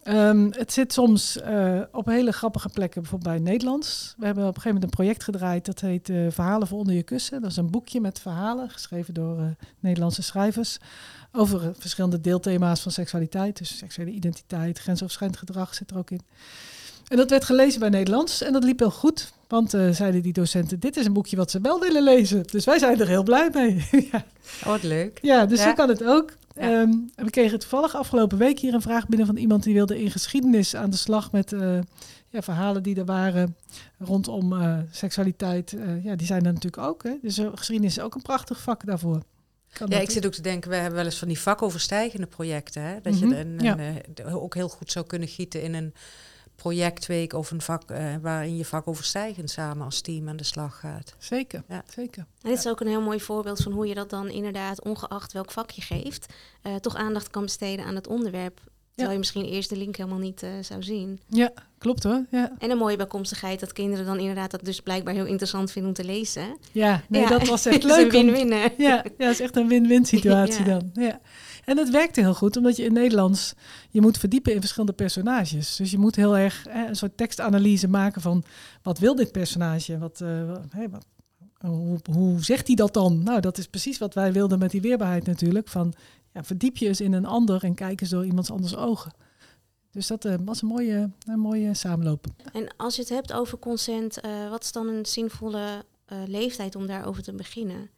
Ehm, 0.03 0.47
het 0.51 0.73
zit 0.73 0.93
soms 0.93 1.37
uh, 1.37 1.81
op 1.91 2.05
hele 2.05 2.31
grappige 2.31 2.69
plekken, 2.69 3.01
bijvoorbeeld 3.01 3.35
bij 3.35 3.51
Nederlands. 3.51 4.15
We 4.17 4.25
hebben 4.25 4.43
op 4.43 4.55
een 4.55 4.61
gegeven 4.61 4.73
moment 4.73 4.91
een 4.91 5.03
project 5.03 5.23
gedraaid 5.23 5.65
dat 5.65 5.79
heet 5.79 6.09
uh, 6.09 6.31
Verhalen 6.31 6.67
voor 6.67 6.79
onder 6.79 6.95
je 6.95 7.03
kussen. 7.03 7.41
Dat 7.41 7.51
is 7.51 7.57
een 7.57 7.71
boekje 7.71 8.01
met 8.01 8.19
verhalen, 8.19 8.69
geschreven 8.69 9.13
door 9.13 9.39
uh, 9.39 9.45
Nederlandse 9.79 10.21
schrijvers, 10.21 10.77
over 11.31 11.71
verschillende 11.77 12.21
deelthema's 12.21 12.81
van 12.81 12.91
seksualiteit. 12.91 13.57
Dus 13.57 13.77
seksuele 13.77 14.11
identiteit, 14.11 14.79
grensoverschrijdend 14.79 15.39
gedrag 15.39 15.75
zit 15.75 15.91
er 15.91 15.97
ook 15.97 16.11
in. 16.11 16.21
En 17.09 17.17
dat 17.17 17.29
werd 17.29 17.45
gelezen 17.45 17.79
bij 17.79 17.89
Nederlands 17.89 18.41
en 18.41 18.53
dat 18.53 18.63
liep 18.63 18.79
heel 18.79 18.91
goed. 18.91 19.33
Want 19.47 19.73
uh, 19.73 19.89
zeiden 19.89 20.21
die 20.21 20.33
docenten, 20.33 20.79
dit 20.79 20.97
is 20.97 21.05
een 21.05 21.13
boekje 21.13 21.35
wat 21.35 21.51
ze 21.51 21.61
wel 21.61 21.79
willen 21.79 22.03
lezen. 22.03 22.43
Dus 22.51 22.65
wij 22.65 22.79
zijn 22.79 22.99
er 22.99 23.07
heel 23.07 23.23
blij 23.23 23.49
mee. 23.53 23.87
ja. 24.11 24.25
Oh, 24.59 24.65
wat 24.65 24.83
leuk. 24.83 25.19
Ja, 25.21 25.45
dus 25.45 25.59
ja. 25.59 25.65
zo 25.65 25.73
kan 25.73 25.89
het 25.89 26.03
ook. 26.03 26.33
Ja. 26.55 26.81
Um, 26.81 27.11
we 27.15 27.29
kregen 27.29 27.59
toevallig 27.59 27.95
afgelopen 27.95 28.37
week 28.37 28.59
hier 28.59 28.73
een 28.73 28.81
vraag 28.81 29.07
binnen 29.07 29.27
van 29.27 29.37
iemand 29.37 29.63
die 29.63 29.73
wilde 29.73 30.01
in 30.01 30.11
geschiedenis 30.11 30.75
aan 30.75 30.89
de 30.89 30.97
slag 30.97 31.31
met 31.31 31.51
uh, 31.51 31.79
ja, 32.29 32.41
verhalen 32.41 32.83
die 32.83 32.95
er 32.95 33.05
waren 33.05 33.55
rondom 33.97 34.53
uh, 34.53 34.77
seksualiteit. 34.91 35.75
ja, 36.03 36.15
die 36.15 36.27
zijn 36.27 36.45
er 36.45 36.53
natuurlijk 36.53 36.83
ook. 36.83 37.03
Hè? 37.03 37.13
Dus 37.21 37.41
geschiedenis 37.55 37.97
is 37.97 38.03
ook 38.03 38.15
een 38.15 38.21
prachtig 38.21 38.61
vak 38.61 38.85
daarvoor. 38.85 39.21
Kan 39.73 39.87
ja, 39.89 39.99
ik 39.99 40.09
zit 40.09 40.25
ook 40.25 40.33
te 40.33 40.41
denken, 40.41 40.69
we 40.69 40.75
hebben 40.75 40.95
wel 40.95 41.05
eens 41.05 41.17
van 41.17 41.27
die 41.27 41.39
vakoverstijgende 41.39 42.27
projecten. 42.27 42.81
Hè? 42.81 43.01
Dat 43.01 43.13
mm 43.13 43.19
-hmm. 43.21 43.59
je 43.59 43.63
ja. 43.63 43.77
een, 43.77 44.25
ook 44.25 44.55
heel 44.55 44.69
goed 44.69 44.91
zou 44.91 45.05
kunnen 45.05 45.27
gieten 45.27 45.61
in 45.61 45.73
een 45.73 45.93
projectweek 46.61 47.33
of 47.33 47.51
een 47.51 47.61
vak 47.61 47.91
uh, 47.91 48.15
waarin 48.21 48.57
je 48.57 48.65
vakoverstijgend 48.65 49.49
samen 49.49 49.85
als 49.85 50.01
team 50.01 50.29
aan 50.29 50.37
de 50.37 50.43
slag 50.43 50.79
gaat. 50.79 51.15
Zeker, 51.17 51.63
ja. 51.67 51.83
zeker. 51.93 52.25
En 52.41 52.49
dit 52.49 52.57
is 52.57 52.67
ook 52.67 52.79
een 52.79 52.87
heel 52.87 53.01
mooi 53.01 53.19
voorbeeld 53.19 53.59
van 53.61 53.71
hoe 53.71 53.87
je 53.87 53.93
dat 53.93 54.09
dan 54.09 54.29
inderdaad, 54.29 54.83
ongeacht 54.83 55.31
welk 55.31 55.51
vak 55.51 55.71
je 55.71 55.81
geeft, 55.81 56.33
uh, 56.63 56.75
toch 56.75 56.95
aandacht 56.95 57.29
kan 57.29 57.43
besteden 57.43 57.85
aan 57.85 57.95
het 57.95 58.07
onderwerp. 58.07 58.61
Terwijl 58.99 59.19
je 59.19 59.25
misschien 59.25 59.53
eerst 59.53 59.69
de 59.69 59.77
link 59.77 59.95
helemaal 59.95 60.19
niet 60.19 60.43
uh, 60.43 60.49
zou 60.61 60.83
zien. 60.83 61.19
Ja, 61.27 61.51
klopt 61.77 62.03
hoor. 62.03 62.25
Ja. 62.31 62.51
En 62.57 62.69
een 62.69 62.77
mooie 62.77 62.97
bijkomstigheid 62.97 63.59
dat 63.59 63.73
kinderen 63.73 64.05
dan 64.05 64.19
inderdaad 64.19 64.51
dat 64.51 64.65
dus 64.65 64.79
blijkbaar 64.79 65.13
heel 65.13 65.25
interessant 65.25 65.71
vinden 65.71 65.91
om 65.91 65.97
te 65.97 66.03
lezen. 66.03 66.57
Ja, 66.71 67.01
nee, 67.07 67.21
ja. 67.21 67.29
dat 67.29 67.47
was 67.47 67.65
echt 67.65 67.83
leuk. 67.83 67.91
dat 68.11 68.13
is 68.13 68.19
een 68.19 68.31
win-win. 68.31 68.47
Ja, 68.49 68.69
ja, 68.77 69.03
dat 69.17 69.29
is 69.29 69.39
echt 69.39 69.55
een 69.55 69.67
win-win 69.67 70.05
situatie 70.15 70.65
ja. 70.65 70.79
dan. 70.79 70.91
Ja. 70.93 71.19
En 71.65 71.77
het 71.77 71.89
werkte 71.89 72.21
heel 72.21 72.33
goed, 72.33 72.57
omdat 72.57 72.75
je 72.75 72.83
in 72.83 72.93
Nederlands 72.93 73.53
je 73.89 74.01
moet 74.01 74.17
verdiepen 74.17 74.53
in 74.53 74.59
verschillende 74.59 74.93
personages. 74.93 75.75
Dus 75.75 75.91
je 75.91 75.97
moet 75.97 76.15
heel 76.15 76.37
erg 76.37 76.65
hè, 76.69 76.87
een 76.87 76.95
soort 76.95 77.17
tekstanalyse 77.17 77.87
maken 77.87 78.21
van 78.21 78.43
wat 78.81 78.99
wil 78.99 79.15
dit 79.15 79.31
personage? 79.31 79.97
Wat, 79.97 80.19
uh, 80.21 80.29
hè, 80.69 80.89
wat, 80.89 81.05
hoe, 81.57 81.99
hoe, 82.11 82.43
zegt 82.43 82.67
hij 82.67 82.75
dat 82.75 82.93
dan? 82.93 83.23
Nou, 83.23 83.39
dat 83.39 83.57
is 83.57 83.67
precies 83.67 83.97
wat 83.97 84.13
wij 84.13 84.33
wilden 84.33 84.59
met 84.59 84.71
die 84.71 84.81
weerbaarheid 84.81 85.25
natuurlijk. 85.25 85.67
Van 85.67 85.93
ja, 86.33 86.43
verdiep 86.43 86.77
je 86.77 86.87
eens 86.87 87.01
in 87.01 87.13
een 87.13 87.25
ander 87.25 87.63
en 87.63 87.75
kijk 87.75 88.01
eens 88.01 88.09
door 88.09 88.25
iemands 88.25 88.51
anders 88.51 88.75
ogen. 88.75 89.11
Dus 89.91 90.07
dat 90.07 90.25
uh, 90.25 90.33
was 90.45 90.61
een 90.61 90.67
mooie, 90.67 91.09
een 91.25 91.39
mooie 91.39 91.73
samenloop. 91.73 92.25
En 92.53 92.67
als 92.77 92.95
je 92.95 93.01
het 93.01 93.09
hebt 93.09 93.33
over 93.33 93.59
consent, 93.59 94.25
uh, 94.25 94.49
wat 94.49 94.63
is 94.63 94.71
dan 94.71 94.87
een 94.87 95.05
zinvolle 95.05 95.85
leeftijd 96.25 96.75
om 96.75 96.87
daarover 96.87 97.23
te 97.23 97.33
beginnen? 97.33 97.89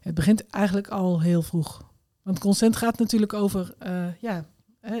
Het 0.00 0.14
begint 0.14 0.46
eigenlijk 0.46 0.88
al 0.88 1.20
heel 1.20 1.42
vroeg. 1.42 1.91
Want 2.22 2.38
consent 2.38 2.76
gaat 2.76 2.98
natuurlijk 2.98 3.32
over, 3.32 3.74
uh, 3.86 4.06
ja, 4.20 4.44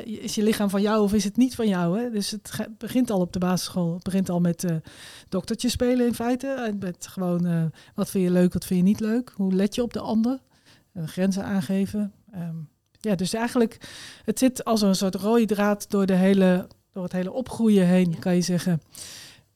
is 0.04 0.34
je 0.34 0.42
lichaam 0.42 0.70
van 0.70 0.82
jou 0.82 1.02
of 1.02 1.12
is 1.12 1.24
het 1.24 1.36
niet 1.36 1.54
van 1.54 1.68
jou? 1.68 2.00
Hè? 2.00 2.10
Dus 2.10 2.30
het 2.30 2.68
begint 2.78 3.10
al 3.10 3.20
op 3.20 3.32
de 3.32 3.38
basisschool. 3.38 3.94
Het 3.94 4.02
begint 4.02 4.30
al 4.30 4.40
met 4.40 4.64
uh, 4.64 4.76
doktertje 5.28 5.68
spelen 5.68 6.06
in 6.06 6.14
feite. 6.14 6.74
Met 6.80 7.06
gewoon, 7.06 7.46
uh, 7.46 7.64
wat 7.94 8.10
vind 8.10 8.24
je 8.24 8.30
leuk, 8.30 8.52
wat 8.52 8.64
vind 8.64 8.80
je 8.80 8.86
niet 8.86 9.00
leuk? 9.00 9.32
Hoe 9.36 9.54
let 9.54 9.74
je 9.74 9.82
op 9.82 9.92
de 9.92 10.00
ander? 10.00 10.40
grenzen 10.94 11.44
aangeven. 11.44 12.12
Um, 12.34 12.68
ja, 13.00 13.14
dus 13.14 13.34
eigenlijk, 13.34 13.78
het 14.24 14.38
zit 14.38 14.64
als 14.64 14.82
een 14.82 14.94
soort 14.94 15.14
rode 15.14 15.46
draad 15.46 15.90
door, 15.90 16.06
de 16.06 16.14
hele, 16.14 16.68
door 16.92 17.02
het 17.02 17.12
hele 17.12 17.32
opgroeien 17.32 17.86
heen, 17.86 18.18
kan 18.18 18.34
je 18.34 18.40
zeggen. 18.40 18.82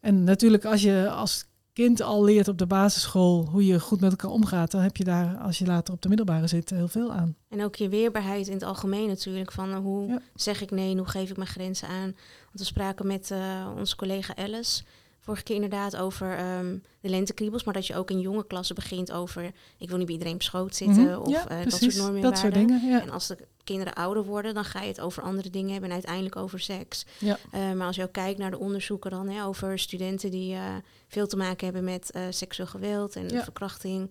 En 0.00 0.24
natuurlijk 0.24 0.64
als 0.64 0.82
je 0.82 1.10
als 1.10 1.44
kind 1.76 2.02
al 2.02 2.24
leert 2.24 2.48
op 2.48 2.58
de 2.58 2.66
basisschool 2.66 3.46
hoe 3.50 3.66
je 3.66 3.80
goed 3.80 4.00
met 4.00 4.10
elkaar 4.10 4.30
omgaat, 4.30 4.70
dan 4.70 4.80
heb 4.80 4.96
je 4.96 5.04
daar, 5.04 5.36
als 5.36 5.58
je 5.58 5.66
later 5.66 5.94
op 5.94 6.02
de 6.02 6.08
middelbare 6.08 6.46
zit, 6.46 6.70
heel 6.70 6.88
veel 6.88 7.12
aan. 7.12 7.36
En 7.48 7.64
ook 7.64 7.74
je 7.74 7.88
weerbaarheid 7.88 8.46
in 8.46 8.52
het 8.52 8.62
algemeen 8.62 9.08
natuurlijk. 9.08 9.52
Van 9.52 9.70
uh, 9.70 9.76
hoe 9.76 10.08
ja. 10.08 10.20
zeg 10.34 10.62
ik 10.62 10.70
nee, 10.70 10.96
hoe 10.96 11.08
geef 11.08 11.30
ik 11.30 11.36
mijn 11.36 11.48
grenzen 11.48 11.88
aan? 11.88 12.14
Want 12.44 12.58
we 12.58 12.64
spraken 12.64 13.06
met 13.06 13.30
uh, 13.30 13.68
onze 13.76 13.96
collega 13.96 14.36
Alice 14.36 14.82
vorige 15.26 15.42
keer 15.42 15.54
inderdaad 15.54 15.96
over 15.96 16.56
um, 16.58 16.82
de 17.00 17.08
lentekriebels, 17.08 17.64
maar 17.64 17.74
dat 17.74 17.86
je 17.86 17.96
ook 17.96 18.10
in 18.10 18.20
jonge 18.20 18.46
klassen 18.46 18.74
begint 18.74 19.12
over 19.12 19.52
ik 19.78 19.88
wil 19.88 19.96
niet 19.96 20.06
bij 20.06 20.14
iedereen 20.14 20.34
op 20.34 20.42
schoot 20.42 20.74
zitten 20.74 21.02
mm 21.02 21.08
-hmm. 21.08 21.20
of 21.20 21.30
ja, 21.30 21.40
uh, 21.40 21.60
precies, 21.60 21.70
dat 21.70 21.92
soort 21.92 22.04
normen 22.04 22.22
dat 22.22 22.38
soort 22.38 22.54
dingen. 22.54 22.88
Ja. 22.88 23.02
En 23.02 23.10
als 23.10 23.26
de 23.26 23.36
kinderen 23.64 23.94
ouder 23.94 24.24
worden, 24.24 24.54
dan 24.54 24.64
ga 24.64 24.80
je 24.80 24.88
het 24.88 25.00
over 25.00 25.22
andere 25.22 25.50
dingen 25.50 25.70
hebben 25.70 25.88
en 25.88 25.94
uiteindelijk 25.94 26.36
over 26.36 26.60
seks. 26.60 27.06
Ja. 27.18 27.38
Uh, 27.54 27.72
maar 27.72 27.86
als 27.86 27.96
je 27.96 28.02
ook 28.02 28.12
kijkt 28.12 28.38
naar 28.38 28.50
de 28.50 28.58
onderzoeken 28.58 29.10
dan 29.10 29.28
hè, 29.28 29.44
over 29.44 29.78
studenten 29.78 30.30
die 30.30 30.54
uh, 30.54 30.74
veel 31.08 31.26
te 31.26 31.36
maken 31.36 31.64
hebben 31.64 31.84
met 31.84 32.18
seksueel 32.30 32.68
geweld 32.68 33.16
en 33.16 33.30
verkrachting, 33.30 34.10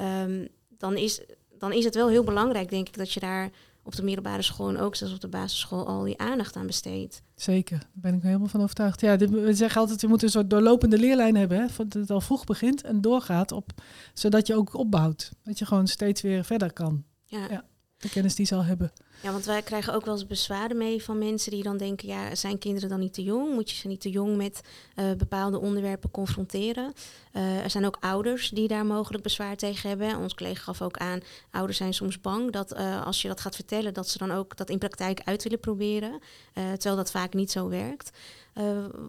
um, 0.00 0.48
dan, 0.78 0.96
is, 0.96 1.20
dan 1.58 1.72
is 1.72 1.84
het 1.84 1.94
wel 1.94 2.08
heel 2.08 2.24
belangrijk, 2.24 2.70
denk 2.70 2.88
ik, 2.88 2.96
dat 2.96 3.12
je 3.12 3.20
daar 3.20 3.50
op 3.86 3.94
de 3.94 4.02
middelbare 4.02 4.42
school 4.42 4.68
en 4.68 4.78
ook 4.78 4.94
zelfs 4.96 5.14
op 5.14 5.20
de 5.20 5.28
basisschool 5.28 5.86
al 5.86 6.02
die 6.02 6.18
aandacht 6.18 6.56
aan 6.56 6.66
besteedt. 6.66 7.22
Zeker, 7.34 7.78
daar 7.78 7.88
ben 7.92 8.14
ik 8.14 8.22
helemaal 8.22 8.48
van 8.48 8.62
overtuigd. 8.62 9.00
Ja, 9.00 9.16
we 9.16 9.54
zeggen 9.54 9.80
altijd, 9.80 10.00
we 10.02 10.08
moeten 10.08 10.26
een 10.26 10.32
soort 10.32 10.50
doorlopende 10.50 10.98
leerlijn 10.98 11.36
hebben, 11.36 11.58
hè, 11.58 11.66
dat 11.76 11.92
het 11.92 12.10
al 12.10 12.20
vroeg 12.20 12.44
begint 12.44 12.82
en 12.82 13.00
doorgaat, 13.00 13.52
op, 13.52 13.72
zodat 14.14 14.46
je 14.46 14.54
ook 14.54 14.74
opbouwt. 14.74 15.30
Dat 15.42 15.58
je 15.58 15.66
gewoon 15.66 15.86
steeds 15.86 16.20
weer 16.20 16.44
verder 16.44 16.72
kan. 16.72 17.04
Ja. 17.24 17.46
ja 17.50 17.64
de 17.98 18.08
kennis 18.08 18.34
die 18.34 18.46
ze 18.46 18.54
al 18.54 18.64
hebben. 18.64 18.92
Ja, 19.22 19.32
want 19.32 19.44
wij 19.44 19.62
krijgen 19.62 19.94
ook 19.94 20.04
wel 20.04 20.14
eens 20.14 20.26
bezwaren 20.26 20.76
mee 20.76 21.02
van 21.02 21.18
mensen 21.18 21.50
die 21.50 21.62
dan 21.62 21.76
denken, 21.76 22.08
ja, 22.08 22.34
zijn 22.34 22.58
kinderen 22.58 22.88
dan 22.88 22.98
niet 22.98 23.14
te 23.14 23.22
jong? 23.22 23.54
Moet 23.54 23.70
je 23.70 23.76
ze 23.76 23.88
niet 23.88 24.00
te 24.00 24.10
jong 24.10 24.36
met 24.36 24.60
uh, 24.96 25.12
bepaalde 25.12 25.58
onderwerpen 25.58 26.10
confronteren? 26.10 26.92
Uh, 27.32 27.62
er 27.62 27.70
zijn 27.70 27.86
ook 27.86 27.96
ouders 28.00 28.50
die 28.50 28.68
daar 28.68 28.86
mogelijk 28.86 29.22
bezwaar 29.22 29.56
tegen 29.56 29.88
hebben. 29.88 30.16
Ons 30.16 30.34
collega 30.34 30.62
gaf 30.62 30.82
ook 30.82 30.96
aan, 30.96 31.20
ouders 31.50 31.78
zijn 31.78 31.94
soms 31.94 32.20
bang 32.20 32.52
dat 32.52 32.72
uh, 32.72 33.06
als 33.06 33.22
je 33.22 33.28
dat 33.28 33.40
gaat 33.40 33.54
vertellen, 33.54 33.94
dat 33.94 34.08
ze 34.08 34.18
dan 34.18 34.32
ook 34.32 34.56
dat 34.56 34.70
in 34.70 34.78
praktijk 34.78 35.20
uit 35.24 35.42
willen 35.42 35.60
proberen. 35.60 36.20
terwijl 36.52 36.96
dat 36.96 37.10
vaak 37.10 37.34
niet 37.34 37.50
zo 37.50 37.68
werkt. 37.68 38.10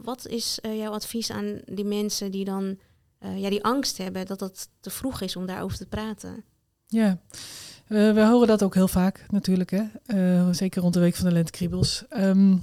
wat 0.03 0.27
is 0.27 0.59
jouw 0.61 0.91
advies 0.91 1.31
aan 1.31 1.61
die 1.65 1.85
mensen 1.85 2.31
die 2.31 2.45
dan 2.45 2.77
ja, 3.35 3.49
die 3.49 3.63
angst 3.63 3.97
hebben 3.97 4.25
dat 4.25 4.39
het 4.39 4.69
te 4.79 4.89
vroeg 4.89 5.21
is 5.21 5.35
om 5.35 5.45
daarover 5.45 5.77
te 5.77 5.85
praten? 5.85 6.45
Ja. 6.87 7.17
Uh, 7.87 8.13
we 8.13 8.25
horen 8.25 8.47
dat 8.47 8.63
ook 8.63 8.73
heel 8.73 8.87
vaak 8.87 9.25
natuurlijk, 9.29 9.71
hè? 9.71 9.83
Uh, 10.07 10.47
zeker 10.51 10.81
rond 10.81 10.93
de 10.93 10.99
week 10.99 11.15
van 11.15 11.25
de 11.25 11.31
lentekriebels. 11.31 12.03
Um, 12.17 12.61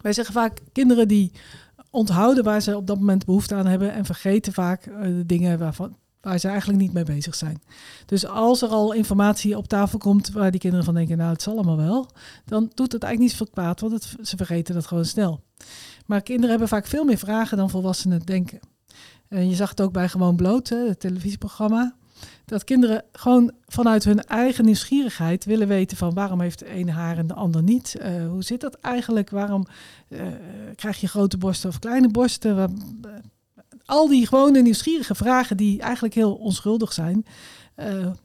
wij 0.00 0.12
zeggen 0.12 0.34
vaak 0.34 0.60
kinderen 0.72 1.08
die 1.08 1.32
onthouden 1.90 2.44
waar 2.44 2.60
ze 2.60 2.76
op 2.76 2.86
dat 2.86 2.98
moment 2.98 3.24
behoefte 3.24 3.54
aan 3.54 3.66
hebben 3.66 3.92
en 3.92 4.04
vergeten 4.04 4.52
vaak 4.52 4.86
uh, 4.86 5.02
de 5.02 5.26
dingen 5.26 5.58
waarvan, 5.58 5.96
waar 6.20 6.38
ze 6.38 6.48
eigenlijk 6.48 6.80
niet 6.80 6.92
mee 6.92 7.04
bezig 7.04 7.34
zijn. 7.34 7.62
Dus 8.06 8.26
als 8.26 8.62
er 8.62 8.68
al 8.68 8.92
informatie 8.92 9.56
op 9.56 9.68
tafel 9.68 9.98
komt 9.98 10.30
waar 10.30 10.50
die 10.50 10.60
kinderen 10.60 10.84
van 10.84 10.94
denken, 10.94 11.16
nou 11.16 11.32
het 11.32 11.42
zal 11.42 11.52
allemaal 11.52 11.76
wel, 11.76 12.10
dan 12.44 12.70
doet 12.74 12.92
het 12.92 13.02
eigenlijk 13.02 13.18
niet 13.18 13.30
zoveel 13.30 13.52
kwaad, 13.52 13.80
want 13.80 13.92
het, 13.92 14.16
ze 14.28 14.36
vergeten 14.36 14.74
dat 14.74 14.86
gewoon 14.86 15.04
snel. 15.04 15.40
Maar 16.06 16.22
kinderen 16.22 16.50
hebben 16.50 16.68
vaak 16.68 16.86
veel 16.86 17.04
meer 17.04 17.18
vragen 17.18 17.56
dan 17.56 17.70
volwassenen 17.70 18.20
denken. 18.20 18.60
En 19.28 19.48
je 19.48 19.54
zag 19.54 19.70
het 19.70 19.80
ook 19.80 19.92
bij 19.92 20.08
Gewoon 20.08 20.36
Bloot, 20.36 20.68
hè, 20.68 20.88
het 20.88 21.00
televisieprogramma 21.00 21.94
dat 22.44 22.64
kinderen 22.64 23.04
gewoon 23.12 23.52
vanuit 23.66 24.04
hun 24.04 24.24
eigen 24.24 24.64
nieuwsgierigheid 24.64 25.44
willen 25.44 25.68
weten 25.68 25.96
van 25.96 26.14
waarom 26.14 26.40
heeft 26.40 26.58
de 26.58 26.68
ene 26.68 26.92
haar 26.92 27.18
en 27.18 27.26
de 27.26 27.34
ander 27.34 27.62
niet. 27.62 27.96
Uh, 28.00 28.28
hoe 28.28 28.42
zit 28.42 28.60
dat 28.60 28.74
eigenlijk? 28.74 29.30
Waarom 29.30 29.66
uh, 30.08 30.20
krijg 30.74 31.00
je 31.00 31.08
grote 31.08 31.38
borsten 31.38 31.68
of 31.68 31.78
kleine 31.78 32.08
borsten? 32.08 32.56
Uh, 32.56 33.12
al 33.84 34.08
die 34.08 34.26
gewone 34.26 34.62
nieuwsgierige 34.62 35.14
vragen 35.14 35.56
die 35.56 35.80
eigenlijk 35.80 36.14
heel 36.14 36.34
onschuldig 36.34 36.92
zijn. 36.92 37.26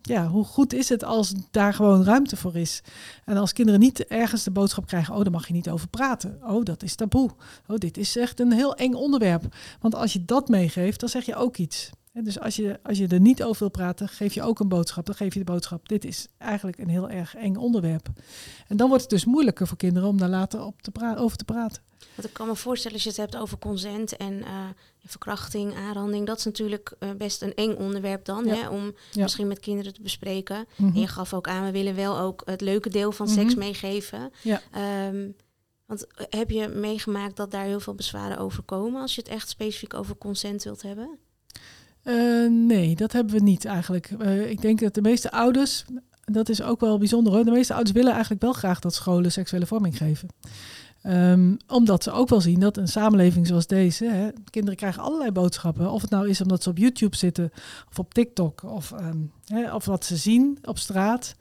ja, 0.02 0.28
hoe 0.28 0.44
goed 0.44 0.74
is 0.74 0.90
het 0.90 1.04
als 1.04 1.34
daar 1.52 1.74
gewoon 1.74 2.04
ruimte 2.04 2.36
voor 2.36 2.56
is? 2.56 2.82
En 3.26 3.38
als 3.38 3.54
kinderen 3.54 3.80
niet 3.80 4.06
ergens 4.06 4.44
de 4.44 4.52
boodschap 4.52 4.88
krijgen, 4.88 5.16
oh, 5.16 5.22
daar 5.22 5.32
mag 5.32 5.48
je 5.48 5.54
niet 5.54 5.70
over 5.70 5.88
praten. 5.88 6.40
Oh, 6.44 6.64
dat 6.64 6.84
is 6.84 6.96
taboe. 6.96 7.30
Oh, 7.68 7.78
dit 7.78 7.98
is 7.98 8.18
echt 8.18 8.40
een 8.40 8.52
heel 8.52 8.76
eng 8.76 8.94
onderwerp. 8.94 9.44
Want 9.80 9.96
als 9.96 10.14
je 10.14 10.26
dat 10.26 10.48
meegeeft, 10.50 11.00
dan 11.00 11.10
zeg 11.10 11.26
je 11.26 11.36
ook 11.36 11.58
iets. 11.58 11.92
Dus 12.22 12.40
als 12.40 12.56
je, 12.56 12.80
als 12.84 12.98
je 12.98 13.08
er 13.08 13.20
niet 13.20 13.44
over 13.44 13.60
wil 13.60 13.70
praten, 13.70 14.08
geef 14.08 14.34
je 14.34 14.44
ook 14.44 14.60
een 14.60 14.68
boodschap. 14.68 15.06
Dan 15.06 15.16
geef 15.16 15.34
je 15.34 15.40
de 15.40 15.52
boodschap, 15.52 15.90
dit 15.90 16.06
is 16.06 16.28
eigenlijk 16.38 16.78
een 16.78 16.90
heel 16.90 17.10
erg 17.10 17.36
eng 17.36 17.56
onderwerp. 17.56 18.08
En 18.68 18.78
dan 18.78 18.88
wordt 18.88 19.02
het 19.02 19.12
dus 19.12 19.26
moeilijker 19.26 19.68
voor 19.68 19.78
kinderen 19.78 20.10
om 20.10 20.18
daar 20.18 20.30
later 20.30 20.66
op 20.66 20.82
te 20.82 21.16
over 21.18 21.38
te 21.38 21.46
praten. 21.46 21.82
Want 22.16 22.28
ik 22.28 22.34
kan 22.34 22.48
me 22.48 22.56
voorstellen 22.56 22.94
als 22.94 23.04
je 23.04 23.10
het 23.10 23.20
hebt 23.20 23.38
over 23.38 23.58
consent 23.58 24.18
en 24.18 24.34
uh, 24.34 24.66
verkrachting, 25.04 25.76
aanranding. 25.76 26.26
Dat 26.26 26.38
is 26.38 26.46
natuurlijk 26.46 26.96
uh, 27.00 27.10
best 27.12 27.42
een 27.42 27.54
eng 27.54 27.76
onderwerp 27.76 28.26
dan, 28.26 28.46
ja. 28.46 28.56
hè, 28.56 28.70
om 28.70 28.96
ja. 29.12 29.24
misschien 29.24 29.48
met 29.48 29.60
kinderen 29.60 29.94
te 29.94 30.02
bespreken. 30.02 30.58
Mm 30.58 30.66
-hmm. 30.76 30.96
En 30.96 31.02
je 31.02 31.08
gaf 31.08 31.34
ook 31.34 31.48
aan, 31.48 31.66
we 31.66 31.72
willen 31.72 31.96
wel 31.96 32.20
ook 32.20 32.42
het 32.46 32.62
leuke 32.62 32.90
deel 32.90 33.12
van 33.12 33.28
mm 33.28 33.34
-hmm. 33.34 33.42
seks 33.42 33.56
meegeven. 33.56 34.32
Ja. 34.42 34.62
Um, 35.08 35.36
want 35.86 36.08
heb 36.30 36.50
je 36.50 36.68
meegemaakt 36.68 37.36
dat 37.36 37.52
daar 37.52 37.66
heel 37.66 37.80
veel 37.80 37.96
bezwaren 37.96 38.38
over 38.38 38.64
komen 38.64 39.02
als 39.02 39.16
je 39.16 39.22
het 39.22 39.30
echt 39.30 39.50
specifiek 39.50 39.94
over 39.94 40.18
consent 40.18 40.64
wilt 40.64 40.82
hebben? 40.82 41.20
Uh, 42.04 42.50
nee, 42.50 42.96
dat 42.96 43.12
hebben 43.12 43.34
we 43.34 43.42
niet 43.42 43.66
eigenlijk. 43.66 44.12
Uh, 44.22 44.50
ik 44.50 44.62
denk 44.62 44.80
dat 44.80 44.94
de 44.94 45.02
meeste 45.02 45.32
ouders, 45.32 45.86
dat 46.26 46.50
is 46.50 46.62
ook 46.62 46.80
wel 46.80 46.98
bijzonder 46.98 47.34
hoor, 47.34 47.46
de 47.46 47.52
meeste 47.52 47.74
ouders 47.74 47.96
willen 47.96 48.12
eigenlijk 48.12 48.42
wel 48.42 48.54
graag 48.54 48.80
dat 48.80 48.94
scholen 48.94 49.32
seksuele 49.32 49.66
vorming 49.66 49.98
geven. 49.98 50.28
Ehm, 51.02 51.56
omdat 51.68 52.04
ze 52.04 52.12
ook 52.12 52.30
wel 52.30 52.42
zien 52.42 52.60
dat 52.60 52.78
een 52.78 52.88
samenleving 52.88 53.48
zoals 53.48 53.68
deze, 53.68 54.06
hè, 54.06 54.30
kinderen 54.50 54.78
krijgen 54.78 55.04
allerlei 55.04 55.32
boodschappen. 55.32 55.92
Of 55.92 56.02
het 56.02 56.10
nou 56.10 56.30
is 56.30 56.42
omdat 56.42 56.64
ze 56.64 56.70
op 56.70 56.78
YouTube 56.78 57.16
zitten 57.16 57.52
of 57.90 58.00
op 58.00 58.14
TikTok 58.14 58.64
of, 58.64 58.92
ehm, 58.92 59.18
hè, 59.46 59.76
of 59.76 59.86
wat 59.86 60.06
ze 60.06 60.18
zien 60.18 60.58
op 60.62 60.78
straat. 60.78 61.36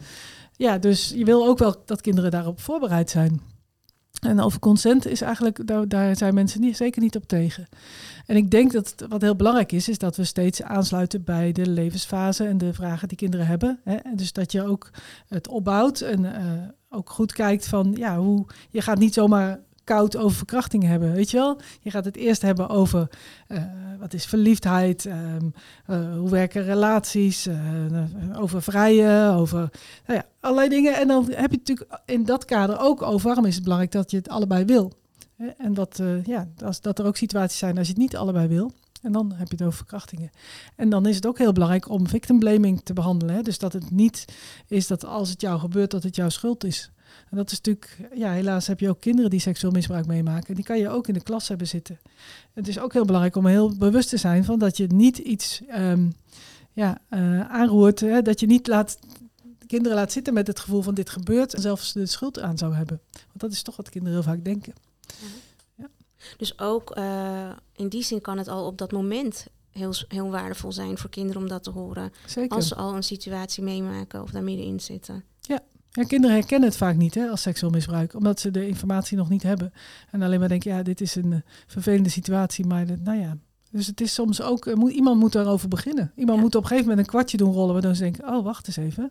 Ja, 0.57 0.79
dus 0.79 1.12
je 1.16 1.25
wil 1.25 1.46
ook 1.46 1.59
wel 1.59 1.83
dat 1.87 2.01
kinderen 2.01 2.31
daarop 2.31 2.61
voorbereid 2.61 3.11
zijn. 3.11 3.40
En 4.22 4.40
over 4.40 4.58
consent 4.58 5.06
is 5.06 5.20
eigenlijk, 5.20 5.88
daar, 5.88 6.16
zijn 6.16 6.35
mensen 6.35 6.61
niet, 6.61 6.76
zeker 6.76 7.02
niet 7.02 7.16
op 7.16 7.26
tegen. 7.26 7.68
En 8.26 8.37
ik 8.37 8.50
denk 8.50 8.72
dat 8.72 8.94
wat 9.08 9.20
heel 9.20 9.37
belangrijk 9.37 9.72
is, 9.72 9.88
is 9.88 9.98
dat 9.98 10.16
we 10.16 10.24
steeds 10.24 10.62
aansluiten 10.62 11.24
bij 11.24 11.52
de 11.52 11.66
levensfase 11.66 12.44
en 12.44 12.58
de 12.58 12.74
vragen 12.74 13.08
die 13.08 13.16
kinderen 13.16 13.46
hebben. 13.46 13.80
Hè? 13.85 13.96
Dus 14.14 14.32
dat 14.32 14.52
je 14.52 14.64
ook 14.64 14.90
het 15.28 15.48
opbouwt 15.48 16.00
en 16.00 16.24
uh, 16.24 16.32
ook 16.90 17.11
goed 17.11 17.32
kijkt 17.32 17.66
van, 17.66 17.94
ja, 17.96 18.18
hoe 18.18 18.46
je 18.70 18.80
gaat 18.80 18.98
niet 18.98 19.14
zomaar 19.14 19.61
koud 19.85 20.16
over 20.16 20.37
verkrachting 20.37 20.83
hebben, 20.83 21.12
weet 21.12 21.31
je 21.31 21.37
wel? 21.37 21.61
Je 21.81 21.90
gaat 21.90 22.05
het 22.05 22.16
eerst 22.16 22.42
hebben 22.42 22.68
over 22.68 23.09
uh, 23.49 23.62
wat 24.01 24.14
is 24.14 24.25
verliefdheid, 24.25 25.05
um, 25.05 25.55
hoe 26.18 26.31
werken 26.31 26.64
relaties, 26.64 27.47
uh, 27.47 27.57
over 28.40 28.62
vrijen, 28.62 29.33
over 29.35 29.59
nou 30.07 30.18
ja, 30.18 30.27
allerlei 30.40 30.68
dingen. 30.68 30.95
En 30.97 31.09
dan 31.09 31.25
heb 31.31 31.51
je 31.51 31.57
natuurlijk 31.57 32.01
in 32.07 32.25
dat 32.25 32.45
kader 32.45 32.81
ook 32.81 33.03
over 33.03 33.27
waarom 33.27 33.45
is 33.45 33.55
het 33.55 33.62
belangrijk 33.62 33.92
dat 33.92 34.11
je 34.11 34.16
het 34.16 34.29
allebei 34.29 34.64
wil. 34.64 34.92
En 35.59 35.75
dat, 35.75 36.01
ja, 36.25 36.49
als, 36.64 36.81
dat 36.81 36.99
er 36.99 37.07
ook 37.07 37.16
situaties 37.16 37.59
zijn 37.59 37.79
als 37.79 37.87
je 37.87 37.92
het 37.92 38.03
niet 38.03 38.16
allebei 38.16 38.49
wil. 38.49 38.73
En 39.03 39.12
dan 39.12 39.33
heb 39.33 39.49
je 39.49 39.55
het 39.55 39.62
over 39.62 39.77
verkrachtingen. 39.77 40.31
En 40.77 40.90
dan 40.90 41.07
is 41.07 41.16
het 41.16 41.27
ook 41.27 41.38
heel 41.38 41.53
belangrijk 41.53 41.88
om 41.88 42.09
victim 42.09 42.38
blaming 42.38 42.81
te 42.85 42.92
behandelen. 42.92 43.45
Dus 43.45 43.59
dat 43.59 43.73
het 43.73 43.90
niet 43.90 44.25
is 44.66 44.87
dat 44.87 45.05
als 45.05 45.31
het 45.31 45.40
jou 45.40 45.59
gebeurt, 45.59 45.90
dat 45.90 46.03
het 46.03 46.16
jouw 46.16 46.29
schuld 46.29 46.64
is. 46.64 46.90
En 47.33 47.38
dat 47.38 47.51
is 47.51 47.61
natuurlijk, 47.61 47.99
ja, 48.14 48.33
helaas 48.33 48.66
heb 48.66 48.81
je 48.81 48.88
ook 48.88 49.01
kinderen 49.01 49.31
die 49.31 49.40
seksueel 49.40 49.73
misbruik 49.73 50.07
meemaken. 50.07 50.55
Die 50.55 50.64
kan 50.64 50.79
je 50.79 50.88
ook 50.88 51.09
in 51.09 51.14
de 51.14 51.23
klas 51.23 51.49
hebben 51.49 51.66
zitten. 51.66 52.01
Het 52.53 52.68
is 52.68 52.79
ook 52.79 52.92
heel 52.92 53.05
belangrijk 53.05 53.37
om 53.37 53.47
heel 53.47 53.77
bewust 53.77 54.09
te 54.09 54.16
zijn 54.16 54.45
van 54.45 54.59
dat 54.59 54.77
je 54.77 54.87
niet 54.87 55.18
iets 55.18 55.61
um, 55.75 56.12
ja, 56.73 56.99
uh, 57.11 57.51
aanroert. 57.51 58.01
Hè? 58.01 58.23
Dat 58.23 58.40
je 58.40 58.47
niet 58.47 58.66
laat, 58.66 58.99
kinderen 59.66 59.99
laat 59.99 60.12
zitten 60.12 60.35
met 60.35 60.47
het 60.47 60.61
gevoel 60.61 60.83
van 60.83 60.95
dit 60.95 61.11
gebeurt 61.11 61.55
en 61.55 61.61
zelfs 61.61 61.92
de 61.92 62.07
schuld 62.07 62.40
aan 62.40 62.59
zou 62.59 62.75
hebben. 62.75 63.01
Want 63.12 63.40
dat 63.40 63.53
is 63.53 63.62
toch 63.62 63.77
wat 63.77 63.90
kinderen 63.90 64.18
heel 64.18 64.33
vaak 64.33 64.45
denken. 64.45 64.73
Ja. 65.75 65.88
Dus 66.37 66.59
ook 66.59 66.97
uh, 66.97 67.51
in 67.77 67.88
die 67.88 68.03
zin 68.03 68.21
kan 68.21 68.38
het 68.38 68.49
al 68.49 68.66
op 68.66 68.79
dat 68.79 68.92
moment 68.92 69.47
heel, 69.71 69.92
heel 70.09 70.31
waardevol 70.31 70.73
zijn 70.73 70.99
voor 70.99 71.11
kinderen 71.11 71.42
om 71.42 71.49
dat 71.49 71.62
te 71.62 71.71
horen. 71.71 72.12
Zeker. 72.27 72.57
Als 72.57 72.68
ze 72.68 72.75
al 72.75 72.95
een 72.95 73.03
situatie 73.03 73.62
meemaken 73.62 74.23
of 74.23 74.31
daar 74.31 74.42
middenin 74.42 74.81
zitten. 74.81 75.25
Ja, 75.94 76.02
kinderen 76.02 76.37
herkennen 76.37 76.68
het 76.68 76.78
vaak 76.78 76.96
niet 76.96 77.14
hè, 77.14 77.28
als 77.28 77.42
seksueel 77.42 77.72
misbruik, 77.72 78.14
omdat 78.14 78.40
ze 78.40 78.50
de 78.50 78.66
informatie 78.66 79.16
nog 79.16 79.28
niet 79.28 79.42
hebben. 79.42 79.72
En 80.11 80.22
alleen 80.22 80.38
maar 80.38 80.48
denken, 80.48 80.70
ja, 80.70 80.83
dit 80.83 81.00
is 81.00 81.14
een 81.14 81.33
uh, 81.33 81.38
vervelende 81.66 82.09
situatie, 82.09 82.66
maar 82.66 82.87
nou 83.02 83.18
ja. 83.18 83.37
Dus 83.70 83.87
het 83.87 84.00
is 84.00 84.14
soms 84.14 84.42
ook, 84.42 84.74
moet, 84.74 84.92
iemand 84.92 85.20
moet 85.20 85.33
daarover 85.33 85.68
beginnen. 85.68 86.12
Iemand 86.16 86.40
moet 86.40 86.55
op 86.55 86.62
een 86.62 86.68
gegeven 86.68 86.88
moment 86.88 87.07
een 87.07 87.12
kwartje 87.12 87.37
doen 87.37 87.52
rollen, 87.52 87.72
waardoor 87.72 87.94
ze 87.94 88.02
denken, 88.02 88.28
oh, 88.28 88.44
wacht 88.44 88.66
eens 88.66 88.76
even. 88.76 89.11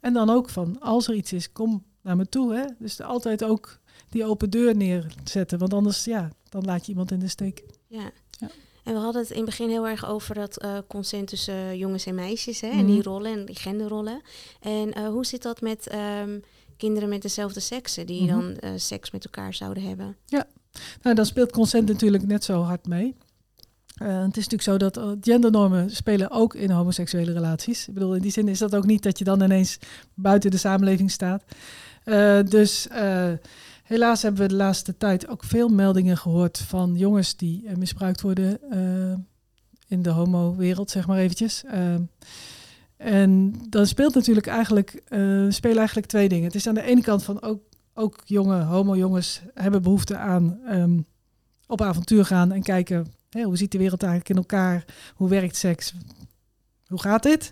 En 0.00 0.12
dan 0.12 0.30
ook 0.30 0.48
van, 0.48 0.80
als 0.80 1.08
er 1.08 1.14
iets 1.14 1.32
is, 1.32 1.52
kom 1.52 1.84
naar 2.00 2.16
me 2.16 2.28
toe. 2.28 2.54
Hè? 2.54 2.64
Dus 2.78 3.00
altijd 3.00 3.44
ook 3.44 3.78
die 4.08 4.24
open 4.24 4.50
deur 4.50 4.76
neerzetten, 4.76 5.58
want 5.58 5.74
anders, 5.74 6.04
ja, 6.04 6.30
dan 6.48 6.64
laat 6.64 6.86
je 6.86 6.92
iemand 6.92 7.10
in 7.10 7.18
de 7.18 7.28
steek. 7.28 7.64
Ja. 7.86 8.10
ja. 8.30 8.48
En 8.82 8.92
we 8.92 8.98
hadden 8.98 9.22
het 9.22 9.30
in 9.30 9.36
het 9.36 9.46
begin 9.46 9.68
heel 9.68 9.88
erg 9.88 10.06
over 10.06 10.34
dat 10.34 10.64
uh, 10.64 10.78
consent 10.88 11.28
tussen 11.28 11.54
uh, 11.54 11.74
jongens 11.74 12.06
en 12.06 12.14
meisjes. 12.14 12.60
Hè, 12.60 12.72
mm. 12.72 12.78
En 12.78 12.86
die 12.86 13.02
rollen 13.02 13.32
en 13.32 13.44
die 13.44 13.56
genderrollen. 13.58 14.20
En 14.60 14.98
uh, 14.98 15.08
hoe 15.08 15.26
zit 15.26 15.42
dat 15.42 15.60
met 15.60 15.94
um, 16.22 16.42
kinderen 16.76 17.08
met 17.08 17.22
dezelfde 17.22 17.60
seksen 17.60 18.06
die 18.06 18.22
mm 18.22 18.28
-hmm. 18.28 18.54
dan 18.60 18.78
seks 18.78 19.10
met 19.10 19.24
elkaar 19.24 19.54
zouden 19.54 19.82
hebben? 19.82 20.16
Ja, 20.26 20.46
nou 21.02 21.16
dan 21.16 21.26
speelt 21.26 21.52
consent 21.52 21.88
natuurlijk 21.88 22.26
net 22.26 22.44
zo 22.44 22.62
hard 22.62 22.86
mee. 22.86 23.16
het 23.94 24.36
is 24.36 24.48
natuurlijk 24.48 24.62
zo 24.62 24.76
dat 24.76 25.00
gendernormen 25.20 25.90
spelen 25.90 26.30
ook 26.30 26.54
in 26.54 26.70
homoseksuele 26.70 27.32
relaties. 27.32 27.88
Ik 27.88 27.94
bedoel, 27.94 28.14
in 28.14 28.22
die 28.22 28.30
zin 28.30 28.48
is 28.48 28.58
dat 28.58 28.74
ook 28.74 28.86
niet 28.86 29.02
dat 29.02 29.18
je 29.18 29.24
dan 29.24 29.42
ineens 29.42 29.78
buiten 30.14 30.50
de 30.50 30.56
samenleving 30.56 31.10
staat. 31.10 31.44
dus 32.50 32.88
Helaas 33.92 34.22
hebben 34.22 34.42
we 34.42 34.48
de 34.48 34.54
laatste 34.54 34.96
tijd 34.96 35.28
ook 35.28 35.44
veel 35.44 35.68
meldingen 35.68 36.16
gehoord 36.16 36.58
van 36.58 36.94
jongens 36.96 37.36
die 37.36 37.62
uh, 37.64 37.74
misbruikt 37.74 38.20
worden 38.20 38.58
uh, 38.72 39.18
in 39.88 40.02
de 40.02 40.10
homo-wereld, 40.10 40.90
zeg 40.90 41.06
maar 41.06 41.18
eventjes. 41.18 41.64
Uh, 41.64 41.94
en 42.96 43.54
dan 43.68 43.86
speelt 43.86 44.14
natuurlijk 44.14 44.46
eigenlijk, 44.46 45.02
spelen 45.48 45.76
eigenlijk 45.76 46.06
twee 46.06 46.28
dingen. 46.28 46.44
Het 46.44 46.54
is 46.54 46.66
aan 46.66 46.74
de 46.74 46.82
ene 46.82 47.00
kant 47.00 47.22
van 47.22 47.42
ook, 47.42 47.62
ook 47.94 48.20
jonge 48.24 48.62
homo-jongens 48.62 49.42
hebben 49.54 49.82
behoefte 49.82 50.16
aan 50.16 50.60
um, 50.70 51.06
op 51.66 51.80
avontuur 51.80 52.24
gaan 52.24 52.52
en 52.52 52.62
kijken 52.62 53.06
hoe 53.30 53.56
ziet 53.56 53.72
de 53.72 53.78
wereld 53.78 54.02
eigenlijk 54.02 54.30
in 54.30 54.36
elkaar, 54.36 54.84
hoe 55.14 55.28
werkt 55.28 55.56
seks, 55.56 55.94
hoe 56.86 57.00
gaat 57.00 57.22
dit? 57.22 57.50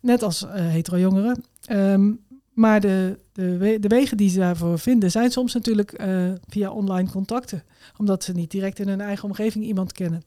Net 0.00 0.22
als 0.22 0.46
hetero-jongeren. 0.48 1.44
Um, 1.70 2.20
maar 2.52 2.80
de, 2.80 3.18
de, 3.32 3.56
we, 3.56 3.78
de, 3.78 3.88
wegen 3.88 4.16
die 4.16 4.30
ze 4.30 4.38
daarvoor 4.38 4.78
vinden 4.78 5.10
zijn 5.10 5.30
soms 5.30 5.54
natuurlijk 5.54 6.00
uh, 6.00 6.32
via 6.48 6.70
online 6.70 7.10
contacten. 7.10 7.62
Omdat 7.96 8.24
ze 8.24 8.32
niet 8.32 8.50
direct 8.50 8.78
in 8.78 8.88
hun 8.88 9.00
eigen 9.00 9.28
omgeving 9.28 9.64
iemand 9.64 9.92
kennen. 9.92 10.22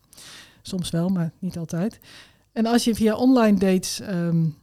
Soms 0.61 0.89
wel, 0.89 1.09
maar 1.09 1.31
niet 1.39 1.57
altijd. 1.57 1.99
En 2.51 2.65
als 2.65 2.83
je 2.83 2.95
via 2.95 3.15
online 3.15 3.59
dates 3.59 4.01
um, 4.09 4.55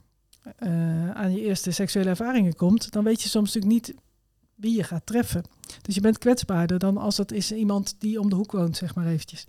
uh, 0.63 1.11
aan 1.11 1.33
je 1.33 1.41
eerste 1.41 1.71
seksuele 1.71 2.09
ervaringen 2.09 2.55
komt, 2.55 2.93
dan 2.93 3.05
weet 3.05 3.23
je 3.23 3.29
soms 3.29 3.55
natuurlijk 3.55 3.87
niet 3.87 3.95
wie 4.55 4.77
je 4.77 4.85
gaat 4.85 5.07
treffen. 5.07 5.45
Dus 5.83 5.95
je 5.95 6.01
bent 6.01 6.19
kwetsbaarder 6.19 6.79
dan 6.79 6.97
als 6.97 7.17
dat 7.17 7.33
is 7.33 7.53
iemand 7.53 7.95
die 7.99 8.21
om 8.21 8.29
de 8.29 8.37
hoek 8.37 8.53
woont, 8.53 8.77
zeg 8.77 8.95
maar 8.95 9.07
eventjes. 9.07 9.47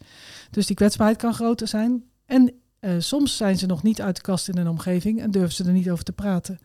Dus 0.51 0.65
die 0.65 0.75
kwetsbaarheid 0.75 1.19
kan 1.19 1.33
groter 1.33 1.67
zijn. 1.67 2.03
En 2.25 2.53
uh, 2.85 2.95
soms 2.99 3.37
zijn 3.37 3.57
ze 3.57 3.65
nog 3.65 3.83
niet 3.83 4.01
uit 4.01 4.15
de 4.15 4.21
kast 4.21 4.49
in 4.49 4.57
een 4.57 4.67
omgeving 4.67 5.21
en 5.21 5.31
durven 5.31 5.55
ze 5.55 5.63
er 5.63 5.71
niet 5.71 5.89
over 5.89 6.03
te 6.03 6.11
praten. 6.11 6.59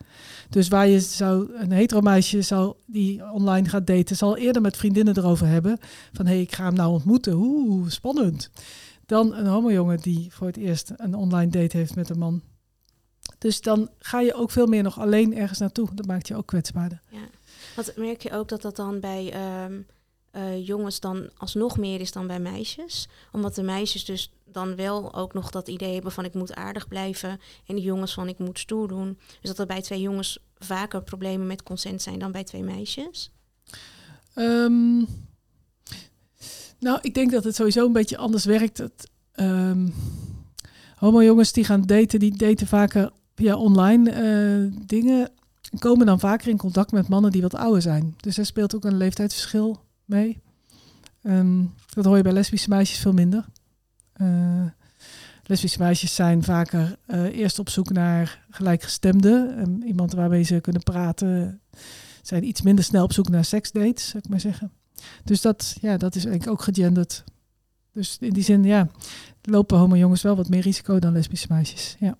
Dus 0.49 0.67
waar 0.67 0.87
je 0.87 0.99
zou, 0.99 1.53
een 1.55 1.71
hetero 1.71 2.01
meisje 2.01 2.41
zou, 2.41 2.73
die 2.85 3.31
online 3.31 3.69
gaat 3.69 3.87
daten, 3.87 4.15
zal 4.15 4.37
eerder 4.37 4.61
met 4.61 4.77
vriendinnen 4.77 5.17
erover 5.17 5.47
hebben. 5.47 5.77
Van 6.13 6.25
hé, 6.25 6.31
hey, 6.31 6.41
ik 6.41 6.55
ga 6.55 6.63
hem 6.63 6.73
nou 6.73 6.91
ontmoeten. 6.91 7.33
Oeh, 7.33 7.89
spannend. 7.89 8.49
Dan 9.05 9.33
een 9.33 9.45
homojongen 9.45 9.97
die 9.97 10.27
voor 10.31 10.47
het 10.47 10.57
eerst 10.57 10.91
een 10.95 11.15
online 11.15 11.51
date 11.51 11.77
heeft 11.77 11.95
met 11.95 12.09
een 12.09 12.19
man. 12.19 12.41
Dus 13.37 13.61
dan 13.61 13.89
ga 13.99 14.19
je 14.21 14.33
ook 14.33 14.51
veel 14.51 14.67
meer 14.67 14.83
nog 14.83 14.99
alleen 14.99 15.37
ergens 15.37 15.59
naartoe. 15.59 15.89
Dat 15.93 16.05
maakt 16.05 16.27
je 16.27 16.35
ook 16.35 16.47
kwetsbaarder. 16.47 17.01
Ja. 17.09 17.83
Merk 17.95 18.21
je 18.21 18.31
ook 18.31 18.49
dat 18.49 18.61
dat 18.61 18.75
dan 18.75 18.99
bij 18.99 19.33
um, 19.65 19.85
uh, 20.35 20.67
jongens 20.67 20.99
dan 20.99 21.29
alsnog 21.37 21.77
meer 21.77 21.99
is 21.99 22.11
dan 22.11 22.27
bij 22.27 22.39
meisjes? 22.39 23.07
Omdat 23.31 23.55
de 23.55 23.63
meisjes 23.63 24.05
dus 24.05 24.31
dan 24.51 24.75
wel 24.75 25.13
ook 25.13 25.33
nog 25.33 25.49
dat 25.49 25.67
idee 25.67 25.93
hebben 25.93 26.11
van 26.11 26.25
ik 26.25 26.33
moet 26.33 26.55
aardig 26.55 26.87
blijven. 26.87 27.39
En 27.65 27.75
de 27.75 27.81
jongens 27.81 28.13
van 28.13 28.27
ik 28.27 28.39
moet 28.39 28.59
stoer 28.59 28.87
doen. 28.87 29.17
Dus 29.41 29.49
dat 29.49 29.59
er 29.59 29.65
bij 29.65 29.81
twee 29.81 30.01
jongens 30.01 30.39
vaker 30.57 31.03
problemen 31.03 31.47
met 31.47 31.63
consent 31.63 32.01
zijn 32.01 32.19
dan 32.19 32.31
bij 32.31 32.43
twee 32.43 32.63
meisjes? 32.63 33.31
Um, 34.35 35.07
nou, 36.79 36.99
ik 37.01 37.13
denk 37.13 37.31
dat 37.31 37.43
het 37.43 37.55
sowieso 37.55 37.85
een 37.85 37.93
beetje 37.93 38.17
anders 38.17 38.45
werkt. 38.45 38.77
Dat, 38.77 39.09
um, 39.35 39.93
homo-jongens 40.95 41.51
die 41.51 41.63
gaan 41.63 41.81
daten, 41.81 42.19
die 42.19 42.37
daten 42.37 42.67
vaker 42.67 43.11
via 43.35 43.55
online 43.55 44.11
uh, 44.11 44.81
dingen. 44.85 45.31
Komen 45.79 46.05
dan 46.05 46.19
vaker 46.19 46.47
in 46.47 46.57
contact 46.57 46.91
met 46.91 47.07
mannen 47.07 47.31
die 47.31 47.41
wat 47.41 47.55
ouder 47.55 47.81
zijn. 47.81 48.15
Dus 48.17 48.37
er 48.37 48.45
speelt 48.45 48.75
ook 48.75 48.83
een 48.83 48.97
leeftijdsverschil 48.97 49.83
mee. 50.05 50.41
Um, 51.23 51.73
dat 51.93 52.05
hoor 52.05 52.17
je 52.17 52.23
bij 52.23 52.31
lesbische 52.31 52.69
meisjes 52.69 52.99
veel 52.99 53.13
minder. 53.13 53.45
Uh, 54.21 54.65
lesbische 55.43 55.79
meisjes 55.79 56.15
zijn 56.15 56.43
vaker 56.43 56.97
uh, 57.07 57.23
eerst 57.23 57.59
op 57.59 57.69
zoek 57.69 57.89
naar 57.89 58.45
gelijkgestemden. 58.49 59.59
Um, 59.59 59.81
iemand 59.83 60.13
waarmee 60.13 60.43
ze 60.43 60.59
kunnen 60.59 60.83
praten. 60.83 61.61
Zijn 62.21 62.47
iets 62.47 62.61
minder 62.61 62.83
snel 62.83 63.03
op 63.03 63.13
zoek 63.13 63.29
naar 63.29 63.45
seksdates, 63.45 64.07
zou 64.07 64.23
ik 64.23 64.29
maar 64.29 64.39
zeggen. 64.39 64.71
Dus 65.23 65.41
dat, 65.41 65.75
ja, 65.81 65.97
dat 65.97 66.15
is 66.15 66.25
eigenlijk 66.25 66.59
ook 66.59 66.63
gegenderd. 66.63 67.23
Dus 67.93 68.17
in 68.19 68.33
die 68.33 68.43
zin, 68.43 68.63
ja, 68.63 68.89
lopen 69.41 69.77
homo-jongens 69.77 70.21
wel 70.21 70.35
wat 70.35 70.49
meer 70.49 70.61
risico 70.61 70.99
dan 70.99 71.13
lesbische 71.13 71.47
meisjes. 71.49 71.95
Ja. 71.99 72.15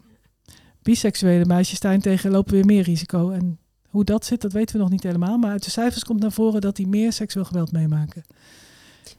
Biseksuele 0.82 1.46
meisjes 1.46 1.80
daarentegen 1.80 2.32
lopen 2.32 2.54
weer 2.54 2.66
meer 2.66 2.84
risico. 2.84 3.32
En 3.32 3.60
hoe 3.90 4.04
dat 4.04 4.26
zit, 4.26 4.42
dat 4.42 4.54
weten 4.54 4.76
we 4.76 4.82
nog 4.82 4.90
niet 4.90 5.04
helemaal. 5.04 5.38
Maar 5.38 5.52
uit 5.52 5.64
de 5.64 5.70
cijfers 5.70 6.04
komt 6.04 6.20
naar 6.20 6.32
voren 6.32 6.62
dat 6.62 6.76
die 6.76 6.88
meer 6.88 7.14
seksueel 7.14 7.46
geweld 7.46 7.72
meemaken. 7.72 8.24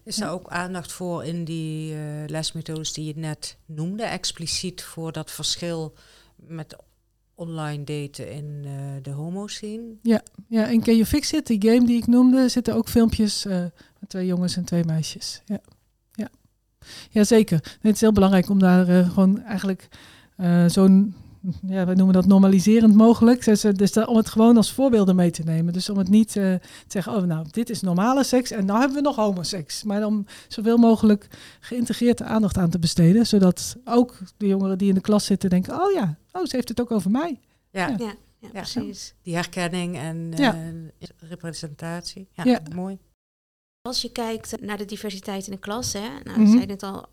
Is 0.02 0.20
er 0.20 0.28
ook 0.28 0.48
aandacht 0.48 0.92
voor 0.92 1.24
in 1.24 1.44
die 1.44 1.94
uh, 1.94 2.00
lesmethodes 2.26 2.92
die 2.92 3.04
je 3.04 3.12
net 3.16 3.56
noemde, 3.66 4.02
expliciet 4.02 4.82
voor 4.82 5.12
dat 5.12 5.30
verschil 5.30 5.94
met 6.36 6.76
online 7.34 7.84
daten 7.84 8.32
in 8.32 8.62
uh, 8.64 8.72
de 9.02 9.10
homo-scene? 9.10 9.82
Ja, 10.02 10.22
ja, 10.48 10.66
in 10.66 10.82
Can 10.82 10.94
You 10.94 11.06
Fix 11.06 11.32
It, 11.32 11.46
die 11.46 11.70
game 11.70 11.86
die 11.86 11.96
ik 11.96 12.06
noemde, 12.06 12.48
zitten 12.48 12.74
ook 12.74 12.88
filmpjes 12.88 13.46
uh, 13.46 13.52
met 13.98 14.08
twee 14.08 14.26
jongens 14.26 14.56
en 14.56 14.64
twee 14.64 14.84
meisjes. 14.84 15.42
Ja, 15.44 15.60
ja. 16.12 16.28
ja 17.10 17.24
zeker. 17.24 17.76
Het 17.80 17.94
is 17.94 18.00
heel 18.00 18.12
belangrijk 18.12 18.48
om 18.48 18.58
daar 18.58 19.04
gewoon 19.04 19.42
eigenlijk 19.42 19.88
zo'n 20.66 21.14
ja, 21.74 21.86
we 21.86 21.94
noemen 21.94 22.14
dat 22.14 22.26
normaliserend 22.26 22.94
mogelijk. 22.94 23.44
Dus, 23.44 23.64
eh, 23.64 23.72
dus 23.72 23.96
om 23.96 24.16
het 24.16 24.28
gewoon 24.28 24.56
als 24.56 24.72
voorbeelden 24.72 25.16
mee 25.16 25.30
te 25.30 25.42
nemen. 25.42 25.72
Dus 25.72 25.90
om 25.90 25.98
het 25.98 26.08
niet 26.08 26.36
uh, 26.36 26.54
te 26.54 26.60
zeggen, 26.86 27.14
oh 27.14 27.22
nou, 27.22 27.46
dit 27.50 27.70
is 27.70 27.80
normale 27.80 28.24
seks 28.24 28.50
en 28.50 28.64
nou 28.64 28.78
hebben 28.78 28.96
we 28.96 29.02
nog 29.02 29.16
homoseks. 29.16 29.82
Maar 29.82 30.04
om 30.04 30.26
zoveel 30.48 30.76
mogelijk 30.76 31.26
geïntegreerde 31.60 32.24
aandacht 32.24 32.56
aan 32.56 32.70
te 32.70 32.78
besteden. 32.78 33.26
Zodat 33.26 33.76
ook 33.84 34.18
de 34.36 34.46
jongeren 34.46 34.78
die 34.78 34.88
in 34.88 34.94
de 34.94 35.00
klas 35.00 35.24
zitten 35.24 35.50
denken, 35.50 35.80
oh 35.80 35.92
ja, 35.92 36.18
oh, 36.32 36.44
ze 36.44 36.56
heeft 36.56 36.68
het 36.68 36.80
ook 36.80 36.90
over 36.90 37.10
mij. 37.10 37.40
Ja, 37.70 37.88
ja. 37.88 37.96
ja, 37.98 38.14
ja 38.38 38.48
precies. 38.48 39.14
Die 39.22 39.34
herkenning 39.34 39.96
en 39.96 40.32
uh, 40.38 40.52
representatie. 41.16 42.28
Ja, 42.32 42.60
mooi. 42.74 42.98
Als 43.82 44.02
je 44.02 44.12
kijkt 44.12 44.60
naar 44.60 44.78
de 44.78 44.84
diversiteit 44.84 45.46
in 45.46 45.52
de 45.52 45.58
klas, 45.58 45.92
hè, 45.92 46.08
nou, 46.24 46.38
mm 46.38 46.44
-hmm. 46.44 46.52
zei 46.52 46.66
het 46.66 46.82
al, 46.82 47.06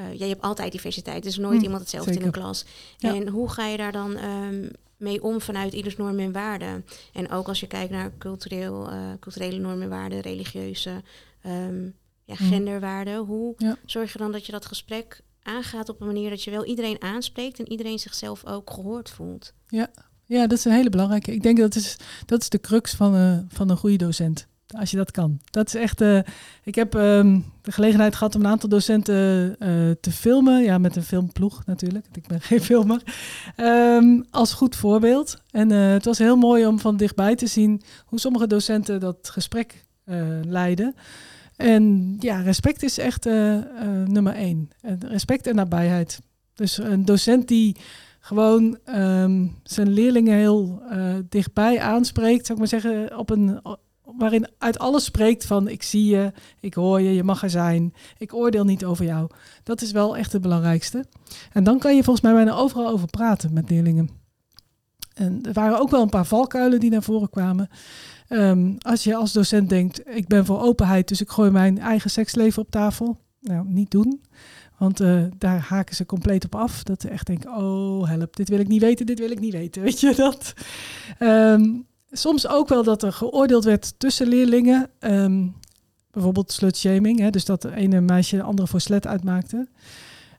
uh, 0.00 0.18
je 0.18 0.24
hebt 0.24 0.42
altijd 0.42 0.72
diversiteit, 0.72 1.22
dus 1.22 1.36
nooit 1.36 1.58
mm, 1.58 1.64
iemand 1.64 1.80
hetzelfde 1.80 2.12
in 2.12 2.22
een 2.22 2.30
klas. 2.30 2.64
En 2.98 3.28
hoe 3.28 3.50
ga 3.50 3.66
je 3.66 3.76
daar 3.76 3.92
dan 3.92 4.24
um, 4.24 4.70
mee 4.96 5.22
om 5.22 5.40
vanuit 5.40 5.72
ieders 5.72 5.96
normen 5.96 6.24
en 6.24 6.32
waarden? 6.32 6.84
En 7.12 7.30
ook 7.30 7.48
als 7.48 7.60
je 7.60 7.66
kijkt 7.66 7.90
naar 7.90 8.12
cultureel, 8.18 8.92
uh, 8.92 8.98
culturele 9.20 9.58
normen 9.58 9.82
en 9.82 9.88
waarden, 9.88 10.20
religieuze, 10.20 11.02
um, 11.46 11.94
ja, 12.24 12.34
genderwaarden, 12.34 13.18
hoe 13.18 13.76
zorg 13.86 14.12
je 14.12 14.18
dan 14.18 14.32
dat 14.32 14.46
je 14.46 14.52
dat 14.52 14.66
gesprek 14.66 15.20
aangaat 15.42 15.88
op 15.88 16.00
een 16.00 16.06
manier 16.06 16.30
dat 16.30 16.42
je 16.42 16.50
wel 16.50 16.64
iedereen 16.64 17.02
aanspreekt 17.02 17.58
en 17.58 17.70
iedereen 17.70 17.98
zichzelf 17.98 18.46
ook 18.46 18.70
gehoord 18.70 19.10
voelt? 19.10 19.52
Ja, 19.68 19.90
ja 20.24 20.46
dat 20.46 20.58
is 20.58 20.64
een 20.64 20.72
hele 20.72 20.90
belangrijke. 20.90 21.32
Ik 21.32 21.42
denk 21.42 21.58
dat 21.58 21.74
is, 21.74 21.96
dat 22.26 22.40
is 22.40 22.48
de 22.48 22.60
crux 22.60 22.94
van, 22.94 23.16
uh, 23.16 23.38
van 23.48 23.70
een 23.70 23.76
goede 23.76 23.96
docent. 23.96 24.46
Als 24.76 24.90
je 24.90 24.96
dat 24.96 25.10
kan. 25.10 25.40
Dat 25.50 25.66
is 25.66 25.74
echt. 25.74 26.00
Uh, 26.00 26.20
ik 26.62 26.74
heb 26.74 26.94
um, 26.94 27.44
de 27.62 27.72
gelegenheid 27.72 28.16
gehad 28.16 28.34
om 28.34 28.40
een 28.40 28.50
aantal 28.50 28.68
docenten 28.68 29.56
uh, 29.58 29.90
te 30.00 30.10
filmen. 30.10 30.62
Ja, 30.62 30.78
met 30.78 30.96
een 30.96 31.02
filmploeg 31.02 31.66
natuurlijk. 31.66 32.06
Ik 32.12 32.26
ben 32.26 32.40
geen 32.50 32.60
filmer. 32.60 33.02
Um, 33.56 34.26
als 34.30 34.52
goed 34.52 34.76
voorbeeld. 34.76 35.36
En 35.50 35.70
uh, 35.70 35.92
het 35.92 36.04
was 36.04 36.18
heel 36.18 36.36
mooi 36.36 36.66
om 36.66 36.78
van 36.78 36.96
dichtbij 36.96 37.34
te 37.34 37.46
zien 37.46 37.82
hoe 38.06 38.20
sommige 38.20 38.46
docenten 38.46 39.00
dat 39.00 39.30
gesprek 39.30 39.86
leiden. 40.42 40.94
En 41.56 42.16
ja, 42.18 42.40
respect 42.40 42.82
is 42.82 42.98
echt 42.98 43.24
nummer 44.04 44.34
één. 44.34 44.70
respect 45.00 45.46
en 45.46 45.54
nabijheid. 45.54 46.20
Dus 46.54 46.78
een 46.78 47.04
docent 47.04 47.48
die 47.48 47.76
gewoon 48.20 48.78
um, 48.86 49.56
zijn 49.62 49.88
leerlingen 49.88 50.36
heel 50.36 50.82
dichtbij 51.28 51.80
aanspreekt, 51.80 52.46
zou 52.46 52.62
ik 52.62 52.70
maar 52.70 52.80
zeggen, 52.80 53.18
op 53.18 53.30
een 53.30 53.60
waarin 54.18 54.48
uit 54.58 54.78
alles 54.78 55.04
spreekt 55.04 55.46
van 55.46 55.68
ik 55.68 55.82
zie 55.82 56.04
je, 56.04 56.32
ik 56.60 56.74
hoor 56.74 57.00
je, 57.00 57.14
je 57.14 57.22
mag 57.22 57.42
er 57.42 57.50
zijn, 57.50 57.94
ik 58.18 58.34
oordeel 58.34 58.64
niet 58.64 58.84
over 58.84 59.04
jou. 59.04 59.30
Dat 59.62 59.82
is 59.82 59.92
wel 59.92 60.16
echt 60.16 60.32
het 60.32 60.42
belangrijkste. 60.42 61.04
En 61.52 61.64
dan 61.64 61.78
kan 61.78 61.96
je 61.96 62.02
volgens 62.02 62.24
mij 62.24 62.34
bijna 62.34 62.52
overal 62.52 62.88
over 62.88 63.08
praten 63.08 63.52
met 63.52 63.70
leerlingen. 63.70 64.10
En 65.14 65.42
er 65.42 65.52
waren 65.52 65.80
ook 65.80 65.90
wel 65.90 66.02
een 66.02 66.08
paar 66.08 66.26
valkuilen 66.26 66.80
die 66.80 66.90
naar 66.90 67.02
voren 67.02 67.30
kwamen. 67.30 67.68
Um, 68.28 68.76
als 68.78 69.04
je 69.04 69.14
als 69.14 69.32
docent 69.32 69.68
denkt, 69.68 70.08
ik 70.08 70.26
ben 70.26 70.44
voor 70.44 70.60
openheid, 70.60 71.08
dus 71.08 71.20
ik 71.20 71.28
gooi 71.28 71.50
mijn 71.50 71.78
eigen 71.78 72.10
seksleven 72.10 72.62
op 72.62 72.70
tafel. 72.70 73.18
Nou, 73.40 73.68
niet 73.68 73.90
doen. 73.90 74.22
Want 74.78 75.00
uh, 75.00 75.24
daar 75.38 75.60
haken 75.60 75.94
ze 75.94 76.06
compleet 76.06 76.44
op 76.44 76.54
af. 76.54 76.82
Dat 76.82 77.00
ze 77.00 77.08
echt 77.08 77.26
denken, 77.26 77.56
oh 77.56 78.08
help, 78.08 78.36
dit 78.36 78.48
wil 78.48 78.58
ik 78.58 78.68
niet 78.68 78.80
weten, 78.80 79.06
dit 79.06 79.18
wil 79.18 79.30
ik 79.30 79.40
niet 79.40 79.52
weten. 79.52 79.82
Weet 79.88 80.00
je 80.00 80.14
dat? 80.14 80.54
Um, 81.20 81.86
soms 82.10 82.48
ook 82.48 82.68
wel 82.68 82.82
dat 82.82 83.02
er 83.02 83.12
geoordeeld 83.12 83.64
werd 83.64 83.94
tussen 83.98 84.28
leerlingen. 84.28 84.90
Um, 85.00 85.54
bijvoorbeeld 86.10 86.52
slutshaming, 86.52 87.18
hè, 87.18 87.30
dus 87.30 87.44
dat 87.44 87.62
de 87.62 87.74
ene 87.74 88.00
meisje 88.00 88.36
de 88.36 88.42
andere 88.42 88.68
voor 88.68 88.80
slet 88.80 89.06
uitmaakte. 89.06 89.68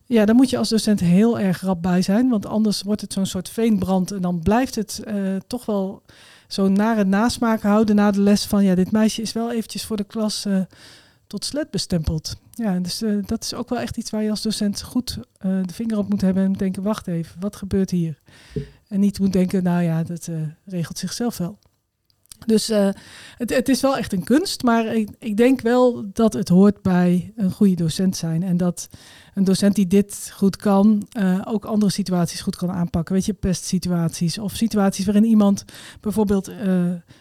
Ja, 0.05 0.25
daar 0.25 0.36
moet 0.36 0.49
je 0.49 0.58
als 0.58 0.69
docent 0.69 0.99
heel 0.99 1.39
erg 1.39 1.62
rap 1.62 1.82
bij 1.82 2.01
zijn, 2.01 2.29
want 2.29 2.45
anders 2.45 2.82
wordt 2.82 3.01
het 3.01 3.13
zo'n 3.13 3.25
soort 3.25 3.49
veenbrand 3.49 4.12
en 4.12 4.21
dan 4.21 4.39
blijft 4.39 4.75
het 4.75 5.01
uh, 5.08 5.36
toch 5.47 5.65
wel 5.65 6.01
zo 6.47 6.67
naar 6.67 6.97
het 6.97 7.08
nasmaak 7.08 7.62
houden 7.62 7.95
na 7.95 8.12
de 8.12 8.21
les 8.21 8.45
van 8.45 8.63
ja, 8.63 8.75
dit 8.75 8.91
meisje 8.91 9.21
is 9.21 9.34
wel 9.34 9.51
eventjes 9.51 9.86
voor 9.86 9.97
de 9.97 10.03
klas 10.03 10.45
uh, 10.45 10.62
tot 11.27 11.45
slet 11.45 11.71
bestempeld. 11.71 12.36
Ja, 12.51 12.79
dus 12.79 13.01
uh, 13.01 13.23
dat 13.25 13.43
is 13.43 13.53
ook 13.53 13.69
wel 13.69 13.79
echt 13.79 13.97
iets 13.97 14.10
waar 14.10 14.23
je 14.23 14.29
als 14.29 14.41
docent 14.41 14.82
goed 14.82 15.19
de 15.39 15.73
vinger 15.73 15.97
op 15.97 16.10
moet 16.10 16.21
hebben 16.21 16.43
en 16.43 16.53
denken, 16.53 16.84
wacht 16.84 17.08
even, 17.08 17.39
wat 17.39 17.55
gebeurt 17.55 17.89
hier? 17.89 18.19
En 18.89 18.99
niet 18.99 19.19
moet 19.19 19.34
denken, 19.34 19.63
nou 19.63 19.84
ja, 19.84 20.04
dat 20.04 20.28
uh, 20.28 20.41
regelt 20.65 20.97
zichzelf 20.97 21.38
wel. 21.38 21.60
Dus 22.45 22.69
uh, 22.69 22.89
het, 23.38 23.49
het, 23.49 23.69
is 23.69 23.82
wel 23.82 23.97
echt 23.97 24.13
een 24.13 24.23
kunst, 24.23 24.63
maar 24.63 24.86
ik, 24.86 25.10
ik, 25.19 25.38
denk 25.38 25.62
wel 25.62 26.06
dat 26.13 26.34
het 26.34 26.49
hoort 26.49 26.82
bij 26.82 27.34
een 27.36 27.52
goede 27.52 27.75
docent 27.75 28.17
zijn. 28.17 28.43
En 28.43 28.58
dat 28.58 28.89
een 29.34 29.43
docent 29.43 29.75
die 29.75 29.88
dit 29.88 30.32
goed 30.34 30.56
kan, 30.56 31.08
uh, 31.19 31.41
ook 31.43 31.65
andere 31.65 31.91
situaties 31.91 32.41
goed 32.41 32.56
kan 32.56 32.71
aanpakken. 32.71 33.13
Weet 33.15 33.25
je, 33.25 33.34
pestsituaties 33.34 34.38
of 34.38 34.56
situaties 34.56 35.06
waarin 35.06 35.23
iemand 35.23 35.65
bijvoorbeeld 35.99 36.52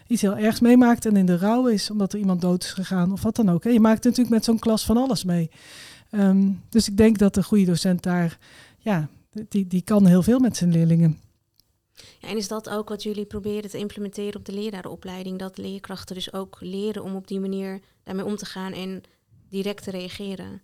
iets 0.06 0.22
heel 0.22 0.36
ergs 0.36 0.60
meemaakt 0.60 1.06
en 1.06 1.16
in 1.16 1.26
de 1.26 1.36
rouw 1.36 1.66
is 1.66 1.90
omdat 1.90 2.12
er 2.12 2.18
iemand 2.18 2.40
dood 2.40 2.64
is 2.64 2.72
gegaan 2.72 3.12
of 3.12 3.22
wat 3.22 3.36
dan 3.36 3.50
ook. 3.50 3.64
Je 3.64 3.80
maakt 3.80 4.04
natuurlijk 4.04 4.30
met 4.30 4.44
zo'n 4.44 4.58
klas 4.58 4.84
van 4.84 4.96
alles 4.96 5.24
mee. 5.24 5.50
Um, 6.10 6.62
dus 6.68 6.88
ik 6.88 6.96
denk 6.96 7.18
dat 7.18 7.36
een 7.36 7.44
goede 7.44 7.64
docent 7.64 8.02
daar, 8.02 8.38
ja, 8.78 9.08
die, 9.48 9.66
die 9.66 9.82
kan 9.82 10.06
heel 10.06 10.22
veel 10.22 10.38
met 10.38 10.56
zijn 10.56 10.72
leerlingen. 10.72 11.18
Ja, 12.18 12.28
en 12.28 12.36
is 12.36 12.48
dat 12.48 12.68
ook 12.68 12.88
wat 12.88 13.02
jullie 13.02 13.24
proberen 13.24 13.70
te 13.70 13.78
implementeren 13.78 14.36
op 14.36 14.44
de 14.44 14.52
lerarenopleiding? 14.52 15.38
Dat 15.38 15.58
leerkrachten 15.58 16.14
dus 16.14 16.32
ook 16.32 16.56
leren 16.60 17.02
om 17.02 17.14
op 17.14 17.28
die 17.28 17.40
manier 17.40 17.80
daarmee 18.02 18.24
om 18.24 18.36
te 18.36 18.46
gaan 18.46 18.72
en 18.72 19.02
direct 19.48 19.82
te 19.82 19.90
reageren? 19.90 20.62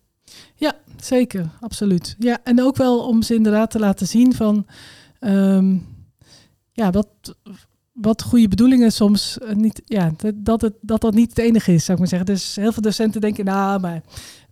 Ja, 0.55 0.79
zeker, 0.97 1.51
absoluut. 1.61 2.17
Ja, 2.19 2.39
en 2.45 2.63
ook 2.63 2.77
wel 2.77 3.07
om 3.07 3.23
ze 3.23 3.35
inderdaad 3.35 3.71
te 3.71 3.79
laten 3.79 4.07
zien 4.07 4.35
van 4.35 4.67
um, 5.21 5.87
ja, 6.73 6.91
wat, 6.91 7.09
wat 7.93 8.23
goede 8.23 8.49
bedoelingen 8.49 8.93
soms 8.93 9.39
uh, 9.43 9.53
niet, 9.53 9.83
ja, 9.85 10.13
dat, 10.35 10.61
het, 10.61 10.75
dat 10.81 11.01
dat 11.01 11.15
niet 11.15 11.29
het 11.29 11.39
enige 11.39 11.73
is, 11.73 11.85
zou 11.85 11.93
ik 11.93 11.99
maar 11.99 12.09
zeggen. 12.09 12.35
Dus 12.35 12.57
heel 12.57 12.73
veel 12.73 12.83
docenten 12.83 13.21
denken, 13.21 13.45
nou, 13.45 13.81
maar 13.81 14.03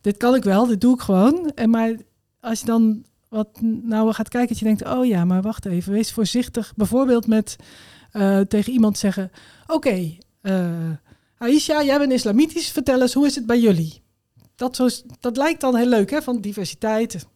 dit 0.01 0.17
kan 0.17 0.35
ik 0.35 0.45
wel, 0.45 0.67
dit 0.67 0.81
doe 0.81 0.95
ik 0.95 1.01
gewoon. 1.01 1.51
En 1.55 1.71
maar 1.71 1.97
als 2.41 2.61
je 2.61 2.67
dan 2.67 3.05
wat 3.33 3.49
nou 3.83 4.13
gaat 4.13 4.29
kijken 4.29 4.49
dat 4.49 4.59
je 4.59 4.65
denkt, 4.65 4.87
oh 4.87 5.07
ja, 5.07 5.25
maar 5.25 5.43
wacht 5.43 5.67
even, 5.67 5.93
wees 5.93 6.13
voorzichtig. 6.13 6.73
Bijvoorbeeld 6.77 7.27
met 7.27 7.57
uh, 8.13 8.41
tegen 8.41 8.73
iemand 8.73 8.99
zeggen, 8.99 9.31
oké, 9.67 10.17
uh, 10.43 10.91
Aisha, 11.39 11.83
jij 11.83 11.99
bent 11.99 12.13
islamitisch, 12.13 12.71
vertel 12.71 13.01
eens, 13.01 13.15
hoe 13.15 13.27
is 13.27 13.35
het 13.35 13.47
bij 13.47 13.61
jullie? 13.61 14.03
Dat, 14.55 14.77
zo, 14.77 14.89
dat 15.21 15.37
lijkt 15.37 15.61
dan 15.61 15.77
heel 15.77 15.87
leuk, 15.87 16.11
hè, 16.11 16.23
van 16.23 16.41
diversiteit. 16.41 17.27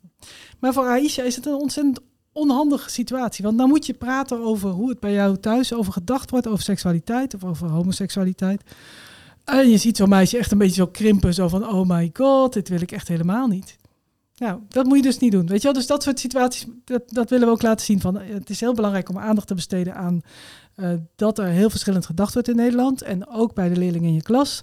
Maar 0.58 0.72
voor 0.72 0.86
Aisha 0.86 1.22
is 1.22 1.36
het 1.36 1.46
een 1.46 1.54
ontzettend 1.54 2.00
onhandige 2.32 2.90
situatie. 2.90 3.44
Want 3.44 3.58
dan 3.58 3.68
moet 3.68 3.86
je 3.86 3.94
praten 3.94 4.40
over 4.40 4.70
hoe 4.70 4.88
het 4.88 5.00
bij 5.00 5.12
jou 5.12 5.36
thuis 5.36 5.74
over 5.74 5.92
gedacht 5.92 6.30
wordt, 6.30 6.46
over 6.46 6.62
seksualiteit 6.62 7.34
of 7.34 7.44
over 7.44 7.68
homoseksualiteit. 7.68 8.62
En 9.44 9.70
je 9.70 9.76
ziet 9.76 9.96
zo'n 9.96 10.08
meisje 10.08 10.38
echt 10.38 10.52
een 10.52 10.58
beetje 10.58 10.74
zo 10.74 10.86
krimpen, 10.86 11.34
zo 11.34 11.48
van, 11.48 11.68
oh 11.68 11.88
my 11.88 12.10
god, 12.12 12.52
dit 12.52 12.68
wil 12.68 12.80
ik 12.80 12.92
echt 12.92 13.08
helemaal 13.08 13.46
niet. 13.46 13.76
Nou, 14.36 14.60
dat 14.68 14.86
moet 14.86 14.96
je 14.96 15.02
dus 15.02 15.18
niet 15.18 15.32
doen. 15.32 15.46
Weet 15.46 15.58
je 15.58 15.64
wel? 15.64 15.72
Dus 15.72 15.86
dat 15.86 16.02
soort 16.02 16.18
situaties, 16.18 16.66
dat, 16.84 17.02
dat 17.06 17.30
willen 17.30 17.46
we 17.46 17.52
ook 17.52 17.62
laten 17.62 17.86
zien. 17.86 18.00
Van, 18.00 18.16
het 18.20 18.50
is 18.50 18.60
heel 18.60 18.74
belangrijk 18.74 19.08
om 19.08 19.18
aandacht 19.18 19.46
te 19.46 19.54
besteden 19.54 19.94
aan 19.94 20.20
uh, 20.76 20.92
dat 21.14 21.38
er 21.38 21.46
heel 21.46 21.70
verschillend 21.70 22.06
gedacht 22.06 22.32
wordt 22.32 22.48
in 22.48 22.56
Nederland. 22.56 23.02
En 23.02 23.28
ook 23.28 23.54
bij 23.54 23.68
de 23.68 23.76
leerlingen 23.76 24.08
in 24.08 24.14
je 24.14 24.22
klas. 24.22 24.62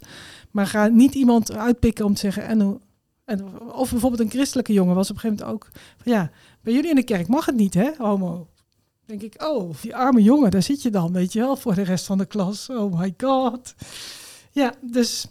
Maar 0.51 0.67
ga 0.67 0.87
niet 0.87 1.15
iemand 1.15 1.51
uitpikken 1.51 2.05
om 2.05 2.13
te 2.13 2.19
zeggen. 2.19 2.45
En, 2.45 2.81
en, 3.25 3.61
of 3.61 3.91
bijvoorbeeld 3.91 4.21
een 4.21 4.29
christelijke 4.29 4.73
jongen 4.73 4.95
was 4.95 5.09
op 5.09 5.15
een 5.15 5.21
gegeven 5.21 5.45
moment 5.45 5.63
ook. 5.63 5.71
Van, 5.97 6.11
ja, 6.11 6.31
bij 6.61 6.73
jullie 6.73 6.89
in 6.89 6.95
de 6.95 7.03
kerk 7.03 7.27
mag 7.27 7.45
het 7.45 7.55
niet, 7.55 7.73
hè, 7.73 7.91
homo. 7.97 8.47
Denk 9.05 9.21
ik, 9.21 9.43
oh, 9.43 9.75
die 9.81 9.95
arme 9.95 10.21
jongen, 10.21 10.51
daar 10.51 10.63
zit 10.63 10.81
je 10.81 10.89
dan, 10.89 11.13
weet 11.13 11.33
je 11.33 11.39
wel, 11.39 11.55
voor 11.55 11.75
de 11.75 11.81
rest 11.81 12.05
van 12.05 12.17
de 12.17 12.25
klas. 12.25 12.69
Oh 12.69 12.99
my 12.99 13.13
god. 13.17 13.75
Ja, 14.51 14.73
dus 14.81 15.27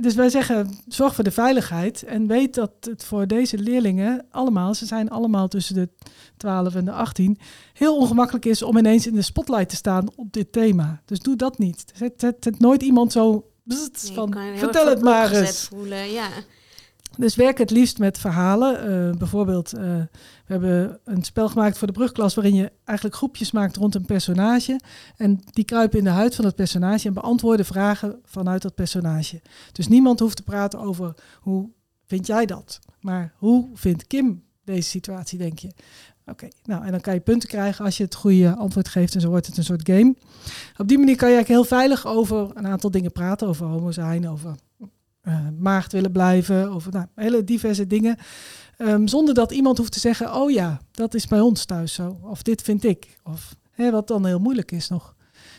dus 0.00 0.14
wij 0.14 0.28
zeggen, 0.28 0.78
zorg 0.88 1.14
voor 1.14 1.24
de 1.24 1.30
veiligheid 1.30 2.02
en 2.02 2.26
weet 2.26 2.54
dat 2.54 2.70
het 2.80 3.04
voor 3.04 3.26
deze 3.26 3.58
leerlingen 3.58 4.26
allemaal, 4.30 4.74
ze 4.74 4.86
zijn 4.86 5.10
allemaal 5.10 5.48
tussen 5.48 5.74
de 5.74 5.88
12 6.36 6.74
en 6.74 6.84
de 6.84 6.92
18, 6.92 7.38
heel 7.72 7.96
ongemakkelijk 7.96 8.44
is 8.44 8.62
om 8.62 8.76
ineens 8.76 9.06
in 9.06 9.14
de 9.14 9.22
spotlight 9.22 9.68
te 9.68 9.76
staan 9.76 10.08
op 10.16 10.32
dit 10.32 10.52
thema. 10.52 11.02
Dus 11.04 11.18
doe 11.18 11.36
dat 11.36 11.58
niet. 11.58 11.84
Zet, 11.94 12.12
zet, 12.16 12.36
zet 12.40 12.58
nooit 12.58 12.82
iemand 12.82 13.12
zo 13.12 13.44
van, 14.12 14.36
vertel 14.56 14.86
het 14.86 15.02
maar 15.02 15.32
eens. 15.32 15.68
Voelen, 15.68 16.10
ja. 16.12 16.28
Dus 17.16 17.34
werk 17.34 17.58
het 17.58 17.70
liefst 17.70 17.98
met 17.98 18.18
verhalen. 18.18 18.90
Uh, 18.90 19.18
bijvoorbeeld, 19.18 19.74
uh, 19.74 19.80
we 19.80 20.08
hebben 20.46 20.98
een 21.04 21.22
spel 21.22 21.48
gemaakt 21.48 21.78
voor 21.78 21.86
de 21.86 21.92
brugklas 21.92 22.34
waarin 22.34 22.54
je 22.54 22.72
eigenlijk 22.84 23.16
groepjes 23.16 23.50
maakt 23.50 23.76
rond 23.76 23.94
een 23.94 24.04
personage. 24.04 24.80
En 25.16 25.40
die 25.44 25.64
kruipen 25.64 25.98
in 25.98 26.04
de 26.04 26.10
huid 26.10 26.34
van 26.34 26.44
het 26.44 26.54
personage 26.54 27.08
en 27.08 27.14
beantwoorden 27.14 27.66
vragen 27.66 28.20
vanuit 28.24 28.62
dat 28.62 28.74
personage. 28.74 29.40
Dus 29.72 29.88
niemand 29.88 30.20
hoeft 30.20 30.36
te 30.36 30.42
praten 30.42 30.80
over 30.80 31.14
hoe 31.40 31.70
vind 32.06 32.26
jij 32.26 32.46
dat? 32.46 32.78
Maar 33.00 33.32
hoe 33.36 33.68
vindt 33.74 34.06
Kim 34.06 34.42
deze 34.64 34.88
situatie, 34.88 35.38
denk 35.38 35.58
je? 35.58 35.70
Oké, 36.26 36.48
nou 36.64 36.84
en 36.84 36.90
dan 36.90 37.00
kan 37.00 37.14
je 37.14 37.20
punten 37.20 37.48
krijgen 37.48 37.84
als 37.84 37.96
je 37.96 38.04
het 38.04 38.14
goede 38.14 38.54
antwoord 38.54 38.88
geeft 38.88 39.14
en 39.14 39.20
zo 39.20 39.28
wordt 39.28 39.46
het 39.46 39.56
een 39.56 39.64
soort 39.64 39.88
game. 39.88 40.14
Op 40.76 40.88
die 40.88 40.98
manier 40.98 41.16
kan 41.16 41.28
je 41.28 41.34
eigenlijk 41.34 41.48
heel 41.48 41.78
veilig 41.78 42.06
over 42.06 42.50
een 42.54 42.66
aantal 42.66 42.90
dingen 42.90 43.12
praten, 43.12 43.48
over 43.48 43.66
homo 43.66 43.90
zijn, 43.90 44.28
over 44.28 44.54
maagd 45.58 45.92
willen 45.92 46.12
blijven. 46.12 46.74
Of 46.74 46.90
nou, 46.90 47.06
hele 47.14 47.44
diverse 47.44 47.86
dingen. 47.86 48.16
Ehm, 48.76 49.06
zonder 49.06 49.34
dat 49.34 49.52
iemand 49.52 49.78
hoeft 49.78 49.92
te 49.92 50.00
zeggen, 50.00 50.34
oh 50.34 50.50
ja, 50.50 50.80
dat 50.90 51.14
is 51.14 51.26
bij 51.26 51.40
ons 51.40 51.64
thuis 51.64 51.92
zo. 51.92 52.18
Of 52.22 52.42
dit 52.42 52.62
vind 52.62 52.84
ik. 52.84 53.18
Of 53.22 53.56
hè, 53.70 53.90
wat 53.90 54.08
dan 54.08 54.26
heel 54.26 54.38
moeilijk 54.38 54.72
is 54.72 54.88
nog. 54.88 55.14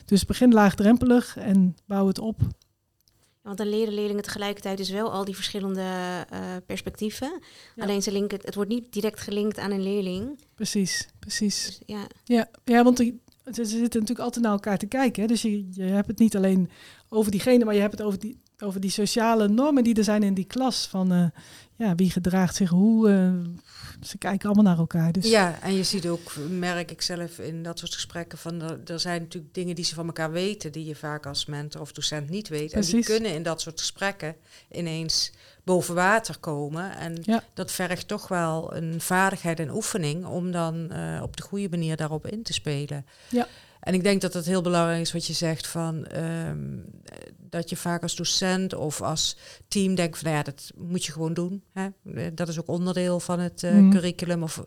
Dus 0.06 0.26
begin 0.26 0.54
laagdrempelig 0.54 1.38
en 1.38 1.76
bouw 1.86 2.08
het 2.08 2.20
op. 2.20 2.42
Want 3.42 3.58
dan 3.60 3.70
leren 3.70 3.94
leerlingen 3.94 4.24
tegelijkertijd 4.24 4.78
dus 4.78 4.90
wel 4.90 5.12
al 5.12 5.26
die 5.26 5.36
verschillende 5.36 5.82
uh, 6.34 6.40
perspectieven. 6.66 7.42
Alleen 7.78 8.02
ze 8.02 8.12
linken, 8.12 8.40
het 8.42 8.56
wordt 8.56 8.70
niet 8.70 8.94
direct 8.94 9.20
gelinkt 9.20 9.58
aan 9.58 9.72
een 9.72 9.84
leerling. 9.84 10.40
Precies, 10.56 11.08
precies. 11.20 11.66
Dus, 11.66 11.80
ja. 11.86 12.08
Ja, 12.24 12.50
ja, 12.64 12.84
want 12.84 12.98
die, 12.98 13.22
ze 13.44 13.66
zitten 13.66 13.80
natuurlijk 13.82 14.20
altijd 14.20 14.44
naar 14.44 14.54
elkaar 14.54 14.78
te 14.78 14.86
kijken. 14.86 15.22
Hè? 15.22 15.28
Dus 15.28 15.42
je, 15.42 15.68
je 15.72 15.84
hebt 15.84 16.08
het 16.08 16.20
niet 16.20 16.36
alleen 16.36 16.70
over 17.10 17.32
diegene, 17.32 17.66
maar 17.66 17.74
je 17.74 17.80
hebt 17.80 17.98
het 17.98 18.08
over 18.08 18.20
die, 18.20 18.40
over 18.64 18.80
die 18.80 18.90
sociale 18.90 19.48
normen 19.48 19.84
die 19.84 19.96
er 19.96 20.04
zijn 20.04 20.24
in 20.24 20.34
die 20.34 20.46
klas. 20.46 20.88
Van 20.88 21.14
uh, 21.14 21.26
ja, 21.76 21.96
wie 21.96 22.12
gedraagt 22.12 22.56
zich 22.56 22.70
hoe. 22.70 23.10
Uh, 23.10 23.32
ze 24.02 24.18
kijken 24.18 24.46
allemaal 24.46 24.64
naar 24.64 24.78
elkaar. 24.78 25.12
Dus. 25.12 25.30
Ja, 25.30 25.62
en 25.62 25.74
je 25.74 25.84
ziet 25.84 26.08
ook, 26.08 26.36
merk 26.50 26.92
ik 26.92 27.02
zelf 27.02 27.40
in 27.40 27.64
dat 27.64 27.80
soort 27.80 27.94
gesprekken, 27.94 28.38
van 28.38 28.62
er, 28.62 28.80
er 28.86 29.00
zijn 29.00 29.22
natuurlijk 29.22 29.54
dingen 29.54 29.76
die 29.76 29.86
ze 29.86 29.96
van 29.96 30.06
elkaar 30.06 30.32
weten, 30.32 30.72
die 30.72 30.86
je 30.86 30.96
vaak 30.96 31.26
als 31.26 31.46
mentor 31.46 31.82
of 31.82 31.92
docent 31.92 32.30
niet 32.30 32.48
weet. 32.48 32.72
Precies. 32.72 32.92
En 32.92 32.98
die 32.98 33.06
kunnen 33.06 33.34
in 33.34 33.44
dat 33.44 33.62
soort 33.62 33.80
gesprekken 33.80 34.36
ineens 34.72 35.32
boven 35.64 35.96
water 35.96 36.38
komen. 36.40 36.98
En 36.98 37.18
ja. 37.22 37.44
dat 37.54 37.72
vergt 37.72 38.08
toch 38.08 38.28
wel 38.28 38.76
een 38.76 39.02
vaardigheid 39.02 39.60
en 39.60 39.72
oefening 39.72 40.26
om 40.26 40.52
dan 40.52 40.90
uh, 40.92 41.22
op 41.22 41.38
de 41.38 41.44
goede 41.44 41.70
manier 41.70 41.96
daarop 41.96 42.28
in 42.28 42.44
te 42.44 42.54
spelen. 42.54 43.06
Ja. 43.30 43.48
En 43.88 43.94
ik 43.94 44.04
denk 44.04 44.22
dat 44.22 44.34
het 44.34 44.46
heel 44.46 44.62
belangrijk 44.62 45.02
is 45.02 45.12
wat 45.12 45.26
je 45.26 45.34
zegt 45.34 45.68
van 45.68 46.08
um, 46.16 46.86
dat 47.38 47.70
je 47.70 47.76
vaak 47.76 48.02
als 48.02 48.16
docent 48.16 48.74
of 48.74 49.02
als 49.02 49.38
team 49.68 49.96
denkt 49.96 50.18
van 50.18 50.26
nou 50.26 50.38
ja, 50.38 50.44
dat 50.44 50.72
moet 50.76 51.06
je 51.06 51.12
gewoon 51.12 51.34
doen. 51.34 51.64
Hè? 51.74 51.88
Dat 52.34 52.48
is 52.48 52.60
ook 52.60 52.68
onderdeel 52.68 53.20
van 53.20 53.40
het 53.40 53.64
uh, 53.64 53.72
mm. 53.72 53.92
curriculum. 53.92 54.44
Of 54.44 54.66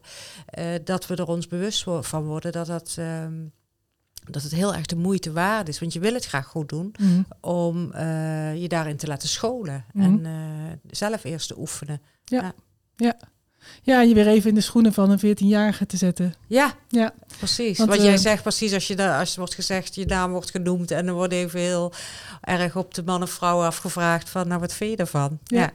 uh, 0.58 0.74
dat 0.84 1.06
we 1.06 1.16
er 1.16 1.26
ons 1.26 1.46
bewust 1.46 1.82
van 2.00 2.24
worden 2.24 2.52
dat 2.52 2.66
dat. 2.66 2.96
Um, 2.98 3.52
dat 4.30 4.42
het 4.42 4.52
heel 4.52 4.74
erg 4.74 4.86
de 4.86 4.96
moeite 4.96 5.32
waard 5.32 5.68
is. 5.68 5.80
Want 5.80 5.92
je 5.92 6.00
wil 6.00 6.14
het 6.14 6.24
graag 6.24 6.46
goed 6.46 6.68
doen 6.68 6.94
mm. 7.00 7.26
om 7.40 7.92
uh, 7.94 8.60
je 8.60 8.68
daarin 8.68 8.96
te 8.96 9.06
laten 9.06 9.28
scholen. 9.28 9.84
Mm. 9.92 10.02
En 10.02 10.80
zelf 10.90 11.24
eerst 11.24 11.48
te 11.48 11.58
oefenen. 11.58 12.00
Ja. 12.24 12.42
ja. 12.42 12.54
ja. 12.96 13.16
Ja, 13.82 14.00
je 14.00 14.14
weer 14.14 14.26
even 14.26 14.48
in 14.48 14.54
de 14.54 14.60
schoenen 14.60 14.92
van 14.92 15.10
een 15.10 15.36
14-jarige 15.36 15.86
te 15.86 15.96
zetten. 15.96 16.34
Ja, 16.46 16.74
ja. 16.88 17.12
precies. 17.38 17.78
Want, 17.78 17.90
Wat 17.90 18.02
jij 18.02 18.16
zegt, 18.16 18.42
precies 18.42 18.74
als 18.74 18.86
je 18.86 18.96
daar, 18.96 19.18
als 19.18 19.36
wordt 19.36 19.54
gezegd, 19.54 19.94
je 19.94 20.06
naam 20.06 20.30
wordt 20.30 20.50
genoemd 20.50 20.90
en 20.90 21.06
er 21.06 21.12
wordt 21.12 21.32
even 21.32 21.60
heel 21.60 21.92
erg 22.40 22.76
op 22.76 22.94
de 22.94 23.02
man 23.02 23.22
of 23.22 23.30
vrouw 23.30 23.62
afgevraagd 23.62 24.28
van, 24.28 24.48
nou 24.48 24.60
wat 24.60 24.74
vind 24.74 24.90
je 24.90 24.96
ervan? 24.96 25.38
Ja. 25.44 25.72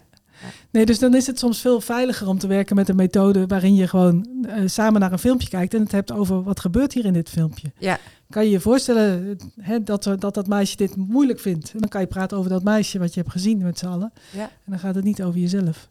Nee, 0.72 0.86
dus 0.86 1.00
dan 1.00 1.16
is 1.16 1.28
het 1.28 1.40
soms 1.40 1.62
veel 1.62 1.82
veiliger 1.82 2.28
om 2.28 2.40
te 2.40 2.48
werken 2.48 2.76
met 2.76 2.90
een 2.90 2.96
methode 2.96 3.48
waarin 3.48 3.76
je 3.76 3.88
gewoon 3.88 4.28
uh, 4.48 4.54
samen 4.66 5.00
naar 5.00 5.12
een 5.12 5.20
filmpje 5.20 5.50
kijkt 5.50 5.74
en 5.74 5.82
het 5.82 5.92
hebt 5.92 6.12
over 6.12 6.44
wat 6.44 6.60
gebeurt 6.60 6.94
hier 6.94 7.06
in 7.06 7.14
dit 7.14 7.30
filmpje. 7.30 7.72
Ja. 7.78 8.00
Kan 8.30 8.44
je 8.44 8.50
je 8.50 8.60
voorstellen 8.60 9.38
hè, 9.62 9.84
dat, 9.84 10.04
dat 10.20 10.34
dat 10.34 10.48
meisje 10.48 10.76
dit 10.76 10.96
moeilijk 10.96 11.40
vindt? 11.40 11.72
En 11.74 11.80
dan 11.80 11.90
kan 11.90 12.02
je 12.02 12.08
praten 12.08 12.38
over 12.38 12.50
dat 12.50 12.64
meisje 12.64 13.00
wat 13.00 13.14
je 13.14 13.20
hebt 13.20 13.32
gezien 13.32 13.58
met 13.58 13.80
z'n 13.80 13.86
allen. 13.86 14.14
Ja. 14.32 14.42
En 14.42 14.50
dan 14.66 14.80
gaat 14.80 14.96
het 14.96 15.04
niet 15.04 15.24
over 15.24 15.40
jezelf. 15.40 15.90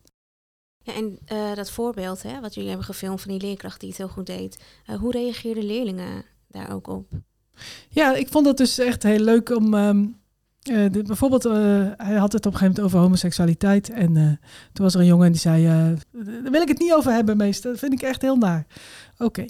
Ja, 0.85 0.94
en 0.94 1.18
uh, 1.33 1.55
dat 1.55 1.70
voorbeeld 1.70 2.23
hè, 2.23 2.40
wat 2.40 2.55
jullie 2.55 2.68
hebben 2.68 2.87
gefilmd 2.87 3.20
van 3.20 3.31
die 3.31 3.40
leerkracht 3.40 3.81
die 3.81 3.88
het 3.88 3.99
heel 3.99 4.09
goed 4.09 4.27
deed. 4.27 4.62
Uh, 4.90 4.97
hoe 4.97 5.11
reageerden 5.12 5.64
leerlingen 5.64 6.25
daar 6.49 6.73
ook 6.73 6.88
op? 6.88 7.09
Ja, 7.88 8.14
ik 8.14 8.29
vond 8.29 8.44
dat 8.44 8.57
dus 8.57 8.79
echt 8.79 9.03
heel 9.03 9.18
leuk 9.18 9.57
om. 9.57 9.75
Uh, 9.75 9.90
de, 10.62 11.03
bijvoorbeeld, 11.07 11.42
hij 11.97 12.16
had 12.16 12.33
het 12.33 12.47
op 12.47 12.53
een 12.53 12.59
gegeven 12.59 12.66
moment 12.66 12.81
over 12.81 12.99
homoseksualiteit. 12.99 13.90
En 13.90 14.12
toen 14.73 14.85
was 14.85 14.94
er 14.94 15.01
een 15.01 15.07
jongen 15.07 15.33
die 15.33 15.40
zei: 15.40 15.64
Daar 16.12 16.51
wil 16.51 16.62
ik 16.62 16.68
het 16.68 16.79
niet 16.79 16.92
over 16.92 17.12
hebben, 17.12 17.37
meester. 17.37 17.70
Dat 17.70 17.79
vind 17.79 17.92
ik 17.92 18.03
echt 18.03 18.23
heel 18.23 18.37
naar. 18.37 18.66
Oké, 19.18 19.44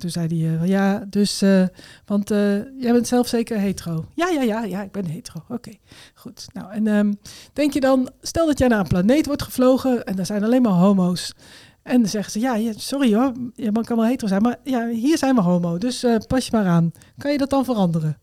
toen 0.00 0.10
zei 0.10 0.26
hij, 0.26 0.36
uh, 0.36 0.66
ja, 0.66 1.04
dus, 1.08 1.42
uh, 1.42 1.66
want 2.04 2.30
uh, 2.30 2.54
jij 2.80 2.92
bent 2.92 3.06
zelf 3.06 3.28
zeker 3.28 3.58
hetero. 3.58 4.04
Ja, 4.14 4.28
ja, 4.28 4.42
ja, 4.42 4.64
ja, 4.64 4.82
ik 4.82 4.92
ben 4.92 5.06
hetero. 5.06 5.42
Oké, 5.48 5.72
goed. 6.14 6.46
Nou, 6.52 6.72
en 6.72 6.86
um, 6.86 7.18
denk 7.52 7.72
je 7.72 7.80
dan, 7.80 8.10
stel 8.20 8.46
dat 8.46 8.58
jij 8.58 8.68
naar 8.68 8.80
een 8.80 8.86
planeet 8.86 9.26
wordt 9.26 9.42
gevlogen 9.42 10.04
en 10.04 10.16
daar 10.16 10.26
zijn 10.26 10.44
alleen 10.44 10.62
maar 10.62 10.72
homo's. 10.72 11.34
En 11.82 12.00
dan 12.00 12.10
zeggen 12.10 12.32
ze, 12.32 12.40
ja, 12.40 12.72
sorry 12.76 13.14
hoor, 13.14 13.32
je 13.54 13.72
kan 13.72 13.96
wel 13.96 14.06
hetero 14.06 14.28
zijn, 14.28 14.42
maar 14.42 14.56
ja, 14.64 14.88
hier 14.88 15.18
zijn 15.18 15.34
we 15.34 15.40
homo, 15.40 15.78
dus 15.78 16.04
pas 16.26 16.44
je 16.44 16.50
maar 16.52 16.66
aan. 16.66 16.92
Kan 17.18 17.32
je 17.32 17.38
dat 17.38 17.50
dan 17.50 17.64
veranderen? 17.64 18.18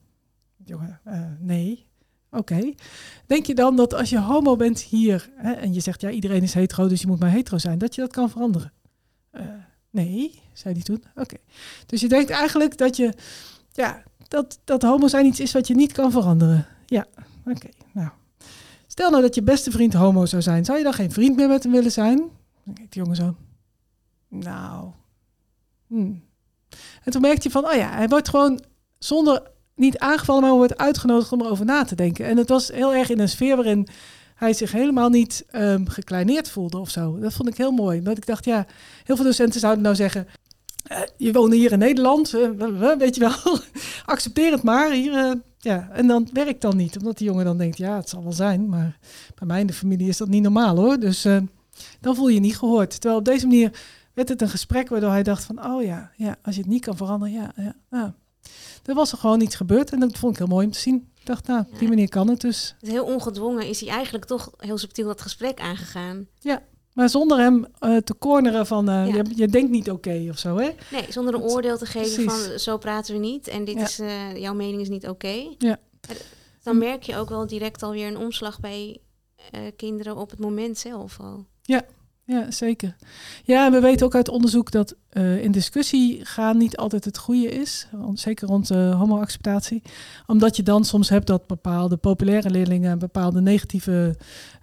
Jongen, 0.65 0.99
nee. 1.39 1.85
Oké. 2.31 2.73
Denk 3.25 3.45
je 3.45 3.55
dan 3.55 3.75
dat 3.75 3.93
als 3.93 4.09
je 4.09 4.19
homo 4.19 4.55
bent 4.55 4.81
hier 4.81 5.29
hè, 5.35 5.51
en 5.51 5.73
je 5.73 5.79
zegt, 5.79 6.01
ja, 6.01 6.09
iedereen 6.09 6.43
is 6.43 6.53
hetero, 6.53 6.87
dus 6.87 7.01
je 7.01 7.07
moet 7.07 7.19
maar 7.19 7.31
hetero 7.31 7.57
zijn, 7.57 7.77
dat 7.77 7.95
je 7.95 8.01
dat 8.01 8.11
kan 8.11 8.29
veranderen? 8.29 8.71
Nee, 10.03 10.41
zei 10.53 10.73
hij 10.73 10.83
toen. 10.83 11.03
Oké. 11.15 11.35
Dus 11.85 12.01
je 12.01 12.07
denkt 12.07 12.29
eigenlijk 12.29 12.77
dat 12.77 12.95
je, 12.95 13.13
ja, 13.71 14.03
dat, 14.27 14.59
dat 14.63 14.81
homo 14.81 15.07
zijn 15.07 15.25
iets 15.25 15.39
is 15.39 15.51
wat 15.51 15.67
je 15.67 15.75
niet 15.75 15.91
kan 15.91 16.11
veranderen. 16.11 16.67
Ja, 16.85 17.05
oké. 17.45 17.69
Nou, 17.91 18.09
stel 18.87 19.09
nou 19.09 19.21
dat 19.21 19.35
je 19.35 19.41
beste 19.41 19.71
vriend 19.71 19.93
homo 19.93 20.25
zou 20.25 20.41
zijn, 20.41 20.65
zou 20.65 20.77
je 20.77 20.83
dan 20.83 20.93
geen 20.93 21.11
vriend 21.11 21.35
meer 21.35 21.47
met 21.47 21.63
hem 21.63 21.71
willen 21.71 21.91
zijn? 21.91 22.17
Dan 22.63 22.73
kijkt 22.73 22.93
de 22.93 22.99
jongen 22.99 23.15
zo. 23.15 23.35
Nou. 24.27 24.91
Hmm. 25.87 26.23
En 27.03 27.11
toen 27.11 27.21
merkte 27.21 27.41
hij 27.41 27.51
van, 27.51 27.71
oh 27.71 27.77
ja, 27.77 27.89
hij 27.89 28.07
wordt 28.07 28.29
gewoon 28.29 28.61
zonder 28.97 29.51
niet 29.75 29.97
aangevallen, 29.97 30.41
maar 30.41 30.51
wordt 30.51 30.77
uitgenodigd 30.77 31.31
om 31.31 31.41
erover 31.41 31.65
na 31.65 31.83
te 31.83 31.95
denken. 31.95 32.25
En 32.25 32.37
het 32.37 32.49
was 32.49 32.67
heel 32.67 32.93
erg 32.93 33.09
in 33.09 33.19
een 33.19 33.29
sfeer 33.29 33.55
waarin 33.55 33.87
hij 34.37 34.53
zich 34.53 34.71
helemaal 34.71 35.09
niet 35.09 35.45
um, 35.51 35.87
gekleineerd 35.87 36.49
voelde 36.49 36.77
of 36.77 36.89
zo. 36.89 37.19
Dat 37.19 37.33
vond 37.33 37.49
ik 37.49 37.57
heel 37.57 37.71
mooi. 37.71 38.01
Want 38.01 38.17
ik 38.17 38.25
dacht, 38.25 38.45
ja, 38.45 38.65
heel 39.03 39.15
veel 39.15 39.25
docenten 39.25 39.59
zouden 39.59 39.83
nou 39.83 39.95
zeggen... 39.95 40.27
Uh, 40.91 40.99
je 41.17 41.31
woont 41.31 41.53
hier 41.53 41.71
in 41.71 41.79
Nederland, 41.79 42.33
uh, 42.33 42.95
weet 42.97 43.15
je 43.15 43.21
wel, 43.21 43.59
accepteer 44.13 44.51
het 44.51 44.63
maar. 44.63 44.91
Hier, 44.91 45.13
uh, 45.13 45.31
ja. 45.57 45.89
En 45.91 46.07
dan 46.07 46.29
werkt 46.33 46.61
dan 46.61 46.77
niet, 46.77 46.97
omdat 46.97 47.17
die 47.17 47.27
jongen 47.27 47.45
dan 47.45 47.57
denkt, 47.57 47.77
ja, 47.77 47.95
het 47.95 48.09
zal 48.09 48.23
wel 48.23 48.33
zijn. 48.33 48.69
Maar 48.69 48.97
bij 49.35 49.47
mij 49.47 49.59
in 49.59 49.67
de 49.67 49.73
familie 49.73 50.07
is 50.07 50.17
dat 50.17 50.27
niet 50.27 50.43
normaal 50.43 50.75
hoor. 50.75 50.99
Dus 50.99 51.21
dan 51.99 52.15
voel 52.15 52.27
je 52.27 52.33
je 52.33 52.39
niet 52.39 52.57
gehoord. 52.57 52.89
Terwijl 52.89 53.19
op 53.19 53.25
deze 53.25 53.47
manier 53.47 53.71
werd 54.13 54.29
het 54.29 54.41
een 54.41 54.49
gesprek 54.49 54.89
waardoor 54.89 55.09
hij 55.09 55.23
dacht 55.23 55.43
van, 55.43 55.65
oh 55.65 55.83
ja, 55.83 56.11
ja 56.15 56.35
als 56.41 56.55
je 56.55 56.61
het 56.61 56.69
niet 56.69 56.85
kan 56.85 56.97
veranderen, 56.97 57.33
ja, 57.33 57.51
ja, 57.55 57.75
ja. 57.91 58.13
Er 58.85 58.95
was 58.95 59.11
er 59.11 59.17
gewoon 59.17 59.41
iets 59.41 59.55
gebeurd 59.55 59.91
en 59.91 59.99
dat 59.99 60.17
vond 60.17 60.31
ik 60.31 60.37
heel 60.37 60.47
mooi 60.47 60.65
om 60.65 60.71
te 60.71 60.79
zien 60.79 61.07
dacht, 61.27 61.47
nou, 61.47 61.63
op 61.71 61.79
die 61.79 61.87
manier 61.87 62.09
kan 62.09 62.29
het 62.29 62.41
dus. 62.41 62.75
Heel 62.79 63.05
ongedwongen 63.05 63.67
is 63.67 63.79
hij 63.79 63.89
eigenlijk 63.89 64.25
toch 64.25 64.51
heel 64.57 64.77
subtiel 64.77 65.07
dat 65.07 65.21
gesprek 65.21 65.59
aangegaan. 65.59 66.27
Ja, 66.39 66.63
maar 66.93 67.09
zonder 67.09 67.37
hem 67.37 67.65
uh, 67.79 67.97
te 67.97 68.17
corneren 68.17 68.67
van, 68.67 68.89
uh, 68.89 69.07
je, 69.07 69.25
je, 69.35 69.47
denkt 69.47 69.71
niet 69.71 69.91
oké 69.91 70.09
okay 70.09 70.29
of 70.29 70.37
zo, 70.37 70.57
hè? 70.57 70.69
Nee, 70.91 71.05
zonder 71.09 71.33
een 71.33 71.41
oordeel 71.41 71.77
te 71.77 71.85
geven 71.85 72.23
van, 72.23 72.59
zo 72.59 72.77
praten 72.77 73.13
we 73.13 73.19
niet. 73.19 73.47
En 73.47 73.65
dit 73.65 73.75
ja. 73.75 73.83
is, 73.83 73.99
uh, 73.99 74.35
jouw 74.35 74.53
mening 74.53 74.81
is 74.81 74.89
niet 74.89 75.07
oké. 75.07 75.27
Okay. 75.27 75.55
Ja. 75.57 75.79
Dan 76.63 76.77
merk 76.77 77.03
je 77.03 77.15
ook 77.15 77.29
wel 77.29 77.47
direct 77.47 77.83
alweer 77.83 78.07
een 78.07 78.17
omslag 78.17 78.59
bij 78.59 79.01
kinderen 79.75 80.17
op 80.17 80.29
het 80.29 80.39
moment 80.39 80.77
zelf 80.77 81.19
al. 81.19 81.45
Ja, 81.61 81.85
ja, 82.27 82.51
zeker. 82.51 82.95
Ja, 83.43 83.71
we 83.71 83.79
weten 83.79 84.05
ook 84.05 84.15
uit 84.15 84.29
onderzoek 84.29 84.71
dat 84.71 84.95
uh, 85.13 85.43
in 85.43 85.51
discussie 85.51 86.25
gaan 86.25 86.57
niet 86.57 86.77
altijd 86.77 87.05
het 87.05 87.17
goede 87.17 87.49
is. 87.49 87.87
Zeker 88.13 88.47
rond 88.47 88.71
uh, 88.71 88.99
homoacceptatie. 88.99 89.81
Omdat 90.25 90.55
je 90.55 90.63
dan 90.63 90.85
soms 90.85 91.09
hebt 91.09 91.27
dat 91.27 91.47
bepaalde 91.47 91.97
populaire 91.97 92.49
leerlingen 92.49 92.91
een 92.91 92.99
bepaalde 92.99 93.41
negatieve 93.41 94.15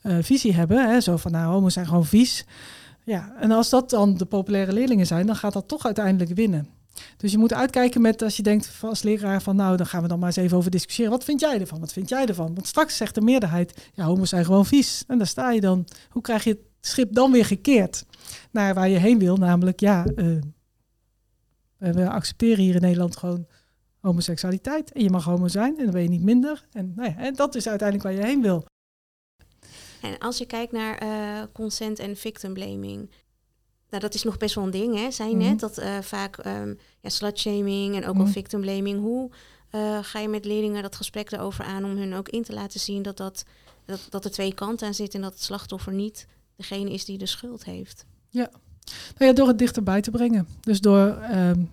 uh, 0.03 0.17
visie 0.21 0.55
hebben. 0.55 0.91
Hè? 0.91 1.01
Zo 1.01 1.17
van, 1.17 1.33
nou, 1.33 1.53
homo's 1.53 1.73
zijn 1.73 1.87
gewoon 1.87 2.07
vies. 2.07 2.45
Ja, 3.05 3.33
en 3.41 3.51
als 3.51 3.71
dat 3.71 3.91
dan 3.91 4.17
de 4.17 4.25
populaire 4.25 4.73
leerlingen 4.73 5.07
zijn, 5.07 5.27
dan 5.27 5.37
gaat 5.37 5.53
dat 5.53 5.69
toch 5.69 5.85
uiteindelijk 5.85 6.35
winnen. 6.35 6.69
Dus 7.17 7.33
je 7.33 7.39
moet 7.39 7.53
uitkijken 7.53 8.01
met 8.01 8.23
als 8.23 8.37
je 8.37 8.43
denkt 8.43 8.71
als 8.83 9.03
leraar 9.03 9.43
van 9.43 9.57
nou, 9.57 9.77
dan 9.77 9.87
gaan 9.87 10.03
we 10.03 10.09
dan 10.09 10.19
maar 10.19 10.29
eens 10.29 10.37
even 10.37 10.57
over 10.57 10.71
discussiëren. 10.71 11.13
Wat 11.13 11.25
vind 11.25 11.41
jij 11.41 11.61
ervan? 11.61 11.81
Wat 11.81 11.93
vind 11.93 12.09
jij 12.09 12.27
ervan? 12.27 12.55
Want 12.55 12.67
straks 12.67 12.97
zegt 12.97 13.15
de 13.15 13.21
meerderheid, 13.21 13.91
ja, 13.95 14.05
homo's 14.05 14.29
zijn 14.29 14.45
gewoon 14.45 14.67
vies. 14.67 15.05
En 15.07 15.19
daar 15.19 15.27
sta 15.27 15.51
je 15.51 15.61
dan. 15.61 15.87
Hoe 16.11 16.23
krijg 16.23 16.45
je 16.45 16.59
schip 16.87 17.15
dan 17.15 17.33
weer 17.33 17.45
gekeerd 17.45 18.05
naar 18.51 18.75
waar 18.75 18.89
je 18.89 18.99
heen 18.99 19.19
wil. 19.19 19.37
Namelijk, 19.37 19.81
ja, 19.81 20.07
uh, 20.17 20.41
we 21.79 22.09
accepteren 22.09 22.65
hier 22.65 22.75
in 22.75 22.81
Nederland 22.81 23.17
gewoon 23.17 23.47
homoseksualiteit. 24.01 24.93
En 24.93 25.03
je 25.03 25.11
mag 25.11 25.25
homo 25.25 25.49
zijn 25.49 25.79
en 25.79 25.85
dan 25.85 25.93
ben 25.93 26.03
je 26.03 26.09
niet 26.09 26.23
minder. 26.23 26.67
En, 26.73 26.93
nou 26.97 27.09
ja, 27.09 27.17
en 27.17 27.35
dat 27.35 27.55
is 27.55 27.69
uiteindelijk 27.69 28.09
waar 28.09 28.19
je 28.19 28.27
heen 28.27 28.43
wil. 28.43 28.65
En 30.01 30.19
als 30.19 30.39
je 30.39 30.47
kijkt 30.47 30.73
naar 30.73 31.03
uh, 31.03 31.43
consent 31.53 31.99
en 31.99 32.17
victim 32.17 32.53
blaming. 32.53 33.11
Nou, 33.91 34.03
dat 34.03 34.15
is 34.15 34.23
nog 34.23 34.37
best 34.37 34.55
wel 34.55 34.65
een 34.65 34.71
ding, 34.71 34.95
hè? 34.95 35.11
Zei 35.11 35.31
je 35.31 35.37
net, 35.37 35.49
mhm. 35.49 35.59
dat 35.59 35.79
uh, 35.79 35.99
vaak 35.99 36.47
um, 36.47 36.79
ja, 37.01 37.09
slutshaming 37.09 37.97
en 37.97 38.07
ook 38.07 38.15
mm 38.15 38.21
al 38.21 38.27
victim 38.27 38.61
blaming. 38.61 39.01
Hoe 39.01 39.31
ga 40.03 40.19
je 40.19 40.29
met 40.29 40.45
leerlingen 40.45 40.83
dat 40.83 40.97
gesprek 40.97 41.33
erover 41.33 41.65
aan 41.65 41.85
om 41.85 41.97
hun 41.97 42.15
ook 42.15 42.29
in 42.29 42.43
te 42.43 42.53
laten 42.53 42.81
zien 42.81 43.03
dat, 43.03 43.17
dat, 43.17 43.45
dat, 43.85 44.07
dat 44.11 44.25
er 44.25 44.31
twee 44.31 44.55
kanten 44.55 44.87
aan 44.87 44.95
zitten 44.95 45.19
en 45.19 45.25
dat 45.25 45.35
het 45.35 45.43
slachtoffer 45.43 45.93
niet 45.93 46.27
degene 46.57 46.93
is 46.93 47.05
die 47.05 47.19
de 47.19 47.27
schuld 47.27 47.65
heeft. 47.65 48.05
Ja, 48.29 48.51
nou 49.19 49.31
ja 49.31 49.33
door 49.33 49.49
het 49.49 49.59
dichterbij 49.59 50.01
te 50.01 50.11
brengen. 50.11 50.47
Dus 50.61 50.81
door, 50.81 51.19
um, 51.33 51.71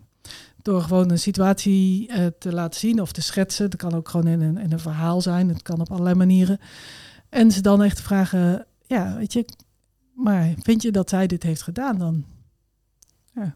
door 0.61 0.81
gewoon 0.81 1.11
een 1.11 1.19
situatie 1.19 2.09
uh, 2.09 2.25
te 2.39 2.53
laten 2.53 2.79
zien 2.79 3.01
of 3.01 3.11
te 3.11 3.21
schetsen. 3.21 3.69
Dat 3.69 3.79
kan 3.79 3.93
ook 3.93 4.09
gewoon 4.09 4.27
in 4.27 4.41
een, 4.41 4.57
in 4.57 4.71
een 4.71 4.79
verhaal 4.79 5.21
zijn. 5.21 5.49
Het 5.49 5.61
kan 5.61 5.81
op 5.81 5.91
allerlei 5.91 6.15
manieren. 6.15 6.59
En 7.29 7.51
ze 7.51 7.61
dan 7.61 7.83
echt 7.83 8.01
vragen, 8.01 8.65
ja, 8.87 9.15
weet 9.17 9.33
je, 9.33 9.45
maar 10.13 10.53
vind 10.57 10.81
je 10.81 10.91
dat 10.91 11.09
zij 11.09 11.27
dit 11.27 11.43
heeft 11.43 11.61
gedaan 11.61 11.97
dan? 11.97 12.25
Ja. 13.33 13.55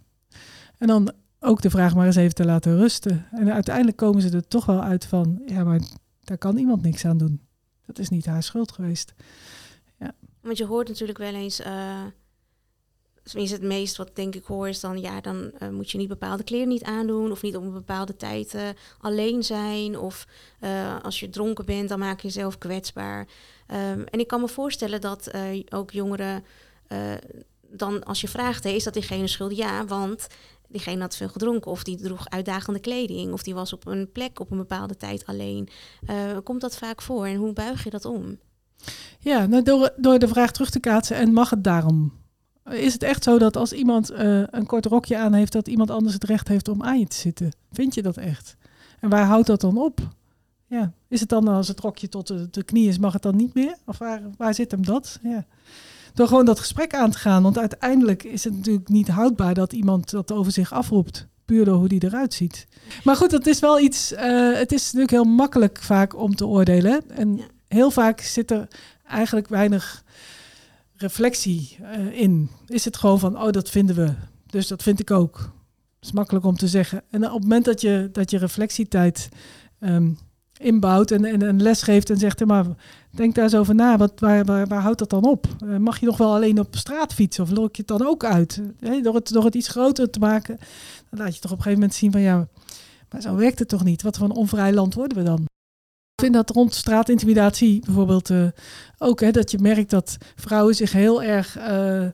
En 0.77 0.87
dan 0.87 1.11
ook 1.39 1.61
de 1.61 1.69
vraag 1.69 1.95
maar 1.95 2.05
eens 2.05 2.15
even 2.15 2.35
te 2.35 2.45
laten 2.45 2.77
rusten. 2.77 3.25
En 3.31 3.53
uiteindelijk 3.53 3.97
komen 3.97 4.21
ze 4.21 4.29
er 4.29 4.47
toch 4.47 4.65
wel 4.65 4.81
uit 4.81 5.05
van, 5.05 5.41
ja, 5.45 5.63
maar 5.63 5.81
daar 6.23 6.37
kan 6.37 6.57
iemand 6.57 6.81
niks 6.81 7.05
aan 7.05 7.17
doen. 7.17 7.41
Dat 7.85 7.99
is 7.99 8.09
niet 8.09 8.25
haar 8.25 8.43
schuld 8.43 8.71
geweest. 8.71 9.13
Want 10.45 10.57
je 10.57 10.65
hoort 10.65 10.87
natuurlijk 10.87 11.17
wel 11.17 11.33
eens, 11.33 11.59
uh, 11.59 12.03
tenminste 13.23 13.55
het 13.55 13.65
meest 13.65 13.97
wat 13.97 14.15
denk 14.15 14.35
ik 14.35 14.45
hoor 14.45 14.67
is 14.67 14.79
dan, 14.79 14.99
ja, 14.99 15.21
dan 15.21 15.51
uh, 15.59 15.69
moet 15.69 15.91
je 15.91 15.97
niet 15.97 16.07
bepaalde 16.07 16.43
kleren 16.43 16.67
niet 16.67 16.83
aandoen 16.83 17.31
of 17.31 17.41
niet 17.41 17.55
op 17.55 17.63
een 17.63 17.73
bepaalde 17.73 18.15
tijd 18.15 18.53
uh, 18.53 18.61
alleen 18.99 19.43
zijn 19.43 19.99
of 19.99 20.27
als 21.01 21.19
je 21.19 21.29
dronken 21.29 21.65
bent, 21.65 21.89
dan 21.89 21.99
maak 21.99 22.19
je 22.19 22.27
jezelf 22.27 22.57
kwetsbaar. 22.57 23.19
Um, 23.19 24.03
en 24.03 24.19
ik 24.19 24.27
kan 24.27 24.41
me 24.41 24.47
voorstellen 24.47 25.01
dat 25.01 25.31
ook 25.69 25.91
jongeren 25.91 26.43
dan 27.61 28.03
als 28.03 28.21
je 28.21 28.27
vraagt, 28.27 28.65
is 28.65 28.83
dat 28.83 28.93
diegene 28.93 29.27
schuld? 29.27 29.55
Ja, 29.55 29.85
want 29.85 30.27
diegene 30.67 31.01
had 31.01 31.15
veel 31.15 31.29
gedronken 31.29 31.71
of 31.71 31.83
die 31.83 31.97
droeg 31.97 32.29
uitdagende 32.29 32.79
kleding 32.79 33.33
of 33.33 33.43
die 33.43 33.53
was 33.53 33.73
op 33.73 33.87
een 33.87 34.11
plek 34.11 34.39
op 34.39 34.51
een 34.51 34.57
bepaalde 34.57 34.97
tijd 34.97 35.25
alleen. 35.25 35.69
Komt 36.43 36.61
dat 36.61 36.77
vaak 36.77 37.01
voor 37.01 37.25
en 37.25 37.35
hoe 37.35 37.53
buig 37.53 37.83
je 37.83 37.89
dat 37.89 38.05
om? 38.05 38.39
Ja, 39.19 39.45
nou 39.45 39.63
door, 39.63 39.93
door 39.97 40.19
de 40.19 40.27
vraag 40.27 40.51
terug 40.51 40.69
te 40.69 40.79
kaatsen 40.79 41.15
en 41.15 41.33
mag 41.33 41.49
het 41.49 41.63
daarom? 41.63 42.13
Is 42.69 42.93
het 42.93 43.03
echt 43.03 43.23
zo 43.23 43.37
dat 43.37 43.57
als 43.57 43.73
iemand 43.73 44.11
uh, 44.11 44.43
een 44.45 44.65
kort 44.65 44.85
rokje 44.85 45.17
aan 45.17 45.33
heeft, 45.33 45.51
dat 45.51 45.67
iemand 45.67 45.89
anders 45.89 46.13
het 46.13 46.23
recht 46.23 46.47
heeft 46.47 46.67
om 46.67 46.83
aan 46.83 46.99
je 46.99 47.07
te 47.07 47.15
zitten? 47.15 47.51
Vind 47.71 47.93
je 47.93 48.01
dat 48.01 48.17
echt? 48.17 48.55
En 48.99 49.09
waar 49.09 49.25
houdt 49.25 49.47
dat 49.47 49.61
dan 49.61 49.77
op? 49.77 49.99
Ja, 50.67 50.93
is 51.07 51.19
het 51.19 51.29
dan 51.29 51.47
als 51.47 51.67
het 51.67 51.79
rokje 51.79 52.09
tot 52.09 52.27
de, 52.27 52.49
de 52.49 52.63
knie 52.63 52.87
is, 52.87 52.97
mag 52.97 53.13
het 53.13 53.21
dan 53.21 53.35
niet 53.35 53.53
meer? 53.53 53.77
Of 53.85 53.97
waar, 53.97 54.21
waar 54.37 54.53
zit 54.53 54.71
hem 54.71 54.85
dat? 54.85 55.19
Ja 55.23 55.45
door 56.15 56.27
gewoon 56.27 56.45
dat 56.45 56.59
gesprek 56.59 56.95
aan 56.95 57.11
te 57.11 57.17
gaan. 57.17 57.43
Want 57.43 57.57
uiteindelijk 57.57 58.23
is 58.23 58.43
het 58.43 58.55
natuurlijk 58.55 58.89
niet 58.89 59.07
houdbaar 59.07 59.53
dat 59.53 59.73
iemand 59.73 60.11
dat 60.11 60.31
over 60.31 60.51
zich 60.51 60.73
afroept. 60.73 61.27
Puur 61.45 61.65
door 61.65 61.77
hoe 61.77 61.87
die 61.87 62.03
eruit 62.03 62.33
ziet. 62.33 62.67
Maar 63.03 63.15
goed, 63.15 63.29
dat 63.29 63.47
is 63.47 63.59
wel 63.59 63.79
iets. 63.79 64.11
Uh, 64.11 64.53
het 64.53 64.71
is 64.71 64.83
natuurlijk 64.83 65.11
heel 65.11 65.23
makkelijk 65.23 65.79
vaak 65.81 66.17
om 66.17 66.35
te 66.35 66.45
oordelen. 66.45 67.09
En 67.09 67.39
heel 67.75 67.91
vaak 67.91 68.21
zit 68.21 68.51
er 68.51 68.67
eigenlijk 69.07 69.47
weinig 69.47 70.03
reflectie 70.95 71.77
uh, 71.81 72.19
in. 72.19 72.49
Is 72.67 72.85
het 72.85 72.97
gewoon 72.97 73.19
van, 73.19 73.41
oh, 73.41 73.51
dat 73.51 73.69
vinden 73.69 73.95
we. 73.95 74.13
Dus 74.45 74.67
dat 74.67 74.83
vind 74.83 74.99
ik 74.99 75.11
ook. 75.11 75.37
Het 75.95 76.05
is 76.05 76.11
makkelijk 76.11 76.45
om 76.45 76.55
te 76.55 76.67
zeggen. 76.67 77.03
En 77.09 77.25
op 77.25 77.33
het 77.33 77.41
moment 77.41 77.65
dat 77.65 77.81
je, 77.81 78.09
dat 78.11 78.31
je 78.31 78.37
reflectietijd 78.37 79.29
um, 79.79 80.17
inbouwt 80.57 81.11
en, 81.11 81.25
en 81.25 81.41
een 81.41 81.61
les 81.61 81.81
geeft 81.81 82.09
en 82.09 82.17
zegt, 82.17 82.45
maar 82.45 82.65
denk 83.09 83.35
daar 83.35 83.43
eens 83.43 83.55
over 83.55 83.75
na, 83.75 83.97
wat, 83.97 84.19
waar, 84.19 84.45
waar, 84.45 84.67
waar 84.67 84.81
houdt 84.81 84.99
dat 84.99 85.09
dan 85.09 85.25
op? 85.25 85.47
Uh, 85.63 85.77
mag 85.77 85.99
je 85.99 86.05
nog 86.05 86.17
wel 86.17 86.33
alleen 86.33 86.59
op 86.59 86.75
straat 86.75 87.13
fietsen 87.13 87.43
of 87.43 87.49
lok 87.49 87.75
je 87.75 87.83
het 87.87 87.97
dan 87.97 88.07
ook 88.07 88.23
uit? 88.23 88.61
Hey, 88.79 89.01
door, 89.01 89.15
het, 89.15 89.27
door 89.27 89.45
het 89.45 89.55
iets 89.55 89.67
groter 89.67 90.09
te 90.09 90.19
maken, 90.19 90.57
dan 91.09 91.19
laat 91.19 91.35
je 91.35 91.41
toch 91.41 91.51
op 91.51 91.57
een 91.57 91.63
gegeven 91.63 91.79
moment 91.79 91.93
zien 91.93 92.11
van 92.11 92.21
ja, 92.21 92.47
maar 93.09 93.21
zo 93.21 93.35
werkt 93.35 93.59
het 93.59 93.67
toch 93.67 93.83
niet? 93.83 94.01
Wat 94.01 94.17
voor 94.17 94.25
een 94.25 94.35
onvrij 94.35 94.73
land 94.73 94.93
worden 94.93 95.17
we 95.17 95.23
dan? 95.23 95.45
Ik 96.15 96.21
vind 96.21 96.33
dat 96.33 96.49
rond 96.49 96.75
straatintimidatie 96.75 97.81
bijvoorbeeld 97.85 98.29
uh, 98.29 98.47
ook, 98.97 99.19
hè, 99.19 99.31
dat 99.31 99.51
je 99.51 99.57
merkt 99.59 99.89
dat 99.89 100.17
vrouwen 100.35 100.75
zich 100.75 100.91
heel 100.91 101.23
erg 101.23 101.57
uh, 101.57 102.05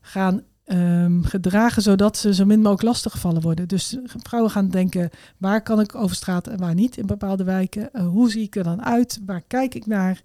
gaan 0.00 0.42
um, 0.66 1.24
gedragen 1.24 1.82
zodat 1.82 2.16
ze 2.16 2.34
zo 2.34 2.44
min 2.44 2.58
mogelijk 2.58 2.82
lastiggevallen 2.82 3.42
worden. 3.42 3.68
Dus 3.68 3.96
vrouwen 4.04 4.50
gaan 4.50 4.68
denken, 4.68 5.10
waar 5.38 5.62
kan 5.62 5.80
ik 5.80 5.94
over 5.94 6.16
straat 6.16 6.46
en 6.46 6.58
waar 6.58 6.74
niet 6.74 6.96
in 6.96 7.06
bepaalde 7.06 7.44
wijken? 7.44 7.88
Uh, 7.92 8.08
hoe 8.08 8.30
zie 8.30 8.42
ik 8.42 8.56
er 8.56 8.64
dan 8.64 8.84
uit? 8.84 9.20
Waar 9.26 9.42
kijk 9.46 9.74
ik 9.74 9.86
naar? 9.86 10.20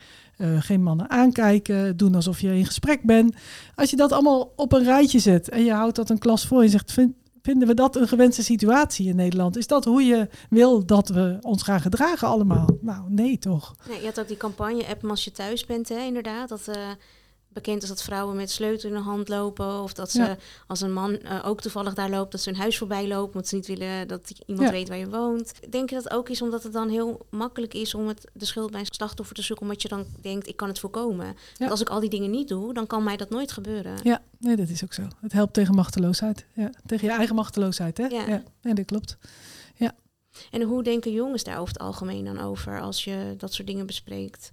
Geen 0.59 0.83
mannen 0.83 1.09
aankijken, 1.09 1.97
doen 1.97 2.15
alsof 2.15 2.39
je 2.39 2.55
in 2.55 2.65
gesprek 2.65 3.03
bent. 3.03 3.35
Als 3.75 3.89
je 3.89 3.95
dat 3.95 4.11
allemaal 4.11 4.53
op 4.55 4.73
een 4.73 4.83
rijtje 4.83 5.19
zet 5.19 5.49
en 5.49 5.63
je 5.63 5.73
houdt 5.73 5.95
dat 5.95 6.09
een 6.09 6.17
klas 6.17 6.45
voor 6.47 6.61
en 6.61 6.69
zegt, 6.69 6.91
vind, 6.91 7.13
vinden 7.43 7.67
we 7.67 7.73
dat 7.73 7.95
een 7.95 8.07
gewenste 8.07 8.43
situatie 8.43 9.07
in 9.07 9.15
Nederland? 9.15 9.57
Is 9.57 9.67
dat 9.67 9.85
hoe 9.85 10.03
je 10.03 10.27
wil 10.49 10.85
dat 10.85 11.09
we 11.09 11.37
ons 11.41 11.63
gaan 11.63 11.81
gedragen 11.81 12.27
allemaal? 12.27 12.67
Nou, 12.81 13.03
nee 13.09 13.37
toch? 13.37 13.75
Nee, 13.87 13.99
je 13.99 14.05
had 14.05 14.19
ook 14.19 14.27
die 14.27 14.37
campagne-app 14.37 15.05
als 15.05 15.23
je 15.23 15.31
thuis 15.31 15.65
bent, 15.65 15.89
hè, 15.89 15.99
inderdaad. 15.99 16.49
Dat... 16.49 16.67
Uh 16.67 16.75
bekend 17.53 17.83
is 17.83 17.89
dat 17.89 18.03
vrouwen 18.03 18.35
met 18.35 18.51
sleutel 18.51 18.89
in 18.89 18.95
de 18.95 19.01
hand 19.01 19.29
lopen. 19.29 19.81
Of 19.81 19.93
dat 19.93 20.11
ze 20.11 20.37
als 20.67 20.81
een 20.81 20.93
man 20.93 21.11
uh, 21.11 21.45
ook 21.45 21.61
toevallig 21.61 21.93
daar 21.93 22.09
loopt, 22.09 22.31
dat 22.31 22.41
ze 22.41 22.49
hun 22.49 22.59
huis 22.59 22.77
voorbij 22.77 23.07
loopt. 23.07 23.33
Omdat 23.33 23.47
ze 23.47 23.55
niet 23.55 23.67
willen 23.67 24.07
dat 24.07 24.31
iemand 24.45 24.69
weet 24.69 24.87
waar 24.87 24.97
je 24.97 25.09
woont. 25.09 25.53
Denk 25.69 25.89
je 25.89 25.95
dat 25.95 26.11
ook 26.11 26.29
is 26.29 26.41
omdat 26.41 26.63
het 26.63 26.73
dan 26.73 26.89
heel 26.89 27.25
makkelijk 27.29 27.73
is 27.73 27.95
om 27.95 28.07
het, 28.07 28.27
de 28.33 28.45
schuld 28.45 28.71
bij 28.71 28.79
een 28.79 28.85
slachtoffer 28.89 29.35
te 29.35 29.41
zoeken. 29.41 29.65
Omdat 29.65 29.81
je 29.81 29.87
dan 29.87 30.05
denkt, 30.21 30.47
ik 30.47 30.55
kan 30.55 30.67
het 30.67 30.79
voorkomen. 30.79 31.35
Want 31.57 31.71
als 31.71 31.81
ik 31.81 31.89
al 31.89 31.99
die 31.99 32.09
dingen 32.09 32.31
niet 32.31 32.47
doe, 32.47 32.73
dan 32.73 32.87
kan 32.87 33.03
mij 33.03 33.17
dat 33.17 33.29
nooit 33.29 33.51
gebeuren. 33.51 33.97
Ja, 34.03 34.21
nee, 34.37 34.55
dat 34.55 34.69
is 34.69 34.83
ook 34.83 34.93
zo. 34.93 35.07
Het 35.21 35.31
helpt 35.31 35.53
tegen 35.53 35.75
machteloosheid. 35.75 36.45
Ja, 36.53 36.69
tegen 36.85 37.07
je 37.07 37.13
eigen 37.13 37.35
machteloosheid, 37.35 37.97
hè? 37.97 38.05
Ja, 38.05 38.27
ja. 38.27 38.43
Nee, 38.61 38.73
dat 38.73 38.85
klopt. 38.85 39.17
Ja. 39.75 39.95
En 40.51 40.61
hoe 40.61 40.83
denken 40.83 41.11
jongens 41.11 41.43
daar 41.43 41.59
over 41.59 41.73
het 41.73 41.83
algemeen 41.83 42.25
dan 42.25 42.39
over 42.39 42.81
als 42.81 43.03
je 43.03 43.33
dat 43.37 43.53
soort 43.53 43.67
dingen 43.67 43.85
bespreekt? 43.85 44.51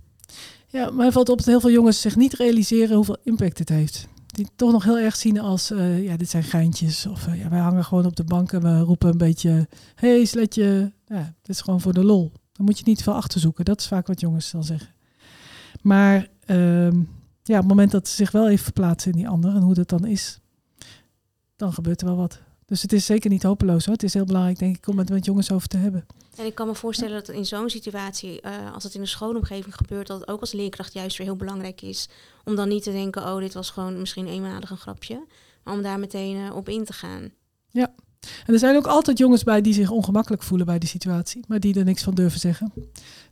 Ja, 0.70 0.90
mij 0.90 1.12
valt 1.12 1.28
op 1.28 1.36
dat 1.36 1.46
heel 1.46 1.60
veel 1.60 1.70
jongens 1.70 2.00
zich 2.00 2.16
niet 2.16 2.32
realiseren 2.32 2.96
hoeveel 2.96 3.16
impact 3.22 3.58
het 3.58 3.68
heeft. 3.68 4.08
Die 4.26 4.46
toch 4.56 4.72
nog 4.72 4.84
heel 4.84 4.98
erg 4.98 5.16
zien 5.16 5.40
als, 5.40 5.70
uh, 5.70 6.04
ja, 6.04 6.16
dit 6.16 6.30
zijn 6.30 6.42
geintjes. 6.42 7.06
Of 7.06 7.26
uh, 7.26 7.40
ja, 7.40 7.48
wij 7.48 7.58
hangen 7.58 7.84
gewoon 7.84 8.06
op 8.06 8.16
de 8.16 8.24
bank 8.24 8.52
en 8.52 8.62
we 8.62 8.80
roepen 8.80 9.10
een 9.10 9.18
beetje, 9.18 9.68
hey 9.94 10.24
sletje. 10.24 10.92
Ja, 11.06 11.34
dit 11.42 11.56
is 11.56 11.60
gewoon 11.60 11.80
voor 11.80 11.92
de 11.92 12.04
lol. 12.04 12.32
Dan 12.52 12.64
moet 12.64 12.78
je 12.78 12.84
niet 12.86 13.02
veel 13.02 13.14
achterzoeken. 13.14 13.64
Dat 13.64 13.80
is 13.80 13.86
vaak 13.86 14.06
wat 14.06 14.20
jongens 14.20 14.50
dan 14.50 14.64
zeggen. 14.64 14.94
Maar 15.82 16.28
uh, 16.46 16.90
ja, 17.42 17.56
op 17.56 17.62
het 17.62 17.66
moment 17.66 17.90
dat 17.90 18.08
ze 18.08 18.14
zich 18.14 18.30
wel 18.30 18.48
even 18.48 18.64
verplaatsen 18.64 19.12
in 19.12 19.18
die 19.18 19.28
ander 19.28 19.54
en 19.54 19.62
hoe 19.62 19.74
dat 19.74 19.88
dan 19.88 20.06
is, 20.06 20.40
dan 21.56 21.72
gebeurt 21.72 22.00
er 22.00 22.06
wel 22.06 22.16
wat. 22.16 22.40
Dus 22.70 22.82
het 22.82 22.92
is 22.92 23.06
zeker 23.06 23.30
niet 23.30 23.42
hopeloos 23.42 23.84
hoor. 23.84 23.94
Het 23.94 24.02
is 24.02 24.14
heel 24.14 24.24
belangrijk, 24.24 24.58
denk 24.58 24.76
ik, 24.76 24.86
om 24.86 24.98
het 24.98 25.10
met 25.10 25.24
jongens 25.24 25.52
over 25.52 25.68
te 25.68 25.76
hebben. 25.76 26.06
En 26.36 26.46
ik 26.46 26.54
kan 26.54 26.66
me 26.66 26.74
voorstellen 26.74 27.14
dat 27.14 27.28
in 27.28 27.46
zo'n 27.46 27.70
situatie, 27.70 28.40
uh, 28.42 28.74
als 28.74 28.84
het 28.84 28.94
in 28.94 29.00
een 29.00 29.06
schoolomgeving 29.06 29.74
gebeurt, 29.76 30.06
dat 30.06 30.20
het 30.20 30.28
ook 30.28 30.40
als 30.40 30.52
leerkracht 30.52 30.92
juist 30.92 31.18
weer 31.18 31.26
heel 31.26 31.36
belangrijk 31.36 31.82
is. 31.82 32.08
Om 32.44 32.54
dan 32.54 32.68
niet 32.68 32.82
te 32.82 32.92
denken, 32.92 33.22
oh, 33.22 33.38
dit 33.38 33.54
was 33.54 33.70
gewoon 33.70 33.98
misschien 33.98 34.26
eenmalig 34.26 34.70
een 34.70 34.76
grapje. 34.76 35.26
Maar 35.64 35.74
om 35.74 35.82
daar 35.82 35.98
meteen 35.98 36.36
uh, 36.36 36.56
op 36.56 36.68
in 36.68 36.84
te 36.84 36.92
gaan. 36.92 37.30
Ja. 37.68 37.94
En 38.46 38.52
er 38.52 38.58
zijn 38.58 38.76
ook 38.76 38.86
altijd 38.86 39.18
jongens 39.18 39.42
bij 39.42 39.60
die 39.60 39.74
zich 39.74 39.90
ongemakkelijk 39.90 40.42
voelen 40.42 40.66
bij 40.66 40.78
die 40.78 40.88
situatie, 40.88 41.44
maar 41.48 41.60
die 41.60 41.78
er 41.78 41.84
niks 41.84 42.02
van 42.02 42.14
durven 42.14 42.40
zeggen. 42.40 42.72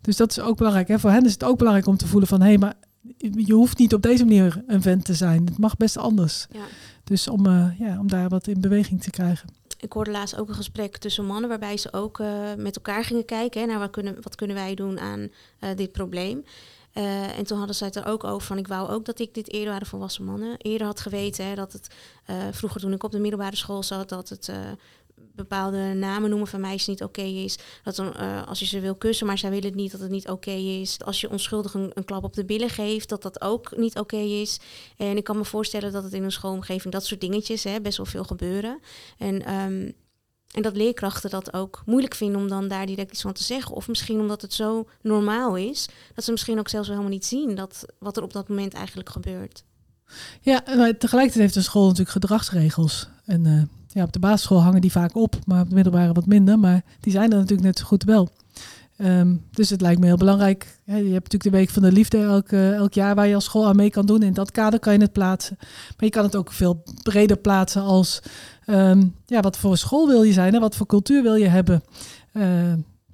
Dus 0.00 0.16
dat 0.16 0.30
is 0.30 0.40
ook 0.40 0.56
belangrijk. 0.56 0.88
Hè? 0.88 0.98
Voor 0.98 1.10
hen 1.10 1.24
is 1.24 1.32
het 1.32 1.44
ook 1.44 1.58
belangrijk 1.58 1.86
om 1.88 1.96
te 1.96 2.06
voelen 2.06 2.28
van 2.28 2.40
hé, 2.40 2.46
hey, 2.46 2.58
maar 2.58 2.74
je 3.18 3.52
hoeft 3.52 3.78
niet 3.78 3.94
op 3.94 4.02
deze 4.02 4.24
manier 4.24 4.62
een 4.66 4.82
vent 4.82 5.04
te 5.04 5.14
zijn. 5.14 5.46
Het 5.46 5.58
mag 5.58 5.76
best 5.76 5.96
anders. 5.96 6.46
Ja. 6.50 6.64
Dus 7.04 7.28
om, 7.28 7.46
uh, 7.46 7.78
ja, 7.78 7.98
om 7.98 8.08
daar 8.08 8.28
wat 8.28 8.46
in 8.46 8.60
beweging 8.60 9.02
te 9.02 9.10
krijgen 9.10 9.48
ik 9.80 9.92
hoorde 9.92 10.10
laatst 10.10 10.36
ook 10.36 10.48
een 10.48 10.54
gesprek 10.54 10.96
tussen 10.96 11.26
mannen 11.26 11.48
waarbij 11.48 11.76
ze 11.76 11.92
ook 11.92 12.18
uh, 12.18 12.54
met 12.56 12.76
elkaar 12.76 13.04
gingen 13.04 13.24
kijken 13.24 13.60
hè, 13.60 13.66
naar 13.66 13.78
wat 13.78 13.90
kunnen, 13.90 14.16
wat 14.22 14.34
kunnen 14.34 14.56
wij 14.56 14.74
doen 14.74 15.00
aan 15.00 15.20
uh, 15.20 15.70
dit 15.76 15.92
probleem. 15.92 16.44
En 17.36 17.44
toen 17.44 17.58
hadden 17.58 17.76
zij 17.76 17.86
het 17.86 17.96
er 17.96 18.06
ook 18.06 18.24
over 18.24 18.46
van 18.46 18.58
ik 18.58 18.68
wou 18.68 18.88
ook 18.88 19.04
dat 19.04 19.18
ik 19.18 19.34
dit 19.34 19.52
eerder 19.52 19.70
waren 19.70 19.86
volwassen 19.86 20.24
mannen 20.24 20.56
eerder 20.58 20.86
had 20.86 21.00
geweten 21.00 21.46
hè, 21.46 21.54
dat 21.54 21.72
het 21.72 21.88
vroeger 22.50 22.80
toen 22.80 22.92
ik 22.92 23.02
op 23.02 23.10
de 23.10 23.18
middelbare 23.18 23.56
school 23.56 23.82
zat 23.82 24.08
dat 24.08 24.28
het 24.28 24.52
bepaalde 25.34 25.94
namen 25.94 26.30
noemen 26.30 26.48
van 26.48 26.60
meisjes 26.60 26.86
niet 26.86 27.02
oké 27.02 27.22
is. 27.22 27.58
Dat 27.82 27.96
dan, 27.96 28.12
uh, 28.20 28.46
als 28.46 28.58
je 28.58 28.66
ze 28.66 28.80
wil 28.80 28.94
kussen, 28.94 29.26
maar 29.26 29.38
zij 29.38 29.50
willen 29.50 29.64
het 29.64 29.74
niet, 29.74 29.90
dat 29.90 30.00
het 30.00 30.10
niet 30.10 30.28
oké 30.28 30.50
is. 30.50 30.98
Als 31.04 31.20
je 31.20 31.30
onschuldig 31.30 31.74
een, 31.74 32.04
klap 32.04 32.24
op 32.24 32.34
de 32.34 32.44
billen 32.44 32.70
geeft, 32.70 33.08
dat 33.08 33.22
dat 33.22 33.40
ook 33.40 33.76
niet 33.76 33.98
oké 33.98 34.16
is. 34.16 34.60
En 34.96 35.16
ik 35.16 35.24
kan 35.24 35.36
me 35.36 35.44
voorstellen 35.44 35.92
dat 35.92 36.02
het 36.02 36.12
in 36.12 36.22
een 36.22 36.32
schoolomgeving 36.32 36.92
dat 36.92 37.04
soort 37.04 37.20
dingetjes 37.20 37.64
hè, 37.64 37.80
best 37.80 37.96
wel 37.96 38.06
veel 38.06 38.24
gebeuren. 38.24 38.80
En, 39.18 39.54
um, 39.54 39.92
en 40.48 40.62
dat 40.62 40.76
leerkrachten 40.76 41.30
dat 41.30 41.52
ook 41.52 41.82
moeilijk 41.86 42.14
vinden 42.14 42.40
om 42.40 42.48
dan 42.48 42.68
daar 42.68 42.86
direct 42.86 43.12
iets 43.12 43.22
van 43.22 43.32
te 43.32 43.42
zeggen. 43.42 43.74
Of 43.74 43.88
misschien 43.88 44.20
omdat 44.20 44.42
het 44.42 44.54
zo 44.54 44.88
normaal 45.02 45.56
is, 45.56 45.88
dat 46.14 46.24
ze 46.24 46.30
misschien 46.30 46.58
ook 46.58 46.68
zelfs 46.68 46.88
wel 46.88 46.96
helemaal 46.96 47.18
niet 47.18 47.28
zien 47.28 47.54
dat, 47.54 47.84
wat 47.98 48.16
er 48.16 48.22
op 48.22 48.32
dat 48.32 48.48
moment 48.48 48.74
eigenlijk 48.74 49.08
gebeurt. 49.08 49.64
Ja, 50.40 50.62
maar 50.66 50.96
tegelijkertijd 50.96 51.44
heeft 51.44 51.56
een 51.56 51.62
school 51.62 51.82
natuurlijk 51.82 52.10
gedragsregels. 52.10 53.08
En 53.24 53.44
uh, 53.44 53.62
ja, 53.88 54.02
op 54.02 54.12
de 54.12 54.18
basisschool 54.18 54.62
hangen 54.62 54.80
die 54.80 54.92
vaak 54.92 55.16
op, 55.16 55.36
maar 55.46 55.60
op 55.60 55.68
de 55.68 55.74
middelbare 55.74 56.12
wat 56.12 56.26
minder. 56.26 56.58
Maar 56.58 56.82
die 57.00 57.12
zijn 57.12 57.30
er 57.30 57.38
natuurlijk 57.38 57.66
net 57.66 57.78
zo 57.78 57.84
goed 57.84 58.04
wel. 58.04 58.28
Um, 59.00 59.44
dus 59.50 59.70
het 59.70 59.80
lijkt 59.80 60.00
me 60.00 60.06
heel 60.06 60.16
belangrijk. 60.16 60.80
je 60.84 60.92
hebt 60.92 61.04
natuurlijk 61.04 61.42
de 61.42 61.50
Week 61.50 61.70
van 61.70 61.82
de 61.82 61.92
Liefde 61.92 62.22
elk, 62.22 62.52
elk 62.52 62.92
jaar 62.92 63.14
waar 63.14 63.26
je 63.26 63.34
als 63.34 63.44
school 63.44 63.66
aan 63.66 63.76
mee 63.76 63.90
kan 63.90 64.06
doen. 64.06 64.22
In 64.22 64.32
dat 64.32 64.50
kader 64.50 64.78
kan 64.78 64.92
je 64.92 65.00
het 65.00 65.12
plaatsen. 65.12 65.56
Maar 65.58 66.04
je 66.04 66.10
kan 66.10 66.24
het 66.24 66.36
ook 66.36 66.52
veel 66.52 66.82
breder 67.02 67.36
plaatsen 67.36 67.82
als 67.82 68.22
um, 68.66 69.14
ja, 69.26 69.40
wat 69.40 69.56
voor 69.56 69.76
school 69.76 70.06
wil 70.06 70.22
je 70.22 70.32
zijn 70.32 70.54
en 70.54 70.60
wat 70.60 70.76
voor 70.76 70.86
cultuur 70.86 71.22
wil 71.22 71.34
je 71.34 71.48
hebben. 71.48 71.82
Uh, 72.32 72.44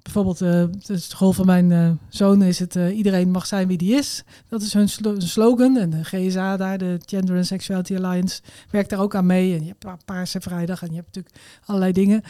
bijvoorbeeld 0.05 0.39
de 0.87 0.99
school 0.99 1.33
van 1.33 1.47
mijn 1.47 1.71
uh, 1.71 1.91
zoon 2.09 2.43
is 2.43 2.59
het 2.59 2.77
uh, 2.77 2.97
iedereen 2.97 3.31
mag 3.31 3.47
zijn 3.47 3.69
wie 3.69 3.79
die 3.79 3.95
is. 3.95 4.25
Dat 4.49 4.63
is 4.63 4.73
hun 4.73 4.89
slo 4.89 5.15
slogan. 5.19 5.77
En 5.77 5.91
de 5.91 6.05
GSA 6.05 6.57
daar, 6.57 6.79
de 6.79 7.01
Gender 7.07 7.37
and 7.37 7.47
Sexuality 7.47 7.97
Alliance, 7.97 8.43
werkt 8.71 8.91
daar 8.91 9.01
ook 9.01 9.15
aan 9.15 9.27
mee. 9.27 9.55
En 9.55 9.65
je 9.65 9.75
hebt 9.79 10.05
Paarse 10.05 10.41
Vrijdag 10.41 10.83
en 10.83 10.89
je 10.89 10.95
hebt 10.95 11.07
natuurlijk 11.07 11.37
allerlei 11.65 11.93
dingen. 11.93 12.23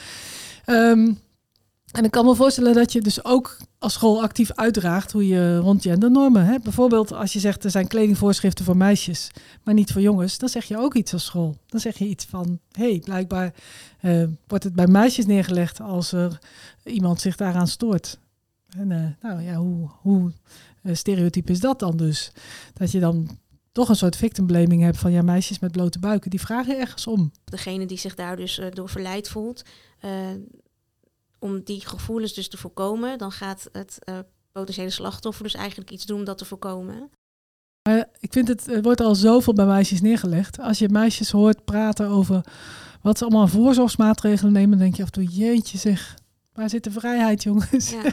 Um, 0.67 1.19
En 1.95 2.05
ik 2.05 2.11
kan 2.11 2.25
me 2.25 2.35
voorstellen 2.35 2.75
dat 2.75 2.93
je 2.93 3.01
dus 3.01 3.25
ook 3.25 3.57
als 3.79 3.93
school 3.93 4.23
actief 4.23 4.53
uitdraagt 4.53 5.13
hoe 5.13 5.29
je 5.29 5.57
rond 5.57 5.83
gendernormen. 5.83 6.61
Bijvoorbeeld 6.63 7.13
als 7.13 7.33
je 7.33 7.39
zegt 7.39 7.65
er 7.65 7.71
zijn 7.71 7.87
kledingvoorschriften 7.87 8.65
voor 8.65 8.77
meisjes, 8.77 9.31
maar 9.63 9.75
niet 9.75 9.93
voor 9.93 10.01
jongens, 10.01 10.39
dan 10.39 10.49
zeg 10.49 10.65
je 10.65 10.79
ook 10.79 10.95
iets 10.95 11.13
als 11.13 11.25
school. 11.25 11.57
Dan 11.67 11.81
zeg 11.81 11.99
je 11.99 12.05
iets 12.05 12.25
van, 12.25 12.59
hé, 12.71 12.91
hey, 12.91 12.99
blijkbaar 13.05 13.55
uh, 14.03 14.25
wordt 14.47 14.65
het 14.65 14.75
bij 14.75 14.87
meisjes 14.87 15.27
neergelegd 15.27 15.81
als 15.81 16.13
er 16.13 16.39
iemand 16.85 17.21
zich 17.21 17.37
daaraan 17.37 17.69
stoort. 17.69 18.19
En 18.77 18.91
uh, 18.91 19.07
nou 19.21 19.43
ja, 19.43 19.55
hoe, 19.55 19.91
hoe 20.01 20.33
stereotyp 20.85 21.51
is 21.51 21.61
dat 21.61 21.79
dan 21.79 21.97
dus? 21.97 22.33
Dat 22.73 22.91
je 22.91 23.01
dan 23.01 23.39
toch 23.73 23.89
een 23.89 23.97
soort 23.97 24.17
victim 24.17 24.47
blaming 24.47 24.83
hebt 24.83 24.99
van 24.99 25.13
ja, 25.13 25.23
meisjes 25.23 25.59
met 25.59 25.73
blote 25.73 25.99
buiken, 25.99 26.31
die 26.31 26.41
vragen 26.41 26.79
ergens 26.81 27.07
om. 27.07 27.33
Degene 27.45 27.87
die 27.87 27.99
zich 27.99 28.15
daar 28.15 28.37
dus 28.37 28.61
door 28.73 28.89
verleid 28.89 29.29
voelt, 29.29 29.63
om 31.45 31.63
die 31.65 31.87
gevoelens 31.87 32.33
dus 32.33 32.49
te 32.49 32.57
voorkomen, 32.57 33.19
dan 33.19 33.33
gaat 33.33 33.69
het 33.73 33.99
uh, 34.05 34.19
potentiële 34.53 34.91
slachtoffer 34.91 35.45
dus 35.45 35.55
eigenlijk 35.55 35.91
iets 35.91 36.07
doen 36.07 36.19
om 36.19 36.25
dat 36.25 36.39
te 36.39 36.45
voorkomen. 36.45 37.11
ik 38.21 38.33
vind 38.33 38.49
het, 38.49 38.71
er 38.71 38.83
wordt 38.83 39.01
al 39.01 39.15
zoveel 39.15 39.53
bij 39.53 39.67
meisjes 39.67 40.01
neergelegd. 40.01 40.59
Als 40.59 40.79
je 40.79 40.89
meisjes 40.89 41.31
hoort 41.31 41.65
praten 41.65 42.09
over 42.09 42.45
wat 43.03 43.19
ze 43.19 43.25
allemaal 43.25 43.49
voorzorgsmaatregelen 43.49 44.53
nemen, 44.53 44.79
denk 44.79 44.95
je 44.97 45.03
af 45.03 45.09
en 45.09 45.15
toe, 45.15 45.25
jeetje 45.25 45.79
zeg, 45.79 46.15
waar 46.53 46.71
zit 46.71 46.85
de 46.85 46.91
vrijheid 46.91 47.43
jongens? 47.43 47.91
Ja. 47.91 48.03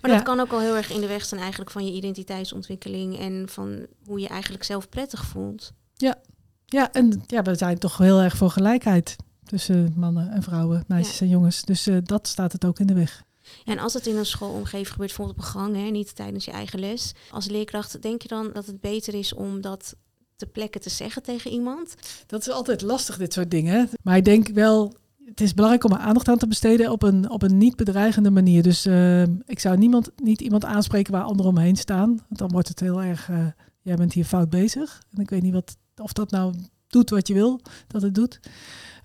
Maar 0.00 0.10
dat 0.10 0.22
kan 0.22 0.40
ook 0.40 0.52
al 0.52 0.60
heel 0.60 0.76
erg 0.76 0.92
in 0.92 1.00
de 1.00 1.06
weg 1.06 1.24
staan 1.24 1.38
eigenlijk 1.38 1.70
van 1.70 1.86
je 1.86 1.92
identiteitsontwikkeling 1.92 3.18
en 3.18 3.48
van 3.48 3.86
hoe 4.04 4.20
je 4.20 4.28
eigenlijk 4.28 4.64
zelf 4.64 4.88
prettig 4.88 5.24
voelt. 5.24 5.72
Ja, 5.94 6.18
ja 6.66 6.92
en 6.92 7.22
ja, 7.26 7.42
we 7.42 7.54
zijn 7.54 7.78
toch 7.78 7.98
heel 7.98 8.20
erg 8.20 8.36
voor 8.36 8.50
gelijkheid 8.50 9.16
tussen 9.52 9.92
mannen 9.96 10.30
en 10.30 10.42
vrouwen, 10.42 10.84
meisjes 10.86 11.20
en 11.20 11.28
jongens. 11.28 11.62
Dus 11.62 11.86
uh, 11.86 11.98
dat 12.02 12.28
staat 12.28 12.52
het 12.52 12.64
ook 12.64 12.78
in 12.78 12.86
de 12.86 12.94
weg. 12.94 13.22
en 13.64 13.78
als 13.78 13.94
het 13.94 14.06
in 14.06 14.16
een 14.16 14.26
schoolomgeving 14.26 14.88
gebeurt, 14.88 15.08
bijvoorbeeld 15.08 15.38
op 15.38 15.44
een 15.44 15.50
gang, 15.50 15.76
hè, 15.76 15.90
niet 15.90 16.16
tijdens 16.16 16.44
je 16.44 16.50
eigen 16.50 16.78
les. 16.78 17.12
Als 17.30 17.46
leerkracht, 17.46 18.02
denk 18.02 18.22
je 18.22 18.28
dan 18.28 18.50
dat 18.52 18.66
het 18.66 18.80
beter 18.80 19.14
is 19.14 19.34
om 19.34 19.60
dat 19.60 19.94
te 20.36 20.46
plekken 20.46 20.80
te 20.80 20.90
zeggen 20.90 21.22
tegen 21.22 21.50
iemand? 21.50 21.94
Dat 22.26 22.40
is 22.40 22.50
altijd 22.50 22.82
lastig, 22.82 23.16
dit 23.16 23.32
soort 23.32 23.50
dingen. 23.50 23.88
Maar 24.02 24.16
ik 24.16 24.24
denk 24.24 24.48
wel, 24.48 24.94
het 25.24 25.40
is 25.40 25.54
belangrijk 25.54 25.84
om 25.84 25.92
er 25.92 25.98
aandacht 25.98 26.28
aan 26.28 26.38
te 26.38 26.46
besteden 26.46 26.90
op 26.90 27.02
een, 27.02 27.30
op 27.30 27.42
een 27.42 27.58
niet 27.58 27.76
bedreigende 27.76 28.30
manier. 28.30 28.62
Dus 28.62 28.86
uh, 28.86 29.22
ik 29.22 29.58
zou 29.58 29.76
niemand, 29.76 30.10
niet 30.16 30.40
iemand 30.40 30.64
aanspreken 30.64 31.12
waar 31.12 31.22
anderen 31.22 31.52
omheen 31.52 31.76
staan. 31.76 32.08
Want 32.08 32.38
dan 32.38 32.50
wordt 32.50 32.68
het 32.68 32.80
heel 32.80 33.02
erg, 33.02 33.28
uh, 33.28 33.46
jij 33.82 33.96
bent 33.96 34.12
hier 34.12 34.24
fout 34.24 34.50
bezig. 34.50 35.02
En 35.10 35.20
ik 35.20 35.30
weet 35.30 35.42
niet 35.42 35.52
wat, 35.52 35.76
of 35.96 36.12
dat 36.12 36.30
nou 36.30 36.54
doet 36.92 37.10
wat 37.10 37.28
je 37.28 37.34
wil 37.34 37.60
dat 37.86 38.02
het 38.02 38.14
doet. 38.14 38.40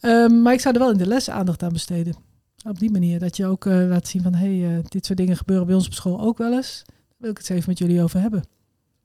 Um, 0.01 0.41
maar 0.41 0.53
ik 0.53 0.59
zou 0.59 0.73
er 0.73 0.79
wel 0.79 0.91
in 0.91 0.97
de 0.97 1.07
les 1.07 1.29
aandacht 1.29 1.63
aan 1.63 1.73
besteden. 1.73 2.15
Op 2.65 2.79
die 2.79 2.91
manier. 2.91 3.19
Dat 3.19 3.37
je 3.37 3.45
ook 3.45 3.65
uh, 3.65 3.87
laat 3.87 4.07
zien 4.07 4.21
van 4.21 4.33
hé, 4.33 4.59
hey, 4.59 4.77
uh, 4.77 4.83
dit 4.87 5.05
soort 5.05 5.17
dingen 5.17 5.37
gebeuren 5.37 5.65
bij 5.65 5.75
ons 5.75 5.85
op 5.85 5.93
school 5.93 6.19
ook 6.19 6.37
wel 6.37 6.53
eens. 6.53 6.83
Daar 6.85 6.95
wil 7.17 7.29
ik 7.29 7.37
het 7.37 7.49
eens 7.49 7.59
even 7.59 7.69
met 7.69 7.79
jullie 7.79 8.03
over 8.03 8.19
hebben. 8.19 8.43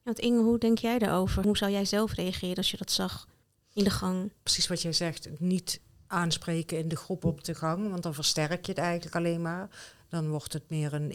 Want 0.03 0.19
Inge, 0.19 0.43
hoe 0.43 0.59
denk 0.59 0.79
jij 0.79 0.99
daarover? 0.99 1.45
Hoe 1.45 1.57
zou 1.57 1.71
jij 1.71 1.85
zelf 1.85 2.15
reageren 2.15 2.57
als 2.57 2.71
je 2.71 2.77
dat 2.77 2.91
zag 2.91 3.29
in 3.73 3.85
de 3.85 3.91
gang? 3.91 4.33
Precies 4.43 4.67
wat 4.67 4.83
jij 4.83 4.93
zegt. 4.93 5.29
Niet 5.39 5.81
aanspreken 6.13 6.79
in 6.79 6.89
de 6.89 6.97
groep 6.97 7.25
op 7.25 7.45
de 7.45 7.55
gang, 7.55 7.91
want 7.91 8.03
dan 8.03 8.15
versterk 8.15 8.67
je 8.67 8.73
het 8.73 8.81
eigenlijk 8.81 9.17
alleen 9.17 9.43
maar. 9.43 9.69
Dan 10.09 10.29
wordt 10.29 10.53
het 10.53 10.63
meer 10.69 10.93
een 10.93 11.11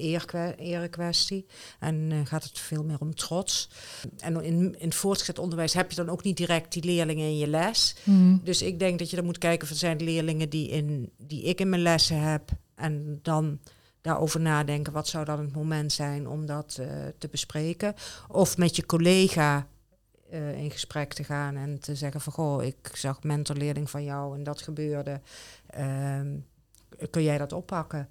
erekwestie 0.58 1.46
en 1.80 2.12
uh, 2.12 2.20
gaat 2.24 2.44
het 2.44 2.60
veel 2.60 2.84
meer 2.84 3.00
om 3.00 3.16
trots. 3.16 3.70
En 4.18 4.44
in, 4.44 4.76
in 4.80 4.88
het 4.88 4.96
voortgezet 4.96 5.40
onderwijs 5.40 5.74
heb 5.74 5.90
je 5.90 5.96
dan 5.96 6.10
ook 6.10 6.24
niet 6.24 6.38
direct 6.38 6.74
die 6.74 6.84
leerlingen 6.84 7.26
in 7.26 7.38
je 7.38 7.48
les. 7.48 7.96
Mm. 8.04 8.42
Dus 8.44 8.62
ik 8.62 8.80
denk 8.80 9.00
dat 9.00 9.10
je 9.10 9.16
dan 9.16 9.26
moet 9.26 9.38
kijken, 9.38 9.68
van 9.68 9.78
zijn 9.78 9.98
de 9.98 10.04
leerlingen 10.04 10.50
die, 10.50 10.70
in, 10.70 11.12
die 11.18 11.44
ik 11.44 11.60
in 11.60 11.70
mijn 11.70 11.82
lessen 11.82 12.22
heb 12.22 12.50
en 12.76 13.20
dan 13.22 13.60
daarover 14.02 14.40
nadenken, 14.40 14.94
wat 14.94 15.08
zou 15.08 15.26
dan 15.26 15.40
het 15.40 15.54
moment 15.54 15.92
zijn 15.92 16.28
om 16.28 16.46
dat 16.46 16.78
uh, 16.80 16.88
te 17.18 17.28
bespreken. 17.28 17.94
Of 18.28 18.58
met 18.58 18.76
je 18.76 18.86
collega 18.86 19.68
uh, 20.34 20.58
in 20.58 20.72
gesprek 20.72 21.14
te 21.14 21.24
gaan 21.24 21.56
en 21.56 21.80
te 21.80 21.96
zeggen 21.96 22.22
van, 22.22 22.34
goh, 22.34 22.64
ik 22.64 22.92
zag 22.94 23.24
mentorleerling 23.24 23.90
van 23.90 24.04
jou 24.04 24.36
en 24.38 24.44
dat 24.44 24.62
gebeurde. 24.62 25.22
Uh, 25.78 26.22
kun 27.10 27.24
jij 27.24 27.38
dat 27.38 27.54
oppakken? 27.54 28.10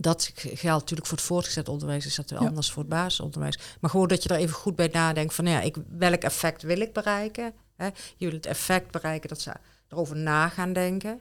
Dat 0.00 0.30
geldt 0.34 0.80
natuurlijk 0.80 1.08
voor 1.08 1.16
het 1.16 1.26
voortgezet 1.26 1.68
onderwijs, 1.68 2.06
is 2.06 2.14
dat 2.14 2.30
ja. 2.30 2.36
anders 2.36 2.70
voor 2.70 2.82
het 2.82 2.92
basisonderwijs. 2.92 3.58
Maar 3.80 3.90
gewoon 3.90 4.08
dat 4.08 4.22
je 4.22 4.28
er 4.28 4.36
even 4.36 4.54
goed 4.54 4.76
bij 4.76 4.88
nadenkt 4.92 5.34
van 5.34 5.46
ja, 5.46 5.60
ik, 5.60 5.76
welk 5.88 6.22
effect 6.22 6.62
wil 6.62 6.80
ik 6.80 6.92
bereiken? 6.92 7.52
Hè? 7.76 7.86
Je 8.16 8.26
wil 8.26 8.32
het 8.32 8.46
effect 8.46 8.90
bereiken 8.90 9.28
dat 9.28 9.40
ze 9.40 9.52
erover 9.88 10.16
na 10.16 10.48
gaan 10.48 10.72
denken. 10.72 11.20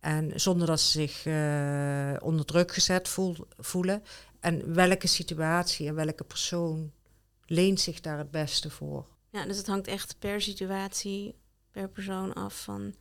En 0.00 0.40
zonder 0.40 0.66
dat 0.66 0.80
ze 0.80 0.90
zich 0.90 1.24
uh, 1.24 2.26
onder 2.26 2.44
druk 2.44 2.72
gezet 2.72 3.08
voel, 3.08 3.36
voelen. 3.58 4.02
En 4.40 4.74
welke 4.74 5.06
situatie 5.06 5.88
en 5.88 5.94
welke 5.94 6.24
persoon 6.24 6.92
leent 7.46 7.80
zich 7.80 8.00
daar 8.00 8.18
het 8.18 8.30
beste 8.30 8.70
voor? 8.70 9.06
Ja, 9.38 9.46
dus 9.46 9.56
het 9.56 9.66
hangt 9.66 9.86
echt 9.86 10.16
per 10.18 10.40
situatie, 10.40 11.34
per 11.70 11.88
persoon 11.88 12.32
af 12.32 12.62
van 12.62 12.94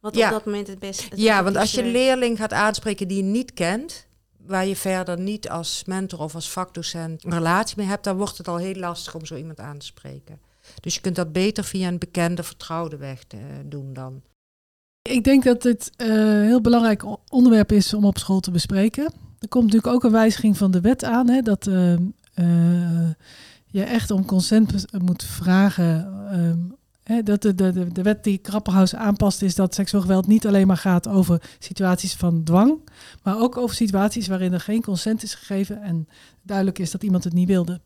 wat 0.00 0.16
ja. 0.16 0.26
op 0.26 0.32
dat 0.32 0.44
moment 0.44 0.66
het 0.66 0.78
beste 0.78 1.16
is. 1.16 1.22
Ja, 1.22 1.42
want 1.42 1.56
als 1.56 1.72
je 1.72 1.82
een 1.82 1.90
leerling 1.90 2.38
gaat 2.38 2.52
aanspreken 2.52 3.08
die 3.08 3.16
je 3.16 3.22
niet 3.22 3.52
kent, 3.52 4.06
waar 4.46 4.66
je 4.66 4.76
verder 4.76 5.18
niet 5.18 5.48
als 5.48 5.82
mentor 5.86 6.18
of 6.18 6.34
als 6.34 6.50
vakdocent 6.50 7.24
een 7.24 7.32
relatie 7.32 7.76
mee 7.76 7.86
hebt, 7.86 8.04
dan 8.04 8.16
wordt 8.16 8.38
het 8.38 8.48
al 8.48 8.56
heel 8.56 8.74
lastig 8.74 9.14
om 9.14 9.26
zo 9.26 9.36
iemand 9.36 9.60
aan 9.60 9.78
te 9.78 9.86
spreken. 9.86 10.40
Dus 10.80 10.94
je 10.94 11.00
kunt 11.00 11.16
dat 11.16 11.32
beter 11.32 11.64
via 11.64 11.88
een 11.88 11.98
bekende, 11.98 12.42
vertrouwde 12.42 12.96
weg 12.96 13.24
te, 13.24 13.36
uh, 13.36 13.42
doen 13.64 13.92
dan. 13.92 14.22
Ik 15.02 15.24
denk 15.24 15.44
dat 15.44 15.62
het 15.62 15.90
uh, 15.96 16.08
een 16.08 16.46
heel 16.46 16.60
belangrijk 16.60 17.04
onderwerp 17.32 17.72
is 17.72 17.94
om 17.94 18.04
op 18.04 18.18
school 18.18 18.40
te 18.40 18.50
bespreken. 18.50 19.04
Er 19.38 19.48
komt 19.48 19.64
natuurlijk 19.64 19.94
ook 19.94 20.04
een 20.04 20.12
wijziging 20.12 20.56
van 20.56 20.70
de 20.70 20.80
wet 20.80 21.04
aan, 21.04 21.28
hè, 21.28 21.40
dat 21.40 21.66
uh, 21.66 21.94
je 23.72 23.82
echt 23.82 24.10
om 24.10 24.24
consent 24.24 24.84
moet 25.02 25.24
vragen 25.24 26.12
ehm, 26.30 27.24
dat 27.24 27.42
de, 27.42 27.54
de, 27.54 27.92
de 27.92 28.02
wet 28.02 28.24
die 28.24 28.38
Krapperhaus 28.38 28.94
aanpast 28.94 29.42
is 29.42 29.54
dat 29.54 29.74
seksueel 29.74 30.02
geweld 30.02 30.26
niet 30.26 30.46
alleen 30.46 30.66
maar 30.66 30.76
gaat 30.76 31.08
over 31.08 31.42
situaties 31.58 32.14
van 32.14 32.44
dwang, 32.44 32.78
maar 33.22 33.40
ook 33.40 33.56
over 33.56 33.76
situaties 33.76 34.26
waarin 34.26 34.52
er 34.52 34.60
geen 34.60 34.82
consent 34.82 35.22
is 35.22 35.34
gegeven 35.34 35.82
en 35.82 36.08
duidelijk 36.42 36.78
is 36.78 36.90
dat 36.90 37.02
iemand 37.02 37.24
het 37.24 37.32
niet 37.32 37.48
wilde. 37.48 37.80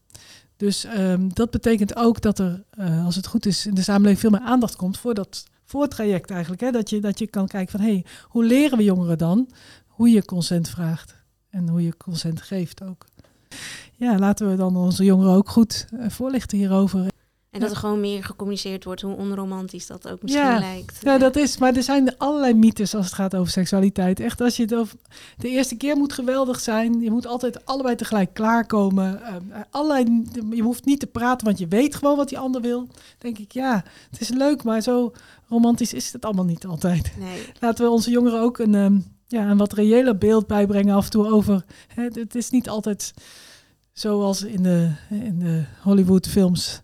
Dus 0.56 0.86
um, 0.96 1.34
dat 1.34 1.50
betekent 1.50 1.96
ook 1.96 2.20
dat 2.20 2.38
er, 2.38 2.64
uh, 2.78 3.04
als 3.04 3.16
het 3.16 3.26
goed 3.26 3.46
is, 3.46 3.66
in 3.66 3.74
de 3.74 3.82
samenleving 3.82 4.20
veel 4.20 4.30
meer 4.30 4.48
aandacht 4.48 4.76
komt 4.76 4.98
voor 4.98 5.14
dat 5.14 5.44
voortraject 5.64 6.30
eigenlijk. 6.30 6.60
Hè? 6.60 6.70
Dat, 6.70 6.90
je, 6.90 7.00
dat 7.00 7.18
je 7.18 7.26
kan 7.26 7.46
kijken 7.46 7.78
van, 7.78 7.86
hey, 7.86 8.04
hoe 8.22 8.44
leren 8.44 8.78
we 8.78 8.84
jongeren 8.84 9.18
dan 9.18 9.50
hoe 9.86 10.10
je 10.10 10.24
consent 10.24 10.68
vraagt 10.68 11.14
en 11.50 11.68
hoe 11.68 11.82
je 11.82 11.96
consent 11.96 12.42
geeft 12.42 12.82
ook. 12.82 13.06
Ja, 13.96 14.18
laten 14.18 14.50
we 14.50 14.56
dan 14.56 14.76
onze 14.76 15.04
jongeren 15.04 15.34
ook 15.34 15.48
goed 15.48 15.86
uh, 15.92 16.08
voorlichten 16.08 16.58
hierover. 16.58 17.06
En 17.56 17.62
dat 17.62 17.70
er 17.70 17.76
gewoon 17.76 18.00
meer 18.00 18.24
gecommuniceerd 18.24 18.84
wordt 18.84 19.00
hoe 19.00 19.16
onromantisch 19.16 19.86
dat 19.86 20.08
ook 20.08 20.22
misschien 20.22 20.44
ja. 20.44 20.58
lijkt. 20.58 20.98
Ja, 21.02 21.18
dat 21.18 21.36
is. 21.36 21.58
Maar 21.58 21.76
er 21.76 21.82
zijn 21.82 22.18
allerlei 22.18 22.54
mythes 22.54 22.94
als 22.94 23.04
het 23.04 23.14
gaat 23.14 23.36
over 23.36 23.52
seksualiteit. 23.52 24.20
Echt, 24.20 24.40
als 24.40 24.56
je 24.56 24.62
het 24.62 24.74
over, 24.74 24.94
de 25.36 25.48
eerste 25.48 25.76
keer 25.76 25.96
moet 25.96 26.12
geweldig 26.12 26.60
zijn. 26.60 27.00
Je 27.00 27.10
moet 27.10 27.26
altijd 27.26 27.66
allebei 27.66 27.94
tegelijk 27.94 28.34
klaarkomen. 28.34 29.20
Uh, 29.22 29.56
allerlei, 29.70 30.24
je 30.50 30.62
hoeft 30.62 30.84
niet 30.84 31.00
te 31.00 31.06
praten, 31.06 31.46
want 31.46 31.58
je 31.58 31.68
weet 31.68 31.94
gewoon 31.94 32.16
wat 32.16 32.28
die 32.28 32.38
ander 32.38 32.60
wil. 32.60 32.88
Denk 33.18 33.38
ik, 33.38 33.52
ja, 33.52 33.84
het 34.10 34.20
is 34.20 34.28
leuk, 34.28 34.62
maar 34.62 34.80
zo 34.80 35.12
romantisch 35.48 35.92
is 35.92 36.12
het 36.12 36.24
allemaal 36.24 36.44
niet 36.44 36.66
altijd. 36.66 37.12
Nee. 37.18 37.42
Laten 37.60 37.84
we 37.84 37.90
onze 37.90 38.10
jongeren 38.10 38.40
ook 38.40 38.58
een, 38.58 38.74
um, 38.74 39.04
ja, 39.26 39.50
een 39.50 39.58
wat 39.58 39.72
reëler 39.72 40.18
beeld 40.18 40.46
bijbrengen 40.46 40.94
af 40.94 41.04
en 41.04 41.10
toe 41.10 41.26
over. 41.26 41.64
Hè, 41.94 42.02
het 42.02 42.34
is 42.34 42.50
niet 42.50 42.68
altijd 42.68 43.14
zoals 43.98 44.42
in 44.42 44.62
de, 44.62 44.90
in 45.10 45.38
de 45.38 45.64
Hollywood 45.82 46.26
films 46.26 46.82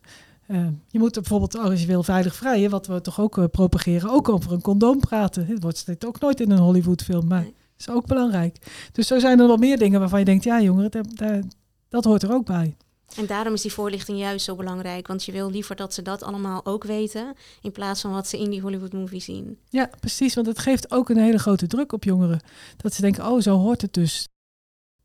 uh, 0.53 0.67
je 0.89 0.99
moet 0.99 1.13
bijvoorbeeld, 1.13 1.59
als 1.59 1.81
je 1.81 1.87
wil 1.87 2.03
veilig 2.03 2.35
vrijen, 2.35 2.71
wat 2.71 2.87
we 2.87 3.01
toch 3.01 3.21
ook 3.21 3.37
uh, 3.37 3.45
propageren, 3.51 4.11
ook 4.11 4.29
over 4.29 4.53
een 4.53 4.61
condoom 4.61 5.01
praten. 5.01 5.47
Het 5.47 5.63
wordt 5.63 5.79
steeds 5.79 6.07
ook 6.07 6.21
nooit 6.21 6.41
in 6.41 6.51
een 6.51 6.59
Hollywoodfilm, 6.59 7.27
maar 7.27 7.41
nee. 7.41 7.55
is 7.79 7.89
ook 7.89 8.07
belangrijk. 8.07 8.57
Dus 8.93 9.07
zo 9.07 9.19
zijn 9.19 9.41
er 9.41 9.47
wel 9.47 9.57
meer 9.57 9.79
dingen 9.79 10.01
waarvan 10.01 10.19
je 10.19 10.25
denkt, 10.25 10.45
ja 10.45 10.61
jongeren, 10.61 10.91
dat, 10.91 11.07
dat, 11.15 11.45
dat 11.89 12.05
hoort 12.05 12.23
er 12.23 12.33
ook 12.33 12.47
bij. 12.47 12.77
En 13.17 13.27
daarom 13.27 13.53
is 13.53 13.63
die 13.63 13.73
voorlichting 13.73 14.19
juist 14.19 14.45
zo 14.45 14.57
belangrijk. 14.57 15.07
Want 15.07 15.25
je 15.25 15.33
wil 15.33 15.51
liever 15.51 15.77
dat 15.77 15.95
ze 15.95 16.03
dat 16.03 16.23
allemaal 16.23 16.67
ook 16.67 16.85
weten. 16.85 17.35
In 17.63 17.73
plaats 17.73 18.01
van 18.01 18.13
wat 18.13 18.29
ze 18.29 18.39
in 18.39 18.51
die 18.51 18.61
Hollywood 18.61 18.93
movie 18.93 19.21
zien. 19.21 19.59
Ja, 19.69 19.91
precies. 20.01 20.35
Want 20.35 20.47
het 20.47 20.59
geeft 20.59 20.91
ook 20.91 21.09
een 21.09 21.17
hele 21.17 21.39
grote 21.39 21.67
druk 21.67 21.93
op 21.93 22.05
jongeren. 22.05 22.41
Dat 22.77 22.95
ze 22.95 23.01
denken, 23.01 23.27
oh, 23.27 23.41
zo 23.41 23.57
hoort 23.57 23.83
het 23.83 23.95
dus. 23.95 24.29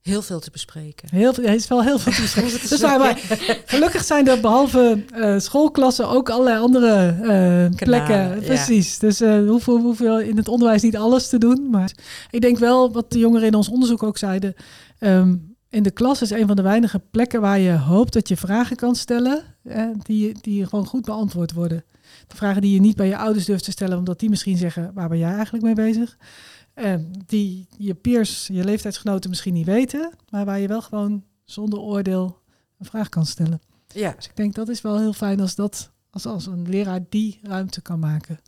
Heel 0.08 0.22
veel 0.22 0.39
te 0.39 0.51
bespreken. 0.51 1.10
Heel 1.12 1.34
veel, 1.34 1.43
is 1.43 1.68
wel 1.68 1.84
heel 1.84 1.99
veel 1.99 2.14
te 2.14 2.22
bespreken. 2.22 2.70
dus 2.70 2.82
maar, 2.82 3.20
gelukkig 3.66 4.03
zijn 4.03 4.28
er 4.28 4.39
behalve 4.39 5.03
uh, 5.16 5.39
schoolklassen 5.39 6.10
ook 6.10 6.30
allerlei 6.30 6.60
andere 6.60 7.16
uh, 7.22 7.78
plekken. 7.78 8.39
Precies. 8.39 8.93
Ja. 8.93 8.99
Dus 8.99 9.22
uh, 9.22 9.49
hoeveel, 9.49 9.80
hoeveel 9.80 10.20
in 10.20 10.38
het 10.38 10.47
onderwijs 10.47 10.82
niet 10.82 10.97
alles 10.97 11.30
te 11.30 11.38
doen. 11.38 11.70
Maar 11.70 11.91
ik 12.30 12.41
denk 12.41 12.58
wel, 12.58 12.91
wat 12.91 13.12
de 13.12 13.20
jongeren 13.20 13.47
in 13.47 13.55
ons 13.55 13.70
onderzoek 13.70 14.03
ook 14.03 14.18
zeiden. 14.18 14.53
Um, 14.99 15.55
in 15.70 15.84
de 15.84 15.91
klas 15.91 16.22
is 16.22 16.30
een 16.30 16.47
van 16.47 16.55
de 16.55 16.62
weinige 16.62 17.01
plekken 17.12 17.41
waar 17.41 17.60
je 17.60 17.78
hoopt 17.78 18.14
dat 18.14 18.28
je 18.28 18.38
vragen 18.38 18.76
kan 18.76 18.95
stellen, 18.95 19.43
die, 20.03 20.36
die 20.41 20.66
gewoon 20.66 20.86
goed 20.86 21.05
beantwoord 21.05 21.53
worden. 21.53 21.84
De 22.28 22.36
vragen 22.36 22.62
die 22.62 22.74
je 22.74 22.80
niet 22.80 22.95
bij 22.95 23.08
je 23.08 23.18
ouders 23.18 23.45
durft 23.45 23.64
te 23.64 23.72
stellen, 23.72 23.97
omdat 23.97 24.20
die 24.20 24.30
misschien 24.30 24.58
zeggen, 24.58 24.91
waar 24.93 25.10
ben 25.10 25.18
jij 25.18 25.34
eigenlijk 25.34 25.64
mee 25.64 25.74
bezig? 25.74 26.18
En 26.78 27.11
die 27.25 27.67
je 27.78 27.95
peers, 27.95 28.47
je 28.47 28.63
leeftijdsgenoten 28.63 29.30
misschien 29.30 29.53
niet 29.53 29.65
weten, 29.65 30.13
maar 30.30 30.45
waar 30.45 30.59
je 30.59 30.67
wel 30.67 30.82
gewoon 30.82 31.23
zonder 31.43 31.80
oordeel 31.80 32.41
een 32.78 32.86
vraag 32.86 33.09
kan 33.09 33.25
stellen. 33.25 33.61
Ja. 33.88 34.11
Dus 34.11 34.25
ik 34.25 34.36
denk 34.36 34.55
dat 34.55 34.69
is 34.69 34.82
wel 34.82 34.99
heel 34.99 35.13
fijn 35.13 35.39
als 35.39 35.55
dat, 35.55 35.91
als, 36.09 36.25
als 36.25 36.45
een 36.45 36.69
leraar 36.69 36.99
die 37.09 37.39
ruimte 37.43 37.82
kan 37.82 37.99
maken. 37.99 38.39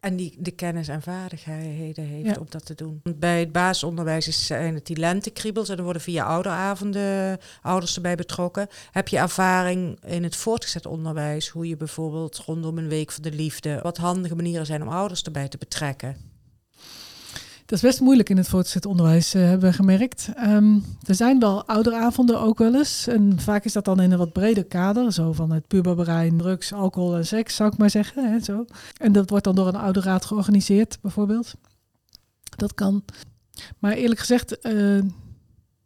En 0.00 0.16
die 0.16 0.36
de 0.38 0.50
kennis 0.50 0.88
en 0.88 1.02
vaardigheden 1.02 2.04
heeft 2.04 2.38
om 2.38 2.46
dat 2.48 2.66
te 2.66 2.74
doen. 2.74 3.00
Bij 3.16 3.40
het 3.40 3.52
basisonderwijs 3.52 4.46
zijn 4.46 4.74
het 4.74 4.86
die 4.86 4.96
lentekriebels 4.96 5.68
en 5.68 5.76
er 5.76 5.84
worden 5.84 6.02
via 6.02 6.24
ouderavonden 6.24 7.38
ouders 7.62 7.94
erbij 7.96 8.14
betrokken. 8.14 8.66
Heb 8.90 9.08
je 9.08 9.18
ervaring 9.18 10.04
in 10.04 10.22
het 10.22 10.36
voortgezet 10.36 10.86
onderwijs, 10.86 11.48
hoe 11.48 11.68
je 11.68 11.76
bijvoorbeeld 11.76 12.36
rondom 12.36 12.78
een 12.78 12.88
week 12.88 13.12
van 13.12 13.22
de 13.22 13.32
liefde, 13.32 13.80
wat 13.82 13.96
handige 13.96 14.34
manieren 14.34 14.66
zijn 14.66 14.82
om 14.82 14.88
ouders 14.88 15.22
erbij 15.22 15.48
te 15.48 15.58
betrekken? 15.58 16.33
Dat 17.66 17.78
is 17.78 17.80
best 17.80 18.00
moeilijk 18.00 18.30
in 18.30 18.36
het 18.36 18.48
voortgezet 18.48 18.86
onderwijs, 18.86 19.34
uh, 19.34 19.42
hebben 19.42 19.70
we 19.70 19.76
gemerkt. 19.76 20.28
Um, 20.38 20.84
er 21.06 21.14
zijn 21.14 21.38
wel 21.38 21.64
ouderavonden 21.64 22.40
ook 22.40 22.58
wel 22.58 22.74
eens. 22.74 23.06
En 23.06 23.40
vaak 23.40 23.64
is 23.64 23.72
dat 23.72 23.84
dan 23.84 24.00
in 24.00 24.12
een 24.12 24.18
wat 24.18 24.32
breder 24.32 24.64
kader. 24.64 25.12
Zo 25.12 25.32
van 25.32 25.52
het 25.52 25.66
puberbrein, 25.66 26.38
drugs, 26.38 26.72
alcohol 26.72 27.16
en 27.16 27.26
seks, 27.26 27.56
zou 27.56 27.72
ik 27.72 27.78
maar 27.78 27.90
zeggen. 27.90 28.32
Hè, 28.32 28.40
zo. 28.40 28.64
En 28.96 29.12
dat 29.12 29.30
wordt 29.30 29.44
dan 29.44 29.54
door 29.54 29.66
een 29.66 29.76
ouderraad 29.76 30.24
georganiseerd, 30.24 30.98
bijvoorbeeld. 31.00 31.54
Dat 32.56 32.74
kan. 32.74 33.04
Maar 33.78 33.92
eerlijk 33.92 34.20
gezegd, 34.20 34.66
uh, 34.66 35.02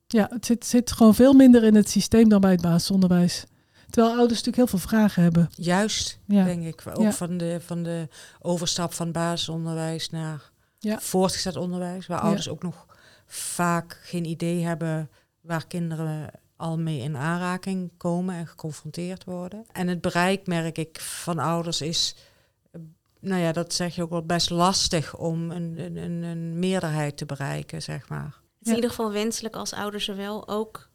ja, 0.07 0.26
het 0.31 0.47
zit, 0.47 0.66
zit 0.66 0.93
gewoon 0.93 1.14
veel 1.14 1.33
minder 1.33 1.64
in 1.64 1.74
het 1.74 1.91
systeem 1.91 2.29
dan 2.29 2.41
bij 2.41 2.51
het 2.51 2.61
basisonderwijs. 2.61 3.45
Terwijl 3.91 4.14
ouders 4.16 4.43
natuurlijk 4.43 4.57
heel 4.57 4.79
veel 4.79 4.89
vragen 4.89 5.22
hebben. 5.22 5.49
Juist, 5.55 6.18
ja. 6.24 6.45
denk 6.45 6.64
ik. 6.64 6.83
Ook 6.93 7.03
ja. 7.03 7.12
van, 7.12 7.37
de, 7.37 7.61
van 7.64 7.83
de 7.83 8.09
overstap 8.41 8.93
van 8.93 9.12
basisonderwijs 9.12 10.11
naar 10.11 10.51
ja. 10.79 11.01
voortgezet 11.01 11.57
onderwijs, 11.57 12.07
waar 12.07 12.20
ouders 12.20 12.49
ook 12.49 12.62
nog 12.62 12.87
vaak 13.26 14.01
geen 14.03 14.24
idee 14.24 14.64
hebben 14.64 15.11
waar 15.41 15.66
kinderen 15.66 16.31
al 16.57 16.79
mee 16.79 16.99
in 16.99 17.16
aanraking 17.16 17.91
komen 17.97 18.35
en 18.35 18.47
geconfronteerd 18.47 19.24
worden. 19.24 19.66
En 19.72 19.89
het 19.89 20.01
bereik, 20.01 20.47
merk 20.47 20.79
ik, 20.79 21.01
van 21.01 21.39
ouders 21.39 21.81
is, 21.81 22.16
nou 23.20 23.43
ja, 23.43 23.53
dat 23.53 23.74
zeg 23.74 23.95
je 23.95 24.03
ook 24.03 24.11
wel 24.11 24.26
best 24.26 24.51
lastig 24.51 25.16
om 25.16 25.51
een, 25.51 25.97
een, 25.97 26.22
een 26.22 26.59
meerderheid 26.59 27.16
te 27.16 27.26
bereiken, 27.26 27.83
zeg 27.83 28.09
maar. 28.09 28.24
Het 28.59 28.66
is 28.66 28.68
in 28.68 28.74
ieder 28.74 28.91
geval 28.91 29.12
wenselijk 29.12 29.57
als 29.57 29.72
ouders 29.72 30.09
er 30.09 30.16
wel 30.16 30.49
ook 30.49 30.89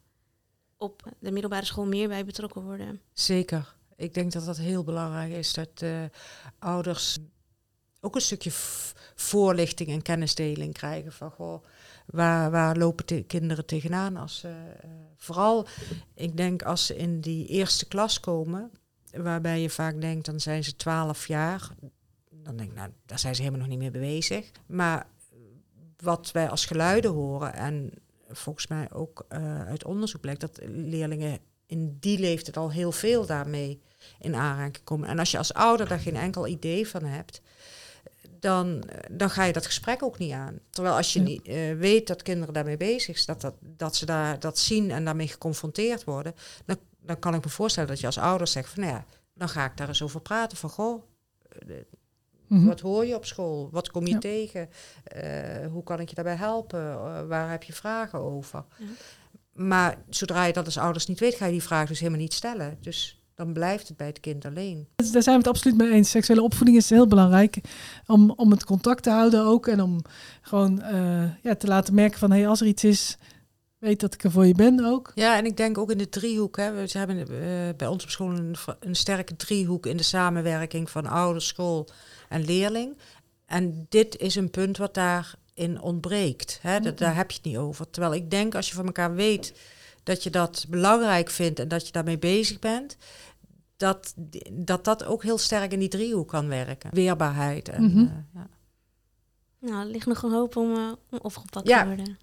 op 0.76 1.02
de 1.18 1.30
middelbare 1.30 1.64
school 1.64 1.86
meer 1.86 2.08
bij 2.08 2.24
betrokken 2.24 2.62
worden. 2.62 3.00
Zeker. 3.12 3.74
Ik 3.96 4.14
denk 4.14 4.32
dat 4.32 4.44
dat 4.44 4.56
heel 4.56 4.84
belangrijk 4.84 5.32
is, 5.32 5.52
dat 5.52 5.82
uh, 5.82 6.02
ouders 6.58 7.18
ook 8.04 8.14
een 8.14 8.20
stukje 8.20 8.50
voorlichting 9.14 9.88
en 9.88 10.02
kennisdeling 10.02 10.72
krijgen 10.72 11.12
van 11.12 11.30
goh, 11.30 11.64
waar, 12.06 12.50
waar 12.50 12.76
lopen 12.76 13.06
de 13.06 13.22
kinderen 13.22 13.66
tegenaan 13.66 14.16
als 14.16 14.38
ze, 14.38 14.48
uh, 14.48 14.90
vooral, 15.16 15.66
ik 16.14 16.36
denk 16.36 16.62
als 16.62 16.86
ze 16.86 16.96
in 16.96 17.20
die 17.20 17.46
eerste 17.46 17.88
klas 17.88 18.20
komen, 18.20 18.70
waarbij 19.12 19.60
je 19.60 19.70
vaak 19.70 20.00
denkt 20.00 20.26
dan 20.26 20.40
zijn 20.40 20.64
ze 20.64 20.76
twaalf 20.76 21.26
jaar, 21.26 21.70
dan 22.30 22.56
denk 22.56 22.70
ik 22.70 22.76
nou, 22.76 22.90
daar 23.06 23.18
zijn 23.18 23.34
ze 23.34 23.42
helemaal 23.42 23.66
nog 23.66 23.78
niet 23.78 23.92
meer 23.92 24.00
bezig. 24.00 24.50
Maar 24.66 25.06
wat 25.96 26.32
wij 26.32 26.48
als 26.48 26.66
geluiden 26.66 27.10
horen 27.10 27.54
en 27.54 27.90
volgens 28.28 28.66
mij 28.66 28.92
ook 28.92 29.26
uh, 29.28 29.66
uit 29.66 29.84
onderzoek 29.84 30.20
blijkt 30.20 30.40
dat 30.40 30.58
leerlingen 30.62 31.38
in 31.66 31.96
die 32.00 32.18
leeftijd 32.18 32.56
al 32.56 32.70
heel 32.70 32.92
veel 32.92 33.26
daarmee 33.26 33.80
in 34.18 34.34
aanraking 34.34 34.84
komen. 34.84 35.08
En 35.08 35.18
als 35.18 35.30
je 35.30 35.38
als 35.38 35.54
ouder 35.54 35.88
daar 35.88 35.98
geen 35.98 36.16
enkel 36.16 36.46
idee 36.46 36.88
van 36.88 37.04
hebt, 37.04 37.40
dan, 38.44 38.84
dan 39.10 39.30
ga 39.30 39.44
je 39.44 39.52
dat 39.52 39.66
gesprek 39.66 40.02
ook 40.02 40.18
niet 40.18 40.32
aan. 40.32 40.58
Terwijl 40.70 40.96
als 40.96 41.12
je 41.12 41.20
niet 41.20 41.48
uh, 41.48 41.78
weet 41.78 42.06
dat 42.06 42.22
kinderen 42.22 42.54
daarmee 42.54 42.76
bezig 42.76 43.18
zijn, 43.18 43.38
dat, 43.38 43.40
dat, 43.40 43.76
dat 43.76 43.96
ze 43.96 44.06
daar, 44.06 44.40
dat 44.40 44.58
zien 44.58 44.90
en 44.90 45.04
daarmee 45.04 45.28
geconfronteerd 45.28 46.04
worden, 46.04 46.34
dan, 46.64 46.76
dan 47.00 47.18
kan 47.18 47.34
ik 47.34 47.44
me 47.44 47.50
voorstellen 47.50 47.88
dat 47.88 48.00
je 48.00 48.06
als 48.06 48.18
ouder 48.18 48.46
zegt 48.46 48.68
van, 48.68 48.82
nou 48.82 48.94
ja, 48.94 49.04
dan 49.34 49.48
ga 49.48 49.64
ik 49.64 49.76
daar 49.76 49.88
eens 49.88 50.02
over 50.02 50.20
praten. 50.20 50.56
Van, 50.56 50.70
goh, 50.70 51.02
mm-hmm. 52.46 52.66
wat 52.66 52.80
hoor 52.80 53.06
je 53.06 53.14
op 53.14 53.24
school? 53.24 53.68
Wat 53.70 53.90
kom 53.90 54.06
je 54.06 54.12
ja. 54.12 54.18
tegen? 54.18 54.68
Uh, 55.16 55.66
hoe 55.66 55.82
kan 55.82 56.00
ik 56.00 56.08
je 56.08 56.14
daarbij 56.14 56.36
helpen? 56.36 56.80
Uh, 56.80 57.26
waar 57.26 57.50
heb 57.50 57.62
je 57.62 57.72
vragen 57.72 58.18
over? 58.18 58.64
Ja. 58.78 58.86
Maar 59.52 59.98
zodra 60.08 60.44
je 60.44 60.52
dat 60.52 60.64
als 60.64 60.78
ouders 60.78 61.06
niet 61.06 61.20
weet, 61.20 61.34
ga 61.34 61.46
je 61.46 61.52
die 61.52 61.62
vraag 61.62 61.88
dus 61.88 61.98
helemaal 61.98 62.20
niet 62.20 62.32
stellen. 62.34 62.78
Dus 62.80 63.23
dan 63.34 63.52
blijft 63.52 63.88
het 63.88 63.96
bij 63.96 64.06
het 64.06 64.20
kind 64.20 64.44
alleen. 64.44 64.88
Daar 64.96 65.22
zijn 65.22 65.36
we 65.36 65.42
het 65.42 65.46
absoluut 65.46 65.76
mee 65.76 65.90
eens. 65.90 66.10
Seksuele 66.10 66.42
opvoeding 66.42 66.76
is 66.76 66.90
heel 66.90 67.06
belangrijk 67.06 67.60
om, 68.06 68.30
om 68.30 68.50
het 68.50 68.64
contact 68.64 69.02
te 69.02 69.10
houden 69.10 69.44
ook. 69.44 69.66
En 69.66 69.80
om 69.80 70.02
gewoon 70.40 70.80
uh, 70.82 71.24
ja, 71.42 71.54
te 71.54 71.66
laten 71.66 71.94
merken 71.94 72.18
van, 72.18 72.30
hé, 72.30 72.38
hey, 72.38 72.48
als 72.48 72.60
er 72.60 72.66
iets 72.66 72.84
is, 72.84 73.16
weet 73.78 74.00
dat 74.00 74.14
ik 74.14 74.24
er 74.24 74.30
voor 74.30 74.46
je 74.46 74.54
ben 74.54 74.84
ook. 74.84 75.12
Ja, 75.14 75.36
en 75.36 75.44
ik 75.44 75.56
denk 75.56 75.78
ook 75.78 75.90
in 75.90 75.98
de 75.98 76.08
driehoek. 76.08 76.56
Hè, 76.56 76.72
we 76.72 76.98
hebben 76.98 77.16
uh, 77.16 77.68
bij 77.76 77.86
ons 77.86 78.04
op 78.04 78.10
school 78.10 78.30
een, 78.30 78.56
een 78.80 78.96
sterke 78.96 79.36
driehoek 79.36 79.86
in 79.86 79.96
de 79.96 80.02
samenwerking 80.02 80.90
van 80.90 81.06
ouders, 81.06 81.46
school 81.46 81.88
en 82.28 82.44
leerling. 82.44 82.96
En 83.46 83.86
dit 83.88 84.16
is 84.16 84.34
een 84.34 84.50
punt 84.50 84.76
wat 84.76 84.94
daarin 84.94 85.80
ontbreekt. 85.80 86.58
Hè? 86.62 86.80
Dat, 86.80 86.98
daar 86.98 87.16
heb 87.16 87.30
je 87.30 87.36
het 87.36 87.46
niet 87.46 87.56
over. 87.56 87.90
Terwijl 87.90 88.14
ik 88.14 88.30
denk, 88.30 88.54
als 88.54 88.68
je 88.68 88.74
van 88.74 88.86
elkaar 88.86 89.14
weet 89.14 89.52
dat 90.04 90.22
je 90.22 90.30
dat 90.30 90.66
belangrijk 90.68 91.30
vindt 91.30 91.58
en 91.58 91.68
dat 91.68 91.86
je 91.86 91.92
daarmee 91.92 92.18
bezig 92.18 92.58
bent, 92.58 92.96
dat 93.76 94.14
dat, 94.52 94.84
dat 94.84 95.04
ook 95.04 95.22
heel 95.22 95.38
sterk 95.38 95.72
in 95.72 95.78
die 95.78 95.88
driehoek 95.88 96.28
kan 96.28 96.48
werken. 96.48 96.90
Weerbaarheid. 96.92 97.68
En, 97.68 97.82
mm-hmm. 97.82 98.02
uh, 98.02 98.12
ja. 98.34 98.48
Nou, 99.58 99.86
er 99.86 99.90
ligt 99.90 100.06
nog 100.06 100.22
een 100.22 100.32
hoop 100.32 100.56
om, 100.56 100.70
uh, 100.70 100.92
om 101.10 101.18
opgepakt 101.22 101.68
ja. 101.68 101.80
te 101.80 101.86
worden. 101.86 102.18